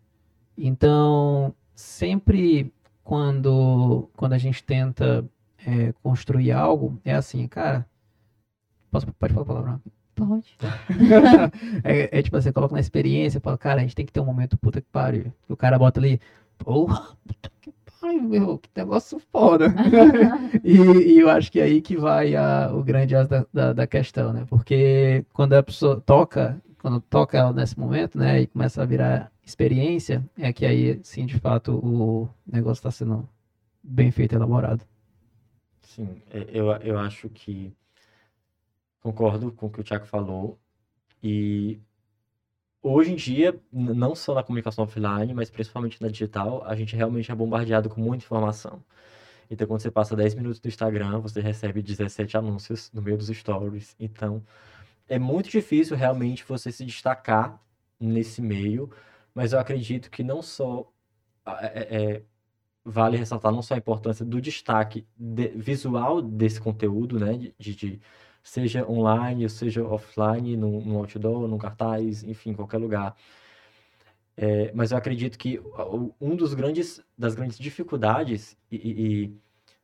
Então, 0.57 1.55
sempre 1.74 2.72
quando, 3.05 4.09
quando 4.16 4.33
a 4.33 4.38
gente 4.38 4.64
tenta 4.64 5.29
é, 5.66 5.92
construir 6.02 6.52
algo, 6.52 6.98
é 7.05 7.14
assim, 7.14 7.46
cara. 7.46 7.87
Posso, 8.90 9.07
pode 9.12 9.35
falar 9.35 9.44
a 9.44 9.46
palavra? 9.46 9.81
Pode. 10.16 10.57
é, 11.85 12.18
é, 12.18 12.22
tipo 12.22 12.38
assim, 12.38 12.50
coloca 12.50 12.74
na 12.74 12.81
experiência, 12.81 13.38
fala, 13.38 13.59
cara, 13.59 13.81
a 13.81 13.83
gente 13.83 13.94
tem 13.94 14.07
que 14.07 14.12
ter 14.12 14.18
um 14.18 14.24
momento 14.24 14.57
puta 14.57 14.81
que 14.81 14.88
pariu. 14.90 15.31
E 15.46 15.52
o 15.52 15.57
cara 15.57 15.79
bota 15.79 16.00
ali, 16.00 16.18
porra, 16.57 17.14
puta 17.26 17.50
que 17.61 17.70
pariu, 18.00 18.22
meu, 18.22 18.59
que 18.59 18.70
negócio 18.74 19.20
foda. 19.31 19.66
e, 20.64 20.72
e, 20.72 21.18
eu 21.20 21.29
acho 21.29 21.52
que 21.52 21.61
é 21.61 21.64
aí 21.64 21.83
que 21.83 21.98
vai 21.98 22.35
a, 22.35 22.72
o 22.72 22.83
grande 22.83 23.14
as 23.14 23.29
da, 23.29 23.46
da, 23.52 23.72
da, 23.74 23.87
questão, 23.87 24.33
né? 24.33 24.46
Porque 24.48 25.22
quando 25.35 25.52
a 25.52 25.62
pessoa 25.62 26.00
toca, 26.00 26.59
quando 26.79 26.98
toca 26.98 27.37
ela 27.37 27.52
nesse 27.52 27.79
momento, 27.79 28.18
né, 28.18 28.40
e 28.40 28.46
começa 28.46 28.83
a 28.83 28.87
virar 28.87 29.31
experiência, 29.44 30.24
é 30.38 30.50
que 30.50 30.64
aí, 30.64 30.98
sim, 31.02 31.26
de 31.26 31.38
fato, 31.38 31.72
o 31.76 32.26
negócio 32.50 32.81
está 32.81 32.90
sendo 32.90 33.29
bem 33.83 34.11
feito, 34.11 34.35
elaborado. 34.35 34.83
Sim, 35.83 36.22
eu, 36.33 36.72
eu 36.76 36.98
acho 36.98 37.29
que 37.29 37.70
concordo 39.07 39.53
com 39.53 39.66
o 39.66 39.71
que 39.71 39.81
o 39.81 39.85
Thiago 39.85 40.07
falou. 40.07 40.59
E 41.23 41.81
hoje 42.83 43.12
em 43.12 43.16
dia, 43.16 43.59
não 43.73 44.14
só 44.14 44.35
na 44.35 44.42
comunicação 44.42 44.85
offline, 44.85 45.33
mas 45.33 45.49
principalmente 45.49 46.03
na 46.03 46.09
digital, 46.09 46.64
a 46.64 46.75
gente 46.75 46.97
realmente 46.97 47.31
é 47.31 47.35
bombardeado 47.35 47.88
com 47.88 48.01
muita 48.01 48.25
informação. 48.25 48.83
Então, 49.49 49.66
quando 49.66 49.81
você 49.81 49.90
passa 49.92 50.16
10 50.16 50.35
minutos 50.35 50.61
no 50.61 50.69
Instagram, 50.69 51.21
você 51.21 51.40
recebe 51.40 51.81
17 51.83 52.37
anúncios 52.37 52.90
no 52.92 53.01
meio 53.01 53.16
dos 53.16 53.29
stories. 53.29 53.95
Então, 54.01 54.42
é 55.09 55.19
muito 55.21 55.49
difícil 55.49 55.97
realmente 55.97 56.45
você 56.45 56.73
se 56.73 56.85
destacar 56.85 57.61
nesse 58.01 58.42
meio, 58.42 58.90
mas 59.33 59.53
eu 59.53 59.61
acredito 59.61 60.11
que 60.11 60.25
não 60.25 60.42
só 60.42 60.90
é, 61.47 61.97
é, 62.16 62.23
vale 62.85 63.16
ressaltar 63.16 63.53
não 63.53 63.62
só 63.62 63.75
a 63.75 63.79
importância 63.79 64.25
do 64.25 64.40
destaque 64.40 65.07
de, 65.16 65.49
visual 65.49 66.21
desse 66.21 66.61
conteúdo, 66.61 67.21
né, 67.21 67.53
de, 67.57 67.75
de 67.75 68.01
seja 68.47 68.89
online 68.89 69.49
seja 69.51 69.85
offline, 69.85 70.57
no, 70.57 70.81
no 70.81 70.99
outdoor, 70.99 71.49
no 71.49 71.59
cartaz, 71.59 72.23
enfim, 72.23 72.55
qualquer 72.55 72.79
lugar. 72.79 73.17
É, 74.37 74.71
mas 74.75 74.93
eu 74.93 74.99
acredito 74.99 75.37
que 75.39 75.61
um 76.21 76.37
dos 76.37 76.55
grandes 76.55 77.03
das 77.19 77.35
grandes 77.35 77.59
dificuldades 77.59 78.57
e, 78.71 78.77
e, 78.77 79.37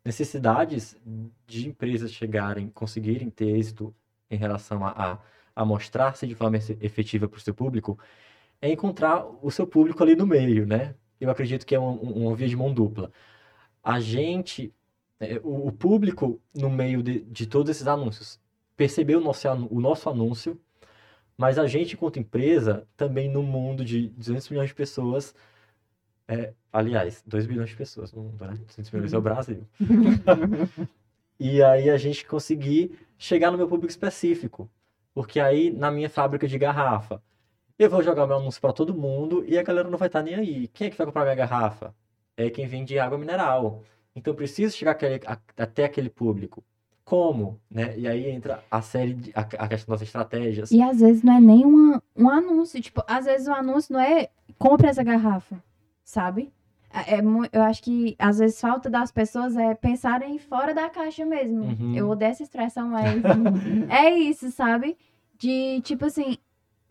necessidades 0.04 0.96
de 1.46 1.68
empresas 1.68 2.12
chegarem, 2.12 2.68
conseguirem 2.70 3.30
ter 3.30 3.56
êxito 3.56 3.94
em 4.30 4.36
relação 4.36 4.84
a, 4.84 4.90
a, 4.90 5.18
a 5.56 5.64
mostrar-se 5.64 6.26
de 6.26 6.34
forma 6.34 6.56
efetiva 6.56 7.28
para 7.28 7.38
o 7.38 7.40
seu 7.40 7.54
público 7.54 7.98
é 8.60 8.70
encontrar 8.70 9.26
o 9.42 9.50
seu 9.50 9.66
público 9.66 10.02
ali 10.02 10.14
no 10.14 10.26
meio, 10.26 10.66
né? 10.66 10.94
Eu 11.20 11.30
acredito 11.30 11.66
que 11.66 11.74
é 11.74 11.78
uma, 11.78 11.92
uma 11.92 12.36
via 12.36 12.48
de 12.48 12.56
mão 12.56 12.72
dupla. 12.72 13.12
A 13.82 14.00
gente, 14.00 14.72
é, 15.20 15.40
o, 15.42 15.72
público 15.72 16.40
no 16.54 16.70
meio 16.70 17.02
de, 17.02 17.20
de 17.22 17.46
todos 17.46 17.70
esses 17.70 17.86
anúncios 17.86 18.40
percebeu 18.82 19.20
o 19.20 19.22
nosso, 19.22 19.48
o 19.70 19.80
nosso 19.80 20.10
anúncio, 20.10 20.60
mas 21.38 21.56
a 21.56 21.68
gente, 21.68 21.94
enquanto 21.94 22.18
empresa, 22.18 22.84
também 22.96 23.30
no 23.30 23.40
mundo 23.40 23.84
de 23.84 24.08
200 24.08 24.48
milhões 24.48 24.70
de 24.70 24.74
pessoas, 24.74 25.36
é, 26.26 26.52
aliás, 26.72 27.22
2 27.24 27.46
bilhões 27.46 27.70
de 27.70 27.76
pessoas 27.76 28.12
no 28.12 28.24
mundo, 28.24 28.44
né? 28.44 28.54
200 28.66 28.90
milhões 28.90 29.12
é 29.12 29.18
o 29.18 29.22
Brasil. 29.22 29.64
e 31.38 31.62
aí 31.62 31.90
a 31.90 31.96
gente 31.96 32.26
conseguir 32.26 32.98
chegar 33.16 33.52
no 33.52 33.56
meu 33.56 33.68
público 33.68 33.88
específico. 33.88 34.68
Porque 35.14 35.38
aí, 35.38 35.70
na 35.70 35.88
minha 35.88 36.10
fábrica 36.10 36.48
de 36.48 36.58
garrafa, 36.58 37.22
eu 37.78 37.88
vou 37.88 38.02
jogar 38.02 38.26
meu 38.26 38.38
anúncio 38.38 38.60
para 38.60 38.72
todo 38.72 38.92
mundo 38.92 39.44
e 39.46 39.56
a 39.56 39.62
galera 39.62 39.88
não 39.88 39.96
vai 39.96 40.08
estar 40.08 40.24
nem 40.24 40.34
aí. 40.34 40.66
Quem 40.66 40.88
é 40.88 40.90
que 40.90 40.98
vai 40.98 41.06
comprar 41.06 41.22
minha 41.22 41.36
garrafa? 41.36 41.94
É 42.36 42.50
quem 42.50 42.66
vende 42.66 42.98
água 42.98 43.16
mineral. 43.16 43.84
Então, 44.12 44.32
eu 44.32 44.36
preciso 44.36 44.76
chegar 44.76 44.90
aquele, 44.90 45.20
a, 45.24 45.38
até 45.56 45.84
aquele 45.84 46.10
público. 46.10 46.64
Como? 47.04 47.60
Né? 47.70 47.98
E 47.98 48.06
aí 48.06 48.30
entra 48.30 48.62
a 48.70 48.80
série, 48.80 49.14
de, 49.14 49.32
a, 49.34 49.40
a 49.40 49.68
questão 49.68 49.92
das 49.92 50.02
estratégias. 50.02 50.70
E 50.70 50.80
às 50.80 51.00
vezes 51.00 51.22
não 51.22 51.36
é 51.36 51.40
nem 51.40 51.64
uma, 51.64 52.02
um 52.16 52.28
anúncio. 52.28 52.80
Tipo, 52.80 53.02
às 53.06 53.24
vezes 53.24 53.48
o 53.48 53.52
anúncio 53.52 53.92
não 53.92 54.00
é 54.00 54.28
compre 54.58 54.88
essa 54.88 55.02
garrafa, 55.02 55.62
sabe? 56.04 56.52
É, 56.92 57.16
é 57.16 57.20
eu 57.52 57.62
acho 57.62 57.82
que 57.82 58.14
às 58.18 58.38
vezes 58.38 58.60
falta 58.60 58.88
das 58.88 59.10
pessoas 59.10 59.56
é 59.56 59.74
pensarem 59.74 60.38
fora 60.38 60.74
da 60.74 60.88
caixa 60.88 61.24
mesmo. 61.24 61.64
Uhum. 61.64 61.94
Eu 61.96 62.08
odeio 62.08 62.30
essa 62.30 62.42
expressão, 62.42 62.88
mas 62.88 63.22
é 63.90 64.10
isso, 64.10 64.50
sabe? 64.50 64.96
De 65.38 65.80
tipo 65.82 66.04
assim, 66.04 66.36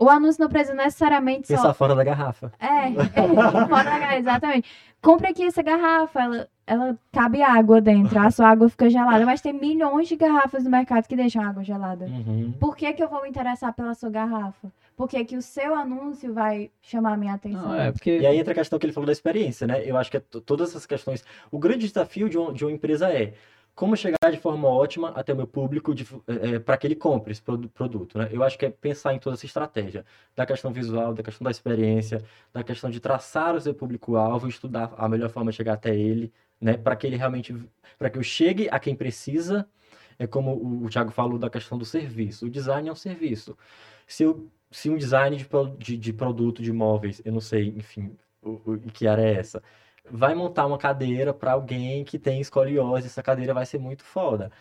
o 0.03 0.09
anúncio 0.09 0.41
não 0.41 0.49
precisa 0.49 0.73
necessariamente 0.75 1.47
só. 1.47 1.55
Pensar 1.55 1.73
fora 1.73 1.95
da 1.95 2.03
garrafa. 2.03 2.51
É, 2.59 2.87
é 2.87 3.67
fora 3.67 3.83
da 3.83 3.99
garrafa, 3.99 4.17
exatamente. 4.17 4.69
Compre 5.01 5.27
aqui 5.27 5.43
essa 5.43 5.61
garrafa, 5.63 6.19
ela, 6.21 6.47
ela 6.67 6.97
cabe 7.11 7.41
água 7.41 7.79
dentro, 7.81 8.19
a 8.19 8.29
sua 8.31 8.49
água 8.49 8.69
fica 8.69 8.89
gelada, 8.89 9.25
mas 9.25 9.41
tem 9.41 9.51
milhões 9.53 10.07
de 10.07 10.15
garrafas 10.15 10.63
no 10.63 10.69
mercado 10.69 11.07
que 11.07 11.15
deixam 11.15 11.43
água 11.43 11.63
gelada. 11.63 12.05
Uhum. 12.05 12.53
Por 12.59 12.75
que, 12.75 12.91
que 12.93 13.03
eu 13.03 13.09
vou 13.09 13.21
me 13.23 13.29
interessar 13.29 13.73
pela 13.73 13.93
sua 13.93 14.09
garrafa? 14.09 14.71
Por 14.95 15.07
que, 15.09 15.23
que 15.25 15.35
o 15.37 15.41
seu 15.41 15.73
anúncio 15.73 16.31
vai 16.33 16.69
chamar 16.81 17.13
a 17.13 17.17
minha 17.17 17.33
atenção? 17.33 17.69
Não, 17.69 17.75
é 17.75 17.91
porque 17.91 18.19
E 18.19 18.25
aí 18.25 18.37
entra 18.37 18.51
a 18.51 18.55
questão 18.55 18.77
que 18.77 18.85
ele 18.85 18.93
falou 18.93 19.07
da 19.07 19.11
experiência, 19.11 19.65
né? 19.65 19.81
Eu 19.83 19.97
acho 19.97 20.11
que 20.11 20.17
é 20.17 20.19
to- 20.19 20.41
todas 20.41 20.69
essas 20.69 20.85
questões. 20.85 21.23
O 21.49 21.57
grande 21.57 21.87
desafio 21.87 22.29
de, 22.29 22.37
um- 22.37 22.53
de 22.53 22.63
uma 22.63 22.71
empresa 22.71 23.09
é 23.11 23.33
como 23.81 23.97
chegar 23.97 24.29
de 24.31 24.37
forma 24.37 24.67
ótima 24.67 25.09
até 25.09 25.33
o 25.33 25.35
meu 25.35 25.47
público 25.47 25.91
para 26.63 26.77
que 26.77 26.85
ele 26.85 26.95
compre 26.95 27.31
esse 27.31 27.41
produ- 27.41 27.67
produto, 27.67 28.15
né? 28.15 28.29
Eu 28.31 28.43
acho 28.43 28.55
que 28.55 28.67
é 28.67 28.69
pensar 28.69 29.11
em 29.11 29.17
toda 29.17 29.33
essa 29.33 29.47
estratégia 29.47 30.05
da 30.35 30.45
questão 30.45 30.71
visual, 30.71 31.15
da 31.15 31.23
questão 31.23 31.43
da 31.43 31.49
experiência, 31.49 32.23
da 32.53 32.63
questão 32.63 32.91
de 32.91 32.99
traçar 32.99 33.55
o 33.55 33.59
seu 33.59 33.73
público-alvo, 33.73 34.47
estudar 34.47 34.93
a 34.95 35.09
melhor 35.09 35.31
forma 35.31 35.49
de 35.49 35.57
chegar 35.57 35.73
até 35.73 35.95
ele, 35.95 36.31
né? 36.61 36.77
Para 36.77 36.95
que 36.95 37.07
ele 37.07 37.15
realmente, 37.15 37.55
para 37.97 38.11
que 38.11 38.19
eu 38.19 38.23
chegue 38.23 38.69
a 38.69 38.79
quem 38.79 38.93
precisa. 38.95 39.67
É 40.19 40.27
como 40.27 40.51
o, 40.51 40.85
o 40.85 40.89
Thiago 40.89 41.09
falou 41.09 41.39
da 41.39 41.49
questão 41.49 41.75
do 41.75 41.83
serviço. 41.83 42.45
O 42.45 42.51
design 42.51 42.87
é 42.87 42.91
um 42.91 42.95
serviço. 42.95 43.57
Se, 44.05 44.21
eu, 44.21 44.47
se 44.69 44.91
um 44.91 44.97
design 44.97 45.35
de, 45.35 45.47
de, 45.79 45.97
de 45.97 46.13
produto, 46.13 46.61
de 46.61 46.71
móveis, 46.71 47.19
eu 47.25 47.33
não 47.33 47.41
sei, 47.41 47.69
enfim, 47.75 48.15
o, 48.43 48.61
o, 48.63 48.79
que 48.93 49.07
área 49.07 49.23
é 49.23 49.33
essa? 49.33 49.63
Vai 50.09 50.35
montar 50.35 50.65
uma 50.65 50.77
cadeira 50.77 51.33
para 51.33 51.53
alguém 51.53 52.03
que 52.03 52.19
tem 52.19 52.41
escoliose, 52.41 53.07
essa 53.07 53.23
cadeira 53.23 53.53
vai 53.53 53.65
ser 53.65 53.79
muito 53.79 54.03
foda. 54.03 54.51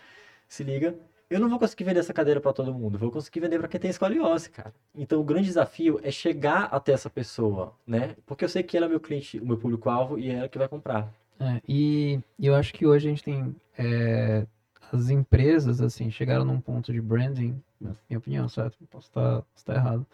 Se 0.48 0.62
liga, 0.62 0.94
eu 1.30 1.38
não 1.38 1.48
vou 1.48 1.58
conseguir 1.58 1.84
vender 1.84 2.00
essa 2.00 2.12
cadeira 2.12 2.40
para 2.40 2.52
todo 2.52 2.74
mundo, 2.74 2.98
vou 2.98 3.10
conseguir 3.10 3.40
vender 3.40 3.58
para 3.58 3.68
quem 3.68 3.80
tem 3.80 3.90
escoliose, 3.90 4.50
cara. 4.50 4.74
Então 4.94 5.20
o 5.20 5.24
grande 5.24 5.46
desafio 5.46 6.00
é 6.02 6.10
chegar 6.10 6.64
até 6.64 6.92
essa 6.92 7.08
pessoa, 7.08 7.72
né? 7.86 8.16
Porque 8.26 8.44
eu 8.44 8.48
sei 8.48 8.62
que 8.62 8.76
ela 8.76 8.86
é 8.86 8.88
meu 8.88 8.98
cliente, 8.98 9.38
o 9.38 9.46
meu 9.46 9.56
público-alvo 9.56 10.18
e 10.18 10.28
é 10.28 10.34
ela 10.34 10.48
que 10.48 10.58
vai 10.58 10.68
comprar. 10.68 11.08
É, 11.38 11.60
e 11.66 12.20
eu 12.38 12.54
acho 12.54 12.74
que 12.74 12.86
hoje 12.86 13.06
a 13.06 13.10
gente 13.10 13.22
tem 13.22 13.54
é, 13.78 14.44
as 14.92 15.08
empresas 15.08 15.80
assim 15.80 16.10
chegaram 16.10 16.44
num 16.44 16.60
ponto 16.60 16.92
de 16.92 17.00
branding, 17.00 17.62
na 17.80 17.94
minha 18.08 18.18
opinião, 18.18 18.48
certo? 18.48 18.76
Posso 18.90 19.06
estar, 19.08 19.42
estar 19.54 19.74
errado, 19.76 20.04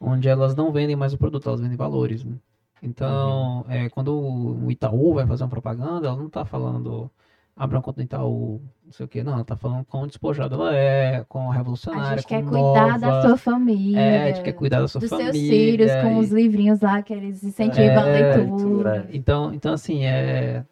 onde 0.00 0.26
elas 0.26 0.56
não 0.56 0.72
vendem 0.72 0.96
mais 0.96 1.12
o 1.12 1.18
produto, 1.18 1.48
elas 1.48 1.60
vendem 1.60 1.76
valores, 1.76 2.24
né? 2.24 2.34
Então, 2.82 3.64
é, 3.68 3.88
quando 3.88 4.12
o 4.14 4.70
Itaú 4.70 5.14
vai 5.14 5.26
fazer 5.26 5.44
uma 5.44 5.50
propaganda, 5.50 6.08
ela 6.08 6.16
não 6.16 6.26
está 6.26 6.44
falando 6.44 7.10
abra 7.54 7.76
uma 7.76 7.82
conta 7.82 8.00
no 8.00 8.04
Itaú, 8.04 8.60
não 8.84 8.92
sei 8.92 9.04
o 9.06 9.08
quê, 9.08 9.22
não, 9.22 9.34
ela 9.34 9.42
está 9.42 9.54
falando 9.56 9.84
quão 9.84 10.06
despojada 10.06 10.54
ela 10.54 10.74
é, 10.74 11.18
A 11.18 11.52
revolucionária, 11.52 12.16
gente 12.16 12.26
quer 12.26 12.42
quão 12.42 12.50
cuidar 12.50 12.98
da 12.98 13.06
nova. 13.08 13.28
sua 13.28 13.36
família. 13.36 14.00
É, 14.00 14.22
a 14.24 14.26
gente 14.32 14.42
quer 14.44 14.52
cuidar 14.52 14.80
da 14.80 14.88
sua 14.88 15.00
dos 15.00 15.10
família. 15.10 15.32
seus 15.32 15.48
filhos, 15.48 15.92
com 16.02 16.16
e- 16.16 16.20
os 16.20 16.30
livrinhos 16.30 16.80
lá 16.80 17.02
que 17.02 17.12
eles 17.12 17.44
incentivam 17.44 17.84
É, 17.84 17.96
a 17.98 18.04
leitura. 18.38 19.08
Então, 19.12 19.52
então 19.54 19.72
assim, 19.74 20.04
é, 20.04 20.64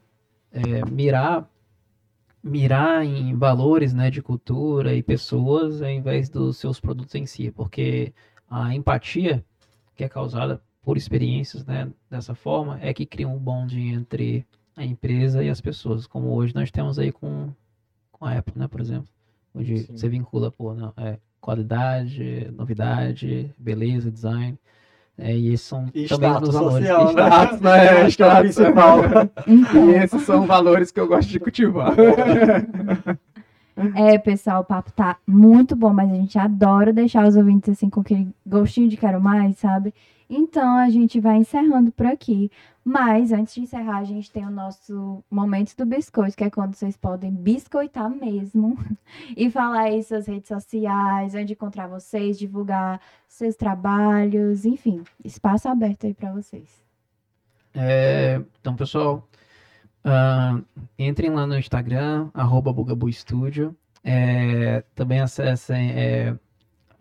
é 0.52 0.84
mirar 0.90 1.46
mirar 2.42 3.04
em 3.04 3.34
valores, 3.36 3.92
né, 3.92 4.11
de 4.11 4.22
cultura 4.22 4.94
e 4.94 5.02
pessoas 5.02 5.82
ao 5.82 5.90
invés 5.90 6.28
dos 6.30 6.56
seus 6.56 6.80
produtos 6.80 7.14
em 7.14 7.26
si, 7.26 7.50
porque 7.50 8.14
a 8.48 8.74
empatia 8.74 9.44
que 9.94 10.02
é 10.04 10.08
causada 10.08 10.62
por 10.83 10.97
experiências, 10.97 11.64
né, 11.64 11.89
dessa 12.11 12.35
forma, 12.35 12.78
é 12.81 12.93
que 12.95 13.05
cria 13.07 13.28
um 13.28 13.39
bonde 13.39 13.81
entre 13.81 14.47
a 14.76 14.85
empresa 14.85 15.43
e 15.43 15.51
as 15.51 15.61
pessoas, 15.61 16.07
como 16.07 16.33
hoje 16.35 16.55
nós 16.55 16.70
temos 16.70 16.99
aí 16.99 17.12
com, 17.12 17.51
com 18.12 18.24
a 18.24 18.39
Apple, 18.39 18.59
né, 18.59 18.66
por 18.66 18.81
exemplo, 18.81 19.09
onde 19.55 19.78
Sim. 19.78 19.97
você 19.97 20.09
vincula, 20.09 20.51
pô, 20.51 20.74
não, 20.74 20.93
é 20.97 21.18
qualidade, 21.41 22.51
novidade, 22.57 23.53
beleza, 23.59 24.11
design, 24.11 24.59
é, 25.20 25.37
e 25.37 25.53
esses 25.53 25.66
são 25.66 25.91
E 25.95 26.07
também 26.07 26.31
status 26.31 26.49
os 26.49 26.55
valores. 26.55 26.89
social, 26.89 27.05
né? 27.05 27.11
Status, 27.12 27.61
né? 27.61 27.89
Acho 28.03 28.16
que 28.16 28.22
é 28.22 28.26
o 28.26 28.39
principal. 28.39 29.01
E 29.47 29.95
esses 30.03 30.22
são 30.22 30.47
valores 30.47 30.91
que 30.91 30.99
eu 30.99 31.07
gosto 31.07 31.28
de 31.28 31.39
cultivar. 31.39 31.93
é, 33.95 34.16
pessoal, 34.18 34.62
o 34.62 34.64
papo 34.64 34.91
tá 34.93 35.18
muito 35.26 35.76
bom, 35.76 35.93
mas 35.93 36.11
a 36.11 36.14
gente 36.14 36.39
adora 36.39 36.91
deixar 36.91 37.26
os 37.26 37.37
ouvintes 37.37 37.68
assim 37.68 37.91
com 37.91 38.01
aquele 38.01 38.28
gostinho 38.47 38.89
de 38.89 38.97
quero 38.97 39.20
mais, 39.20 39.59
sabe? 39.59 39.93
Então 40.33 40.76
a 40.76 40.89
gente 40.89 41.18
vai 41.18 41.39
encerrando 41.39 41.91
por 41.91 42.07
aqui. 42.07 42.51
Mas 42.85 43.33
antes 43.33 43.55
de 43.55 43.61
encerrar, 43.61 43.99
a 43.99 44.05
gente 44.05 44.31
tem 44.31 44.47
o 44.47 44.51
nosso 44.51 45.22
momento 45.31 45.76
do 45.76 45.85
biscoito, 45.85 46.37
que 46.37 46.45
é 46.45 46.51
quando 46.51 46.74
vocês 46.74 46.97
podem 46.97 47.31
biscoitar 47.31 48.09
mesmo 48.09 48.78
e 49.37 49.51
falar 49.51 49.83
aí 49.83 50.03
suas 50.03 50.26
redes 50.26 50.49
sociais, 50.49 51.35
onde 51.35 51.53
encontrar 51.53 51.89
vocês, 51.89 52.39
divulgar 52.39 53.01
seus 53.28 53.57
trabalhos, 53.57 54.64
enfim, 54.64 55.03
espaço 55.22 55.68
aberto 55.68 56.07
aí 56.07 56.14
pra 56.14 56.33
vocês. 56.33 56.81
É, 57.74 58.41
então, 58.61 58.74
pessoal, 58.74 59.28
ah, 60.05 60.61
entrem 60.99 61.31
lá 61.31 61.47
no 61.47 61.59
Instagram, 61.59 62.31
arroba. 62.33 62.74
É, 64.03 64.83
também 64.95 65.20
acessem 65.20 65.91
é, 65.91 66.35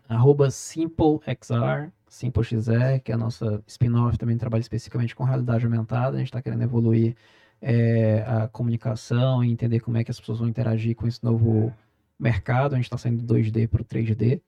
arroba 0.10 0.52
SimpleXR, 0.52 1.90
SimpleXR, 2.10 2.99
que 3.03 3.12
é 3.12 3.16
a 3.16 3.18
nossa 3.18 3.64
spin-off, 3.68 4.18
também 4.18 4.38
trabalha 4.38 4.62
especificamente 4.62 5.16
com 5.16 5.24
realidade 5.24 5.66
aumentada. 5.66 6.16
A 6.16 6.20
gente 6.20 6.28
está 6.28 6.41
querendo 6.41 6.64
evoluir 6.64 7.16
é, 7.62 8.24
a 8.28 8.47
comunicação 8.47 9.43
e 9.43 9.51
entender 9.51 9.80
como 9.80 9.97
é 9.97 10.03
que 10.03 10.12
as 10.12 10.20
pessoas 10.20 10.39
vão 10.39 10.47
interagir 10.47 10.95
com 10.95 11.07
esse 11.07 11.24
novo 11.24 11.74
mercado. 12.20 12.74
A 12.74 12.76
gente 12.78 12.86
está 12.86 12.97
saindo 12.97 13.24
do 13.24 13.34
2D 13.36 13.68
para 13.68 13.82
o 13.82 13.86
3D. 13.86 14.41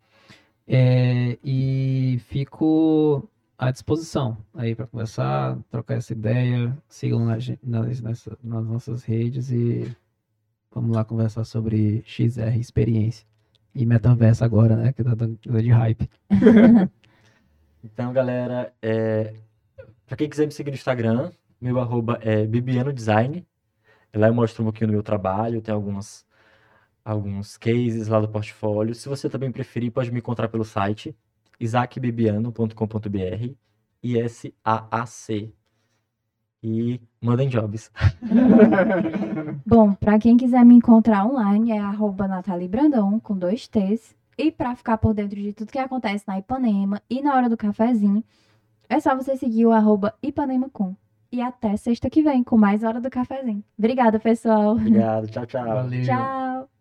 É, 0.67 1.37
e 1.43 2.19
fico 2.27 3.27
à 3.57 3.71
disposição 3.71 4.37
aí 4.53 4.73
para 4.75 4.87
conversar, 4.87 5.57
trocar 5.69 5.95
essa 5.95 6.13
ideia. 6.13 6.77
Sigam 6.87 7.25
na 7.25 7.37
nas, 7.63 8.01
nessa- 8.01 8.37
nas 8.43 8.65
nossas 8.65 9.03
redes 9.03 9.51
e 9.51 9.95
vamos 10.73 10.95
lá 10.95 11.03
conversar 11.05 11.43
sobre 11.45 12.01
XR 12.05 12.57
experiência. 12.59 13.25
E 13.73 13.85
metaverso 13.85 14.43
agora, 14.43 14.75
né? 14.75 14.93
Que 14.93 15.03
tá 15.03 15.15
de 15.61 15.69
hype. 15.71 16.09
Então, 17.83 18.13
galera, 18.13 18.73
é... 18.81 19.33
para 20.05 20.17
quem 20.17 20.29
quiser 20.29 20.45
me 20.45 20.51
seguir 20.51 20.71
no 20.71 20.75
Instagram, 20.75 21.31
meu 21.59 21.79
arroba 21.79 22.19
é 22.21 22.45
Bibiano 22.45 22.93
Design. 22.93 23.45
Lá 24.13 24.27
eu 24.27 24.33
mostro 24.33 24.63
um 24.63 24.65
pouquinho 24.65 24.87
do 24.87 24.93
meu 24.93 25.03
trabalho, 25.03 25.61
tem 25.61 25.73
alguns, 25.73 26.25
alguns 27.03 27.57
cases 27.57 28.07
lá 28.07 28.19
do 28.19 28.27
portfólio. 28.29 28.93
Se 28.93 29.07
você 29.07 29.29
também 29.29 29.51
preferir, 29.51 29.91
pode 29.91 30.11
me 30.11 30.19
encontrar 30.19 30.47
pelo 30.49 30.65
site 30.65 31.15
isaacbibiano.com.br 31.59 33.55
I-S-A-A-C. 34.03 35.53
E 36.63 37.01
mandem 37.19 37.49
jobs. 37.49 37.91
Bom, 39.65 39.93
pra 39.93 40.19
quem 40.19 40.37
quiser 40.37 40.63
me 40.63 40.75
encontrar 40.75 41.25
online 41.25 41.71
é 41.71 41.79
arroba 41.79 42.27
Brandão, 42.69 43.19
com 43.19 43.35
dois 43.35 43.67
T's. 43.67 44.15
E 44.37 44.51
pra 44.51 44.75
ficar 44.75 44.97
por 44.97 45.13
dentro 45.13 45.39
de 45.39 45.53
tudo 45.53 45.71
que 45.71 45.79
acontece 45.79 46.23
na 46.27 46.39
Ipanema 46.39 47.01
e 47.09 47.21
na 47.21 47.35
hora 47.35 47.49
do 47.49 47.57
cafezinho, 47.57 48.23
é 48.89 48.99
só 48.99 49.15
você 49.15 49.37
seguir 49.37 49.65
o 49.65 49.71
arroba 49.71 50.13
IpanemaCom. 50.21 50.95
E 51.31 51.41
até 51.41 51.77
sexta 51.77 52.09
que 52.09 52.21
vem 52.21 52.43
com 52.43 52.57
mais 52.57 52.83
Hora 52.83 52.99
do 52.99 53.09
Cafezinho. 53.09 53.63
Obrigada, 53.77 54.19
pessoal. 54.19 54.71
Obrigado, 54.71 55.29
tchau, 55.29 55.45
tchau. 55.45 55.65
Valeu. 55.65 56.03
Tchau. 56.03 56.80